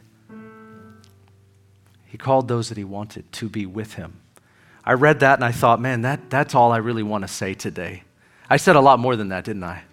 He 2.07 2.19
called 2.19 2.49
those 2.49 2.69
that 2.69 2.79
he 2.79 2.85
wanted 2.85 3.31
to 3.33 3.49
be 3.49 3.67
with 3.67 3.95
him. 3.95 4.21
I 4.85 4.95
read 4.95 5.21
that 5.21 5.39
and 5.39 5.45
I 5.45 5.53
thought, 5.53 5.81
man, 5.81 6.03
that, 6.03 6.29
that's 6.29 6.55
all 6.55 6.73
I 6.73 6.79
really 6.79 7.03
want 7.03 7.23
to 7.23 7.29
say 7.29 7.55
today. 7.55 8.03
I 8.51 8.57
said 8.59 8.77
a 8.77 8.81
lot 8.81 8.99
more 8.99 9.17
than 9.17 9.29
that, 9.29 9.45
didn't 9.45 9.65
I? 9.65 9.85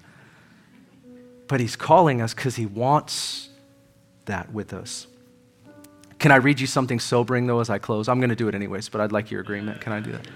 But 1.48 1.60
he's 1.60 1.76
calling 1.76 2.22
us 2.22 2.34
because 2.34 2.58
he 2.58 2.66
wants 2.66 3.50
that 4.26 4.52
with 4.52 4.74
us. 4.74 5.08
Can 6.20 6.32
I 6.34 6.36
read 6.36 6.60
you 6.60 6.68
something 6.68 7.00
sobering, 7.00 7.48
though, 7.48 7.62
as 7.62 7.70
I 7.70 7.78
close? 7.78 8.10
I'm 8.10 8.20
going 8.20 8.30
to 8.30 8.36
do 8.36 8.50
it 8.50 8.56
anyways, 8.56 8.90
but 8.90 9.00
I'd 9.00 9.14
like 9.14 9.32
your 9.32 9.40
agreement. 9.40 9.80
Can 9.80 9.94
I 9.94 10.02
do 10.02 10.12
that? 10.12 10.28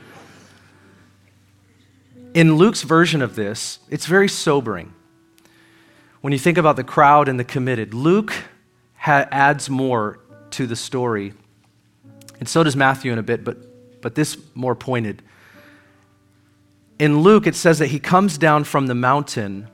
In 2.33 2.55
Luke's 2.55 2.81
version 2.81 3.21
of 3.21 3.35
this, 3.35 3.79
it's 3.89 4.07
very 4.07 4.27
sobering. 4.27 4.93
When 6.21 6.33
you 6.33 6.39
think 6.39 6.57
about 6.57 6.77
the 6.77 6.83
crowd 6.83 7.27
and 7.27 7.39
the 7.39 7.43
committed, 7.43 7.93
Luke 7.93 8.33
ha- 8.95 9.27
adds 9.31 9.69
more 9.69 10.19
to 10.51 10.65
the 10.65 10.75
story. 10.75 11.33
And 12.39 12.49
so 12.49 12.63
does 12.63 12.75
Matthew 12.75 13.11
in 13.11 13.19
a 13.19 13.23
bit, 13.23 13.43
but, 13.43 14.01
but 14.01 14.15
this 14.15 14.37
more 14.55 14.75
pointed. 14.75 15.21
In 16.97 17.19
Luke, 17.19 17.45
it 17.45 17.55
says 17.55 17.79
that 17.79 17.87
he 17.87 17.99
comes 17.99 18.37
down 18.37 18.63
from 18.63 18.87
the 18.87 18.95
mountain, 18.95 19.67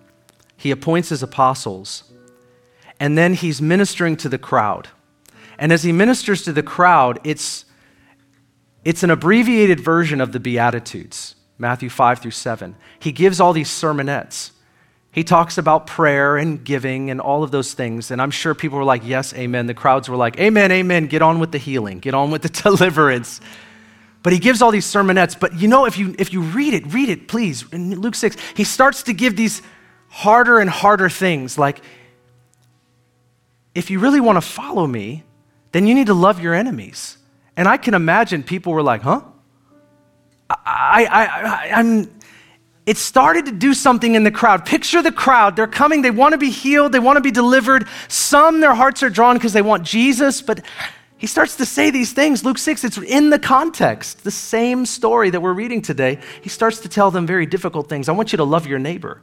he 0.57 0.71
appoints 0.71 1.09
his 1.09 1.23
apostles, 1.23 2.03
and 2.99 3.17
then 3.17 3.35
he's 3.35 3.61
ministering 3.61 4.17
to 4.17 4.27
the 4.27 4.37
crowd. 4.37 4.89
And 5.57 5.71
as 5.71 5.83
he 5.83 5.91
ministers 5.91 6.43
to 6.43 6.51
the 6.51 6.63
crowd, 6.63 7.19
it's, 7.23 7.63
it's 8.83 9.03
an 9.03 9.11
abbreviated 9.11 9.79
version 9.79 10.19
of 10.19 10.33
the 10.33 10.39
Beatitudes. 10.39 11.35
Matthew 11.59 11.89
5 11.89 12.19
through 12.19 12.31
7. 12.31 12.75
He 12.99 13.11
gives 13.11 13.39
all 13.39 13.53
these 13.53 13.69
sermonettes. 13.69 14.51
He 15.11 15.23
talks 15.23 15.57
about 15.57 15.85
prayer 15.85 16.37
and 16.37 16.63
giving 16.63 17.11
and 17.11 17.19
all 17.19 17.43
of 17.43 17.51
those 17.51 17.73
things. 17.73 18.09
And 18.11 18.21
I'm 18.21 18.31
sure 18.31 18.55
people 18.55 18.77
were 18.77 18.85
like, 18.85 19.05
yes, 19.05 19.33
amen. 19.33 19.67
The 19.67 19.73
crowds 19.73 20.07
were 20.07 20.15
like, 20.15 20.39
amen, 20.39 20.71
amen. 20.71 21.07
Get 21.07 21.21
on 21.21 21.39
with 21.39 21.51
the 21.51 21.57
healing, 21.57 21.99
get 21.99 22.13
on 22.13 22.31
with 22.31 22.41
the 22.41 22.49
deliverance. 22.63 23.41
But 24.23 24.33
he 24.33 24.39
gives 24.39 24.61
all 24.61 24.71
these 24.71 24.85
sermonettes. 24.85 25.37
But 25.39 25.59
you 25.59 25.67
know, 25.67 25.85
if 25.85 25.97
you, 25.97 26.15
if 26.17 26.31
you 26.31 26.41
read 26.41 26.73
it, 26.73 26.93
read 26.93 27.09
it, 27.09 27.27
please. 27.27 27.65
In 27.71 27.99
Luke 27.99 28.15
6, 28.15 28.37
he 28.55 28.63
starts 28.63 29.03
to 29.03 29.13
give 29.13 29.35
these 29.35 29.61
harder 30.07 30.59
and 30.59 30.69
harder 30.69 31.09
things. 31.09 31.57
Like, 31.57 31.81
if 33.75 33.89
you 33.89 33.99
really 33.99 34.21
want 34.21 34.37
to 34.37 34.41
follow 34.41 34.87
me, 34.87 35.23
then 35.71 35.87
you 35.87 35.93
need 35.93 36.07
to 36.07 36.13
love 36.13 36.39
your 36.39 36.53
enemies. 36.53 37.17
And 37.55 37.67
I 37.67 37.77
can 37.77 37.93
imagine 37.93 38.43
people 38.43 38.73
were 38.73 38.83
like, 38.83 39.01
huh? 39.01 39.21
I, 40.49 41.07
I, 41.09 41.25
I, 41.25 41.79
am 41.79 42.09
it 42.89 42.97
started 42.97 43.45
to 43.45 43.51
do 43.51 43.75
something 43.75 44.15
in 44.15 44.23
the 44.23 44.31
crowd. 44.31 44.65
Picture 44.65 45.03
the 45.03 45.11
crowd. 45.11 45.55
They're 45.55 45.67
coming, 45.67 46.01
they 46.01 46.09
want 46.09 46.31
to 46.31 46.39
be 46.39 46.49
healed, 46.49 46.91
they 46.91 46.99
want 46.99 47.17
to 47.17 47.21
be 47.21 47.29
delivered. 47.29 47.87
Some, 48.07 48.61
their 48.61 48.73
hearts 48.73 49.03
are 49.03 49.11
drawn 49.11 49.35
because 49.35 49.53
they 49.53 49.61
want 49.61 49.83
Jesus, 49.83 50.41
but 50.41 50.65
he 51.15 51.27
starts 51.27 51.57
to 51.57 51.67
say 51.67 51.91
these 51.91 52.13
things. 52.13 52.43
Luke 52.43 52.57
6, 52.57 52.83
it's 52.83 52.97
in 52.97 53.29
the 53.29 53.37
context, 53.37 54.23
the 54.23 54.31
same 54.31 54.87
story 54.87 55.29
that 55.29 55.39
we're 55.39 55.53
reading 55.53 55.83
today. 55.83 56.17
He 56.41 56.49
starts 56.49 56.79
to 56.79 56.89
tell 56.89 57.11
them 57.11 57.27
very 57.27 57.45
difficult 57.45 57.89
things. 57.89 58.09
I 58.09 58.13
want 58.13 58.31
you 58.31 58.37
to 58.37 58.43
love 58.43 58.65
your 58.65 58.79
neighbor. 58.79 59.21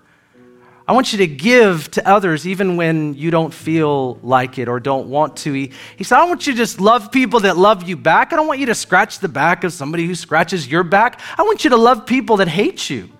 I 0.89 0.93
want 0.93 1.13
you 1.13 1.19
to 1.19 1.27
give 1.27 1.91
to 1.93 2.09
others 2.09 2.47
even 2.47 2.77
when 2.77 3.15
you 3.15 3.33
don't 3.33 3.53
feel 3.53 4.21
like 4.23 4.57
it 4.59 4.69
or 4.69 4.79
don't 4.79 5.09
want 5.09 5.37
to. 5.39 5.53
He, 5.53 5.73
he 5.97 6.05
said, 6.05 6.19
I 6.19 6.25
want 6.27 6.47
you 6.47 6.53
to 6.53 6.57
just 6.57 6.81
love 6.81 7.11
people 7.11 7.41
that 7.41 7.57
love 7.57 7.89
you 7.89 7.97
back. 7.97 8.33
I 8.33 8.37
don't 8.37 8.47
want 8.47 8.61
you 8.61 8.67
to 8.67 8.75
scratch 8.75 9.19
the 9.19 9.29
back 9.29 9.65
of 9.65 9.73
somebody 9.73 10.07
who 10.07 10.15
scratches 10.15 10.69
your 10.69 10.85
back. 10.85 11.21
I 11.37 11.43
want 11.43 11.65
you 11.65 11.71
to 11.71 11.77
love 11.77 12.07
people 12.07 12.37
that 12.37 12.47
hate 12.47 12.89
you. 12.89 13.11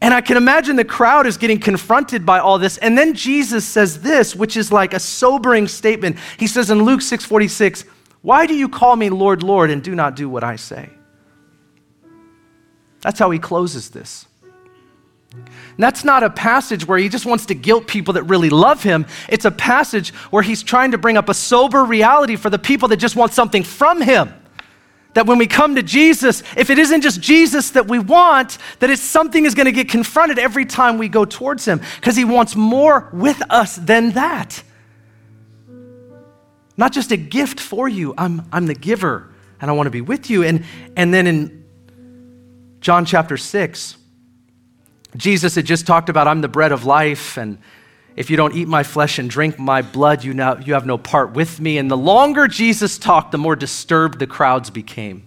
And 0.00 0.12
I 0.12 0.20
can 0.20 0.36
imagine 0.36 0.74
the 0.76 0.84
crowd 0.84 1.26
is 1.26 1.36
getting 1.36 1.60
confronted 1.60 2.26
by 2.26 2.40
all 2.40 2.58
this. 2.58 2.78
And 2.78 2.98
then 2.98 3.14
Jesus 3.14 3.64
says 3.64 4.02
this, 4.02 4.34
which 4.34 4.56
is 4.56 4.72
like 4.72 4.92
a 4.92 5.00
sobering 5.00 5.68
statement. 5.68 6.16
He 6.36 6.48
says 6.48 6.70
in 6.70 6.82
Luke 6.82 7.00
6:46, 7.00 7.84
"Why 8.22 8.46
do 8.46 8.54
you 8.54 8.68
call 8.68 8.96
me 8.96 9.08
Lord, 9.08 9.42
Lord 9.42 9.70
and 9.70 9.82
do 9.82 9.94
not 9.94 10.16
do 10.16 10.28
what 10.28 10.44
I 10.44 10.56
say?" 10.56 10.90
That's 13.00 13.18
how 13.18 13.30
he 13.30 13.38
closes 13.38 13.90
this. 13.90 14.26
And 15.76 15.82
that's 15.82 16.04
not 16.04 16.22
a 16.22 16.30
passage 16.30 16.86
where 16.86 16.98
he 16.98 17.08
just 17.08 17.26
wants 17.26 17.46
to 17.46 17.54
guilt 17.54 17.86
people 17.86 18.14
that 18.14 18.22
really 18.24 18.48
love 18.48 18.82
him. 18.82 19.06
It's 19.28 19.44
a 19.44 19.50
passage 19.50 20.10
where 20.30 20.42
he's 20.42 20.62
trying 20.62 20.92
to 20.92 20.98
bring 20.98 21.18
up 21.18 21.28
a 21.28 21.34
sober 21.34 21.84
reality 21.84 22.36
for 22.36 22.48
the 22.48 22.58
people 22.58 22.88
that 22.88 22.96
just 22.96 23.14
want 23.14 23.34
something 23.34 23.62
from 23.62 24.00
him. 24.00 24.32
That 25.12 25.26
when 25.26 25.38
we 25.38 25.46
come 25.46 25.74
to 25.76 25.82
Jesus, 25.82 26.42
if 26.56 26.70
it 26.70 26.78
isn't 26.78 27.02
just 27.02 27.20
Jesus 27.20 27.70
that 27.70 27.88
we 27.88 27.98
want, 27.98 28.58
that 28.80 28.90
it's 28.90 29.02
something 29.02 29.44
is 29.44 29.54
going 29.54 29.66
to 29.66 29.72
get 29.72 29.88
confronted 29.88 30.38
every 30.38 30.64
time 30.64 30.98
we 30.98 31.08
go 31.08 31.24
towards 31.24 31.64
him 31.66 31.80
because 31.96 32.16
he 32.16 32.24
wants 32.24 32.56
more 32.56 33.08
with 33.12 33.42
us 33.50 33.76
than 33.76 34.12
that. 34.12 34.62
Not 36.76 36.92
just 36.92 37.12
a 37.12 37.16
gift 37.16 37.60
for 37.60 37.88
you, 37.88 38.14
I'm, 38.16 38.46
I'm 38.52 38.66
the 38.66 38.74
giver 38.74 39.28
and 39.60 39.70
I 39.70 39.74
want 39.74 39.86
to 39.86 39.90
be 39.90 40.02
with 40.02 40.28
you. 40.30 40.42
And, 40.42 40.64
and 40.96 41.12
then 41.12 41.26
in 41.26 41.64
John 42.80 43.04
chapter 43.04 43.36
6, 43.36 43.96
Jesus 45.16 45.54
had 45.54 45.66
just 45.66 45.86
talked 45.86 46.08
about, 46.08 46.28
I'm 46.28 46.40
the 46.40 46.48
bread 46.48 46.72
of 46.72 46.84
life, 46.84 47.36
and 47.36 47.58
if 48.16 48.30
you 48.30 48.36
don't 48.36 48.54
eat 48.54 48.66
my 48.66 48.82
flesh 48.82 49.18
and 49.18 49.28
drink 49.28 49.58
my 49.58 49.82
blood, 49.82 50.24
you, 50.24 50.32
now, 50.32 50.56
you 50.58 50.74
have 50.74 50.86
no 50.86 50.96
part 50.98 51.32
with 51.32 51.60
me. 51.60 51.78
And 51.78 51.90
the 51.90 51.96
longer 51.96 52.48
Jesus 52.48 52.98
talked, 52.98 53.32
the 53.32 53.38
more 53.38 53.54
disturbed 53.54 54.18
the 54.18 54.26
crowds 54.26 54.70
became. 54.70 55.22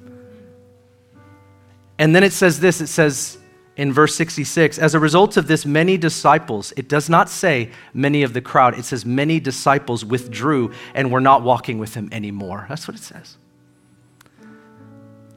And 1.99 2.15
then 2.15 2.23
it 2.23 2.33
says 2.33 2.59
this 2.59 2.81
it 2.81 2.87
says 2.87 3.37
in 3.75 3.93
verse 3.93 4.15
66 4.15 4.79
As 4.79 4.95
a 4.95 4.99
result 4.99 5.37
of 5.37 5.47
this, 5.47 5.65
many 5.65 5.97
disciples, 5.97 6.73
it 6.75 6.89
does 6.89 7.09
not 7.09 7.29
say 7.29 7.69
many 7.93 8.23
of 8.23 8.33
the 8.33 8.41
crowd, 8.41 8.77
it 8.77 8.85
says 8.85 9.05
many 9.05 9.39
disciples 9.39 10.03
withdrew 10.03 10.71
and 10.93 11.11
were 11.11 11.21
not 11.21 11.43
walking 11.43 11.77
with 11.77 11.93
him 11.93 12.09
anymore. 12.11 12.65
That's 12.69 12.87
what 12.87 12.97
it 12.97 13.03
says. 13.03 13.37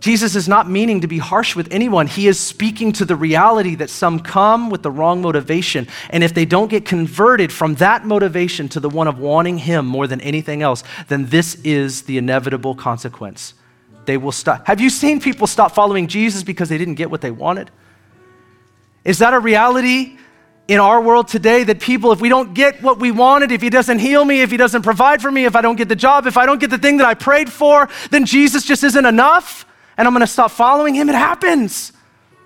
Jesus 0.02 0.34
is 0.34 0.48
not 0.48 0.68
meaning 0.68 1.02
to 1.02 1.06
be 1.06 1.18
harsh 1.18 1.54
with 1.54 1.68
anyone. 1.70 2.08
He 2.08 2.26
is 2.26 2.36
speaking 2.36 2.90
to 2.94 3.04
the 3.04 3.14
reality 3.14 3.76
that 3.76 3.88
some 3.88 4.18
come 4.18 4.68
with 4.68 4.82
the 4.82 4.90
wrong 4.90 5.22
motivation. 5.22 5.86
And 6.10 6.24
if 6.24 6.34
they 6.34 6.44
don't 6.44 6.66
get 6.66 6.84
converted 6.84 7.52
from 7.52 7.76
that 7.76 8.04
motivation 8.04 8.68
to 8.70 8.80
the 8.80 8.88
one 8.88 9.06
of 9.06 9.20
wanting 9.20 9.58
Him 9.58 9.86
more 9.86 10.08
than 10.08 10.20
anything 10.20 10.60
else, 10.60 10.82
then 11.06 11.26
this 11.26 11.54
is 11.62 12.02
the 12.02 12.18
inevitable 12.18 12.74
consequence. 12.74 13.54
They 14.04 14.16
will 14.16 14.32
stop. 14.32 14.66
Have 14.66 14.80
you 14.80 14.90
seen 14.90 15.20
people 15.20 15.46
stop 15.46 15.72
following 15.72 16.08
Jesus 16.08 16.42
because 16.42 16.68
they 16.68 16.78
didn't 16.78 16.96
get 16.96 17.08
what 17.08 17.20
they 17.20 17.30
wanted? 17.30 17.70
Is 19.04 19.20
that 19.20 19.34
a 19.34 19.38
reality 19.38 20.18
in 20.66 20.80
our 20.80 21.00
world 21.00 21.28
today 21.28 21.62
that 21.62 21.78
people, 21.78 22.10
if 22.10 22.20
we 22.20 22.28
don't 22.28 22.54
get 22.54 22.82
what 22.82 22.98
we 22.98 23.12
wanted, 23.12 23.52
if 23.52 23.62
He 23.62 23.70
doesn't 23.70 24.00
heal 24.00 24.24
me, 24.24 24.40
if 24.40 24.50
He 24.50 24.56
doesn't 24.56 24.82
provide 24.82 25.22
for 25.22 25.30
me, 25.30 25.44
if 25.44 25.54
I 25.54 25.60
don't 25.60 25.76
get 25.76 25.88
the 25.88 25.94
job, 25.94 26.26
if 26.26 26.36
I 26.36 26.44
don't 26.44 26.58
get 26.58 26.70
the 26.70 26.78
thing 26.78 26.96
that 26.96 27.06
I 27.06 27.14
prayed 27.14 27.52
for, 27.52 27.88
then 28.10 28.26
Jesus 28.26 28.64
just 28.64 28.82
isn't 28.82 29.06
enough? 29.06 29.64
And 29.96 30.06
I'm 30.06 30.14
going 30.14 30.20
to 30.20 30.26
stop 30.26 30.50
following 30.50 30.94
him. 30.94 31.08
It 31.08 31.14
happens. 31.14 31.92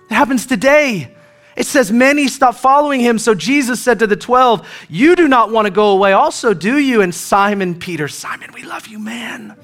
It 0.09 0.13
happens 0.13 0.45
today. 0.45 1.13
It 1.55 1.65
says 1.65 1.91
many 1.91 2.27
stopped 2.27 2.59
following 2.59 2.99
him. 3.01 3.17
So 3.17 3.33
Jesus 3.33 3.81
said 3.81 3.99
to 3.99 4.07
the 4.07 4.15
12, 4.15 4.67
You 4.89 5.15
do 5.15 5.27
not 5.27 5.51
want 5.51 5.65
to 5.65 5.71
go 5.71 5.89
away, 5.89 6.13
also, 6.13 6.53
do 6.53 6.77
you? 6.77 7.01
And 7.01 7.13
Simon 7.13 7.79
Peter, 7.79 8.07
Simon, 8.07 8.51
we 8.53 8.63
love 8.63 8.87
you, 8.87 8.99
man. 8.99 9.57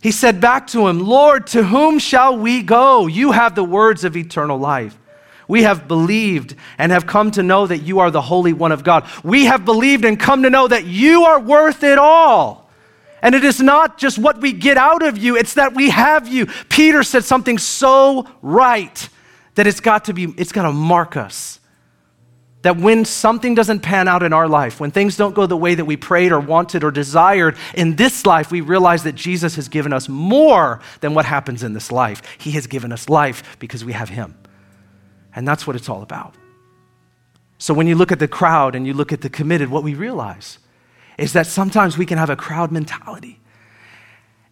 He 0.00 0.12
said 0.12 0.40
back 0.40 0.68
to 0.68 0.86
him, 0.86 1.00
Lord, 1.00 1.48
to 1.48 1.64
whom 1.64 1.98
shall 1.98 2.38
we 2.38 2.62
go? 2.62 3.08
You 3.08 3.32
have 3.32 3.56
the 3.56 3.64
words 3.64 4.04
of 4.04 4.16
eternal 4.16 4.56
life. 4.56 4.96
We 5.48 5.64
have 5.64 5.88
believed 5.88 6.54
and 6.78 6.92
have 6.92 7.06
come 7.06 7.32
to 7.32 7.42
know 7.42 7.66
that 7.66 7.78
you 7.78 7.98
are 7.98 8.12
the 8.12 8.20
Holy 8.22 8.52
One 8.52 8.70
of 8.70 8.84
God. 8.84 9.08
We 9.24 9.46
have 9.46 9.64
believed 9.64 10.04
and 10.04 10.18
come 10.18 10.44
to 10.44 10.50
know 10.50 10.68
that 10.68 10.84
you 10.84 11.24
are 11.24 11.40
worth 11.40 11.82
it 11.82 11.98
all. 11.98 12.65
And 13.26 13.34
it 13.34 13.42
is 13.42 13.60
not 13.60 13.98
just 13.98 14.18
what 14.18 14.40
we 14.40 14.52
get 14.52 14.76
out 14.76 15.02
of 15.02 15.18
you, 15.18 15.36
it's 15.36 15.54
that 15.54 15.74
we 15.74 15.90
have 15.90 16.28
you. 16.28 16.46
Peter 16.68 17.02
said 17.02 17.24
something 17.24 17.58
so 17.58 18.24
right 18.40 19.08
that 19.56 19.66
it's 19.66 19.80
got 19.80 20.04
to 20.04 20.12
be, 20.12 20.32
it's 20.38 20.52
got 20.52 20.62
to 20.62 20.70
mark 20.70 21.16
us. 21.16 21.58
That 22.62 22.76
when 22.76 23.04
something 23.04 23.56
doesn't 23.56 23.80
pan 23.80 24.06
out 24.06 24.22
in 24.22 24.32
our 24.32 24.46
life, 24.46 24.78
when 24.78 24.92
things 24.92 25.16
don't 25.16 25.34
go 25.34 25.44
the 25.44 25.56
way 25.56 25.74
that 25.74 25.84
we 25.86 25.96
prayed 25.96 26.30
or 26.30 26.38
wanted 26.38 26.84
or 26.84 26.92
desired 26.92 27.56
in 27.74 27.96
this 27.96 28.24
life, 28.24 28.52
we 28.52 28.60
realize 28.60 29.02
that 29.02 29.16
Jesus 29.16 29.56
has 29.56 29.68
given 29.68 29.92
us 29.92 30.08
more 30.08 30.80
than 31.00 31.12
what 31.12 31.24
happens 31.24 31.64
in 31.64 31.72
this 31.72 31.90
life. 31.90 32.22
He 32.38 32.52
has 32.52 32.68
given 32.68 32.92
us 32.92 33.08
life 33.08 33.56
because 33.58 33.84
we 33.84 33.92
have 33.92 34.08
Him. 34.08 34.38
And 35.34 35.48
that's 35.48 35.66
what 35.66 35.74
it's 35.74 35.88
all 35.88 36.02
about. 36.02 36.36
So 37.58 37.74
when 37.74 37.88
you 37.88 37.96
look 37.96 38.12
at 38.12 38.20
the 38.20 38.28
crowd 38.28 38.76
and 38.76 38.86
you 38.86 38.94
look 38.94 39.12
at 39.12 39.22
the 39.22 39.30
committed, 39.30 39.68
what 39.68 39.82
we 39.82 39.94
realize 39.94 40.60
is 41.18 41.32
that 41.32 41.46
sometimes 41.46 41.96
we 41.96 42.06
can 42.06 42.18
have 42.18 42.30
a 42.30 42.36
crowd 42.36 42.70
mentality. 42.70 43.40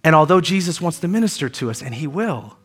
And 0.02 0.14
although 0.14 0.40
Jesus 0.40 0.80
wants 0.80 0.98
to 1.00 1.08
minister 1.08 1.48
to 1.48 1.70
us, 1.70 1.82
and 1.82 1.94
He 1.94 2.06
will, 2.06 2.58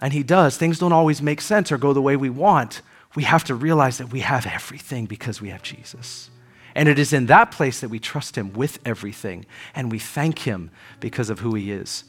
and 0.00 0.12
He 0.12 0.22
does, 0.22 0.56
things 0.56 0.78
don't 0.78 0.92
always 0.92 1.20
make 1.20 1.40
sense 1.40 1.72
or 1.72 1.78
go 1.78 1.92
the 1.92 2.02
way 2.02 2.16
we 2.16 2.30
want. 2.30 2.82
We 3.14 3.24
have 3.24 3.44
to 3.44 3.54
realize 3.54 3.98
that 3.98 4.12
we 4.12 4.20
have 4.20 4.46
everything 4.46 5.06
because 5.06 5.40
we 5.40 5.48
have 5.48 5.62
Jesus. 5.62 6.30
And 6.74 6.88
it 6.88 6.98
is 6.98 7.12
in 7.12 7.26
that 7.26 7.50
place 7.50 7.80
that 7.80 7.88
we 7.88 7.98
trust 7.98 8.36
Him 8.36 8.52
with 8.52 8.78
everything, 8.84 9.46
and 9.74 9.90
we 9.90 9.98
thank 9.98 10.40
Him 10.40 10.70
because 11.00 11.30
of 11.30 11.40
who 11.40 11.54
He 11.54 11.72
is 11.72 12.04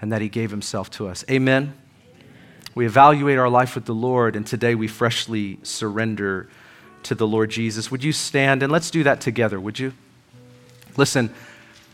and 0.00 0.12
that 0.12 0.22
He 0.22 0.28
gave 0.28 0.50
Himself 0.50 0.90
to 0.92 1.08
us. 1.08 1.24
Amen. 1.30 1.74
We 2.74 2.86
evaluate 2.86 3.38
our 3.38 3.48
life 3.48 3.74
with 3.74 3.86
the 3.86 3.94
Lord, 3.94 4.36
and 4.36 4.46
today 4.46 4.74
we 4.74 4.86
freshly 4.86 5.58
surrender 5.62 6.48
to 7.02 7.14
the 7.14 7.26
Lord 7.26 7.50
Jesus. 7.50 7.90
Would 7.90 8.04
you 8.04 8.12
stand 8.12 8.62
and 8.62 8.70
let's 8.70 8.90
do 8.90 9.02
that 9.02 9.20
together, 9.20 9.58
would 9.58 9.78
you? 9.78 9.92
Listen, 10.96 11.32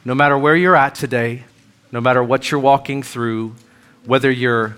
no 0.04 0.14
matter 0.14 0.36
where 0.38 0.56
you're 0.56 0.76
at 0.76 0.94
today, 0.94 1.44
no 1.92 2.00
matter 2.00 2.22
what 2.22 2.50
you're 2.50 2.60
walking 2.60 3.02
through, 3.02 3.54
whether 4.04 4.30
you're 4.30 4.76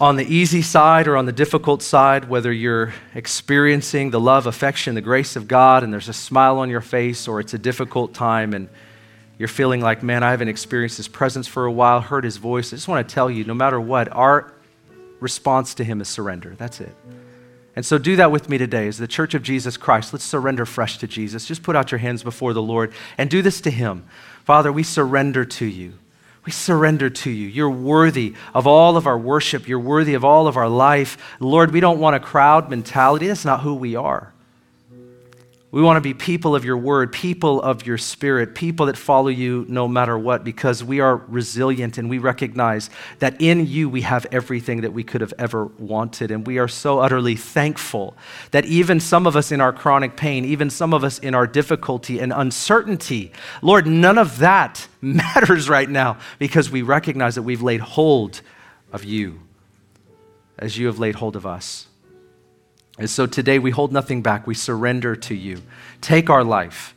on 0.00 0.16
the 0.16 0.24
easy 0.24 0.62
side 0.62 1.06
or 1.06 1.16
on 1.16 1.26
the 1.26 1.32
difficult 1.32 1.82
side, 1.82 2.28
whether 2.28 2.52
you're 2.52 2.92
experiencing 3.14 4.10
the 4.10 4.20
love, 4.20 4.46
affection, 4.46 4.94
the 4.94 5.00
grace 5.00 5.36
of 5.36 5.46
God, 5.46 5.84
and 5.84 5.92
there's 5.92 6.08
a 6.08 6.12
smile 6.12 6.58
on 6.58 6.68
your 6.68 6.80
face, 6.80 7.28
or 7.28 7.38
it's 7.40 7.54
a 7.54 7.58
difficult 7.58 8.12
time 8.14 8.54
and 8.54 8.68
you're 9.38 9.48
feeling 9.48 9.80
like, 9.80 10.02
man, 10.02 10.22
I 10.22 10.30
haven't 10.30 10.48
experienced 10.48 10.96
His 10.96 11.08
presence 11.08 11.46
for 11.46 11.64
a 11.64 11.72
while, 11.72 12.00
heard 12.00 12.24
His 12.24 12.36
voice. 12.36 12.72
I 12.72 12.76
just 12.76 12.88
want 12.88 13.08
to 13.08 13.14
tell 13.14 13.30
you 13.30 13.44
no 13.44 13.54
matter 13.54 13.80
what, 13.80 14.08
our 14.12 14.52
response 15.20 15.74
to 15.74 15.84
Him 15.84 16.00
is 16.00 16.08
surrender. 16.08 16.54
That's 16.56 16.80
it. 16.80 16.94
And 17.76 17.84
so 17.84 17.98
do 17.98 18.16
that 18.16 18.30
with 18.30 18.48
me 18.48 18.58
today 18.58 18.86
as 18.86 18.98
the 18.98 19.08
church 19.08 19.34
of 19.34 19.42
Jesus 19.42 19.76
Christ. 19.76 20.12
Let's 20.12 20.24
surrender 20.24 20.64
fresh 20.64 20.98
to 20.98 21.06
Jesus. 21.06 21.46
Just 21.46 21.62
put 21.62 21.74
out 21.74 21.90
your 21.90 21.98
hands 21.98 22.22
before 22.22 22.52
the 22.52 22.62
Lord 22.62 22.92
and 23.18 23.28
do 23.28 23.42
this 23.42 23.60
to 23.62 23.70
Him. 23.70 24.04
Father, 24.44 24.72
we 24.72 24.82
surrender 24.82 25.44
to 25.44 25.64
you. 25.64 25.94
We 26.44 26.52
surrender 26.52 27.08
to 27.08 27.30
you. 27.30 27.48
You're 27.48 27.70
worthy 27.70 28.34
of 28.52 28.66
all 28.66 28.96
of 28.96 29.06
our 29.06 29.18
worship. 29.18 29.66
You're 29.66 29.80
worthy 29.80 30.14
of 30.14 30.24
all 30.24 30.46
of 30.46 30.56
our 30.56 30.68
life. 30.68 31.16
Lord, 31.40 31.72
we 31.72 31.80
don't 31.80 31.98
want 31.98 32.16
a 32.16 32.20
crowd 32.20 32.68
mentality. 32.68 33.28
That's 33.28 33.46
not 33.46 33.60
who 33.60 33.74
we 33.74 33.96
are. 33.96 34.33
We 35.74 35.82
want 35.82 35.96
to 35.96 36.00
be 36.00 36.14
people 36.14 36.54
of 36.54 36.64
your 36.64 36.78
word, 36.78 37.10
people 37.10 37.60
of 37.60 37.84
your 37.84 37.98
spirit, 37.98 38.54
people 38.54 38.86
that 38.86 38.96
follow 38.96 39.26
you 39.26 39.66
no 39.68 39.88
matter 39.88 40.16
what, 40.16 40.44
because 40.44 40.84
we 40.84 41.00
are 41.00 41.16
resilient 41.16 41.98
and 41.98 42.08
we 42.08 42.18
recognize 42.18 42.90
that 43.18 43.40
in 43.40 43.66
you 43.66 43.88
we 43.88 44.02
have 44.02 44.24
everything 44.30 44.82
that 44.82 44.92
we 44.92 45.02
could 45.02 45.20
have 45.20 45.34
ever 45.36 45.64
wanted. 45.64 46.30
And 46.30 46.46
we 46.46 46.58
are 46.58 46.68
so 46.68 47.00
utterly 47.00 47.34
thankful 47.34 48.16
that 48.52 48.64
even 48.66 49.00
some 49.00 49.26
of 49.26 49.34
us 49.34 49.50
in 49.50 49.60
our 49.60 49.72
chronic 49.72 50.16
pain, 50.16 50.44
even 50.44 50.70
some 50.70 50.94
of 50.94 51.02
us 51.02 51.18
in 51.18 51.34
our 51.34 51.44
difficulty 51.48 52.20
and 52.20 52.32
uncertainty, 52.32 53.32
Lord, 53.60 53.88
none 53.88 54.16
of 54.16 54.38
that 54.38 54.86
matters 55.00 55.68
right 55.68 55.90
now 55.90 56.18
because 56.38 56.70
we 56.70 56.82
recognize 56.82 57.34
that 57.34 57.42
we've 57.42 57.62
laid 57.62 57.80
hold 57.80 58.42
of 58.92 59.02
you 59.02 59.40
as 60.56 60.78
you 60.78 60.86
have 60.86 61.00
laid 61.00 61.16
hold 61.16 61.34
of 61.34 61.44
us. 61.44 61.88
And 62.98 63.10
so 63.10 63.26
today 63.26 63.58
we 63.58 63.70
hold 63.70 63.92
nothing 63.92 64.22
back. 64.22 64.46
We 64.46 64.54
surrender 64.54 65.16
to 65.16 65.34
you. 65.34 65.62
Take 66.00 66.30
our 66.30 66.44
life. 66.44 66.94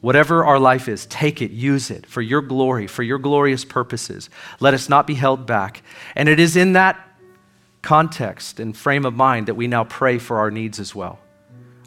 Whatever 0.00 0.44
our 0.44 0.58
life 0.58 0.88
is, 0.88 1.06
take 1.06 1.42
it, 1.42 1.50
use 1.50 1.90
it 1.90 2.06
for 2.06 2.22
your 2.22 2.40
glory, 2.40 2.86
for 2.86 3.02
your 3.02 3.18
glorious 3.18 3.64
purposes. 3.64 4.30
Let 4.58 4.72
us 4.72 4.88
not 4.88 5.06
be 5.06 5.14
held 5.14 5.46
back. 5.46 5.82
And 6.14 6.28
it 6.28 6.40
is 6.40 6.56
in 6.56 6.72
that 6.72 6.98
context 7.82 8.60
and 8.60 8.76
frame 8.76 9.04
of 9.04 9.14
mind 9.14 9.48
that 9.48 9.54
we 9.54 9.66
now 9.66 9.84
pray 9.84 10.18
for 10.18 10.38
our 10.38 10.50
needs 10.50 10.80
as 10.80 10.94
well. 10.94 11.18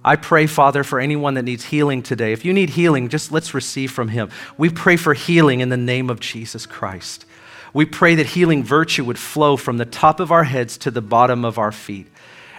I 0.06 0.16
pray, 0.16 0.48
Father, 0.48 0.84
for 0.84 1.00
anyone 1.00 1.36
that 1.36 1.44
needs 1.44 1.64
healing 1.64 2.04
today. 2.04 2.34
If 2.34 2.44
you 2.44 2.54
need 2.54 2.72
healing, 2.72 3.10
just 3.10 3.32
let's 3.32 3.54
receive 3.54 3.92
from 3.92 4.10
Him. 4.10 4.30
We 4.58 4.70
pray 4.70 4.98
for 4.98 5.14
healing 5.14 5.62
in 5.62 5.70
the 5.70 5.78
name 5.78 6.10
of 6.10 6.20
Jesus 6.20 6.66
Christ. 6.66 7.26
We 7.74 7.86
pray 7.86 8.16
that 8.16 8.28
healing 8.28 8.64
virtue 8.64 9.06
would 9.06 9.18
flow 9.18 9.56
from 9.56 9.78
the 9.78 9.86
top 9.86 10.20
of 10.20 10.32
our 10.32 10.44
heads 10.44 10.78
to 10.80 10.92
the 10.92 11.02
bottom 11.02 11.46
of 11.46 11.58
our 11.58 11.72
feet. 11.72 12.08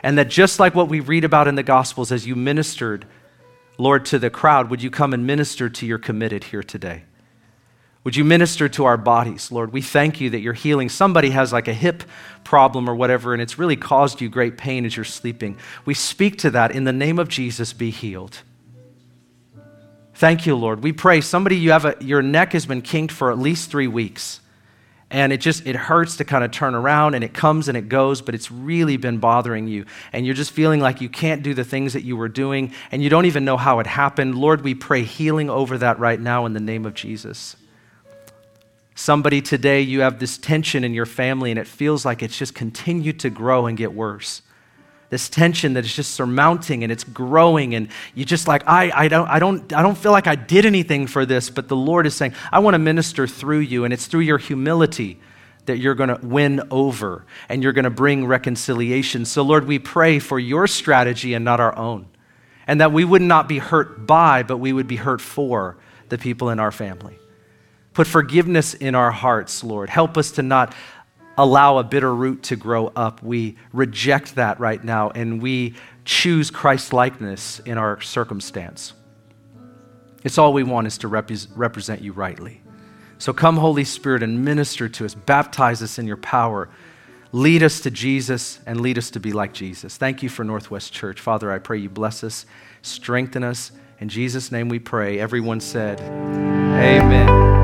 And 0.04 0.18
that 0.18 0.28
just 0.28 0.60
like 0.60 0.74
what 0.74 0.90
we 0.90 1.00
read 1.00 1.24
about 1.24 1.48
in 1.48 1.54
the 1.54 1.62
Gospels 1.62 2.12
as 2.12 2.26
you 2.26 2.36
ministered, 2.36 3.06
Lord, 3.78 4.04
to 4.04 4.18
the 4.18 4.28
crowd, 4.28 4.68
would 4.68 4.82
you 4.82 4.90
come 4.90 5.14
and 5.14 5.26
minister 5.26 5.70
to 5.70 5.86
your 5.86 5.96
committed 5.96 6.44
here 6.44 6.62
today? 6.62 7.04
Would 8.04 8.14
you 8.14 8.22
minister 8.22 8.68
to 8.68 8.84
our 8.84 8.98
bodies, 8.98 9.50
Lord? 9.50 9.72
We 9.72 9.80
thank 9.80 10.20
you 10.20 10.28
that 10.28 10.40
you're 10.40 10.52
healing. 10.52 10.90
Somebody 10.90 11.30
has 11.30 11.54
like 11.54 11.68
a 11.68 11.72
hip 11.72 12.04
problem 12.44 12.90
or 12.90 12.94
whatever, 12.94 13.32
and 13.32 13.40
it's 13.40 13.58
really 13.58 13.76
caused 13.76 14.20
you 14.20 14.28
great 14.28 14.58
pain 14.58 14.84
as 14.84 14.94
you're 14.94 15.04
sleeping. 15.04 15.56
We 15.86 15.94
speak 15.94 16.36
to 16.40 16.50
that 16.50 16.72
in 16.72 16.84
the 16.84 16.92
name 16.92 17.18
of 17.18 17.30
Jesus, 17.30 17.72
be 17.72 17.88
healed. 17.88 18.42
Thank 20.16 20.44
you, 20.44 20.54
Lord. 20.54 20.82
We 20.82 20.92
pray 20.92 21.22
somebody 21.22 21.56
you 21.56 21.70
have 21.70 21.86
a, 21.86 21.96
your 22.00 22.20
neck 22.20 22.52
has 22.52 22.66
been 22.66 22.82
kinked 22.82 23.12
for 23.14 23.32
at 23.32 23.38
least 23.38 23.70
three 23.70 23.88
weeks 23.88 24.40
and 25.14 25.32
it 25.32 25.40
just 25.40 25.64
it 25.64 25.76
hurts 25.76 26.16
to 26.16 26.24
kind 26.24 26.42
of 26.42 26.50
turn 26.50 26.74
around 26.74 27.14
and 27.14 27.22
it 27.22 27.32
comes 27.32 27.68
and 27.68 27.78
it 27.78 27.88
goes 27.88 28.20
but 28.20 28.34
it's 28.34 28.50
really 28.50 28.96
been 28.96 29.18
bothering 29.18 29.68
you. 29.68 29.86
And 30.12 30.26
you're 30.26 30.34
just 30.34 30.50
feeling 30.50 30.80
like 30.80 31.00
you 31.00 31.08
can't 31.08 31.44
do 31.44 31.54
the 31.54 31.62
things 31.62 31.92
that 31.92 32.02
you 32.02 32.16
were 32.16 32.28
doing 32.28 32.72
and 32.90 33.00
you 33.00 33.08
don't 33.08 33.24
even 33.24 33.44
know 33.44 33.56
how 33.56 33.78
it 33.78 33.86
happened. 33.86 34.34
Lord 34.36 34.62
we 34.62 34.74
pray 34.74 35.04
healing 35.04 35.48
over 35.48 35.78
that 35.78 36.00
right 36.00 36.20
now 36.20 36.46
in 36.46 36.52
the 36.52 36.60
name 36.60 36.84
of 36.84 36.94
jesus. 36.94 37.54
Somebody 38.96 39.40
today 39.40 39.82
you 39.82 40.00
have 40.00 40.18
this 40.18 40.36
tension 40.36 40.82
in 40.82 40.92
your 40.92 41.06
family 41.06 41.52
and 41.52 41.60
it 41.60 41.68
feels 41.68 42.04
like 42.04 42.20
it's 42.20 42.36
just 42.36 42.56
continued 42.56 43.20
to 43.20 43.30
grow 43.30 43.66
and 43.66 43.78
get 43.78 43.94
worse 43.94 44.42
this 45.14 45.28
tension 45.28 45.74
that 45.74 45.84
is 45.84 45.94
just 45.94 46.10
surmounting 46.10 46.82
and 46.82 46.90
it's 46.90 47.04
growing 47.04 47.76
and 47.76 47.86
you 48.16 48.24
just 48.24 48.48
like 48.48 48.64
I, 48.66 48.90
I, 48.92 49.06
don't, 49.06 49.28
I, 49.28 49.38
don't, 49.38 49.72
I 49.72 49.80
don't 49.80 49.96
feel 49.96 50.10
like 50.10 50.26
i 50.26 50.34
did 50.34 50.66
anything 50.66 51.06
for 51.06 51.24
this 51.24 51.50
but 51.50 51.68
the 51.68 51.76
lord 51.76 52.04
is 52.04 52.16
saying 52.16 52.34
i 52.50 52.58
want 52.58 52.74
to 52.74 52.80
minister 52.80 53.28
through 53.28 53.60
you 53.60 53.84
and 53.84 53.94
it's 53.94 54.06
through 54.06 54.22
your 54.22 54.38
humility 54.38 55.20
that 55.66 55.78
you're 55.78 55.94
going 55.94 56.08
to 56.08 56.18
win 56.26 56.62
over 56.72 57.24
and 57.48 57.62
you're 57.62 57.72
going 57.72 57.84
to 57.84 57.90
bring 57.90 58.26
reconciliation. 58.26 59.24
So 59.24 59.42
lord 59.42 59.68
we 59.68 59.78
pray 59.78 60.18
for 60.18 60.40
your 60.40 60.66
strategy 60.66 61.32
and 61.34 61.44
not 61.44 61.60
our 61.60 61.78
own. 61.78 62.08
And 62.66 62.80
that 62.80 62.92
we 62.92 63.04
would 63.04 63.22
not 63.22 63.48
be 63.48 63.58
hurt 63.58 64.04
by 64.04 64.42
but 64.42 64.58
we 64.58 64.72
would 64.72 64.88
be 64.88 64.96
hurt 64.96 65.20
for 65.20 65.76
the 66.08 66.18
people 66.18 66.50
in 66.50 66.58
our 66.58 66.72
family. 66.72 67.20
Put 67.92 68.08
forgiveness 68.08 68.74
in 68.74 68.96
our 68.96 69.12
hearts 69.12 69.62
lord. 69.62 69.90
Help 69.90 70.18
us 70.18 70.32
to 70.32 70.42
not 70.42 70.74
allow 71.36 71.78
a 71.78 71.84
bitter 71.84 72.14
root 72.14 72.42
to 72.44 72.56
grow 72.56 72.88
up. 72.94 73.22
We 73.22 73.56
reject 73.72 74.36
that 74.36 74.60
right 74.60 74.82
now 74.82 75.10
and 75.10 75.42
we 75.42 75.74
choose 76.04 76.50
Christ 76.50 76.92
likeness 76.92 77.60
in 77.60 77.78
our 77.78 78.00
circumstance. 78.00 78.92
It's 80.22 80.38
all 80.38 80.52
we 80.52 80.62
want 80.62 80.86
is 80.86 80.98
to 80.98 81.08
rep- 81.08 81.30
represent 81.54 82.00
you 82.00 82.12
rightly. 82.12 82.62
So 83.18 83.32
come, 83.32 83.56
Holy 83.56 83.84
Spirit, 83.84 84.22
and 84.22 84.44
minister 84.44 84.88
to 84.88 85.04
us. 85.04 85.14
Baptize 85.14 85.82
us 85.82 85.98
in 85.98 86.06
your 86.06 86.16
power. 86.16 86.68
Lead 87.32 87.62
us 87.62 87.80
to 87.80 87.90
Jesus 87.90 88.60
and 88.66 88.80
lead 88.80 88.96
us 88.96 89.10
to 89.10 89.20
be 89.20 89.32
like 89.32 89.52
Jesus. 89.52 89.96
Thank 89.96 90.22
you 90.22 90.28
for 90.28 90.44
Northwest 90.44 90.92
Church. 90.92 91.20
Father, 91.20 91.50
I 91.50 91.58
pray 91.58 91.78
you 91.78 91.88
bless 91.88 92.22
us, 92.22 92.46
strengthen 92.82 93.42
us. 93.42 93.72
In 93.98 94.08
Jesus' 94.08 94.52
name 94.52 94.68
we 94.68 94.78
pray. 94.78 95.18
Everyone 95.18 95.60
said, 95.60 96.00
Amen. 96.00 97.63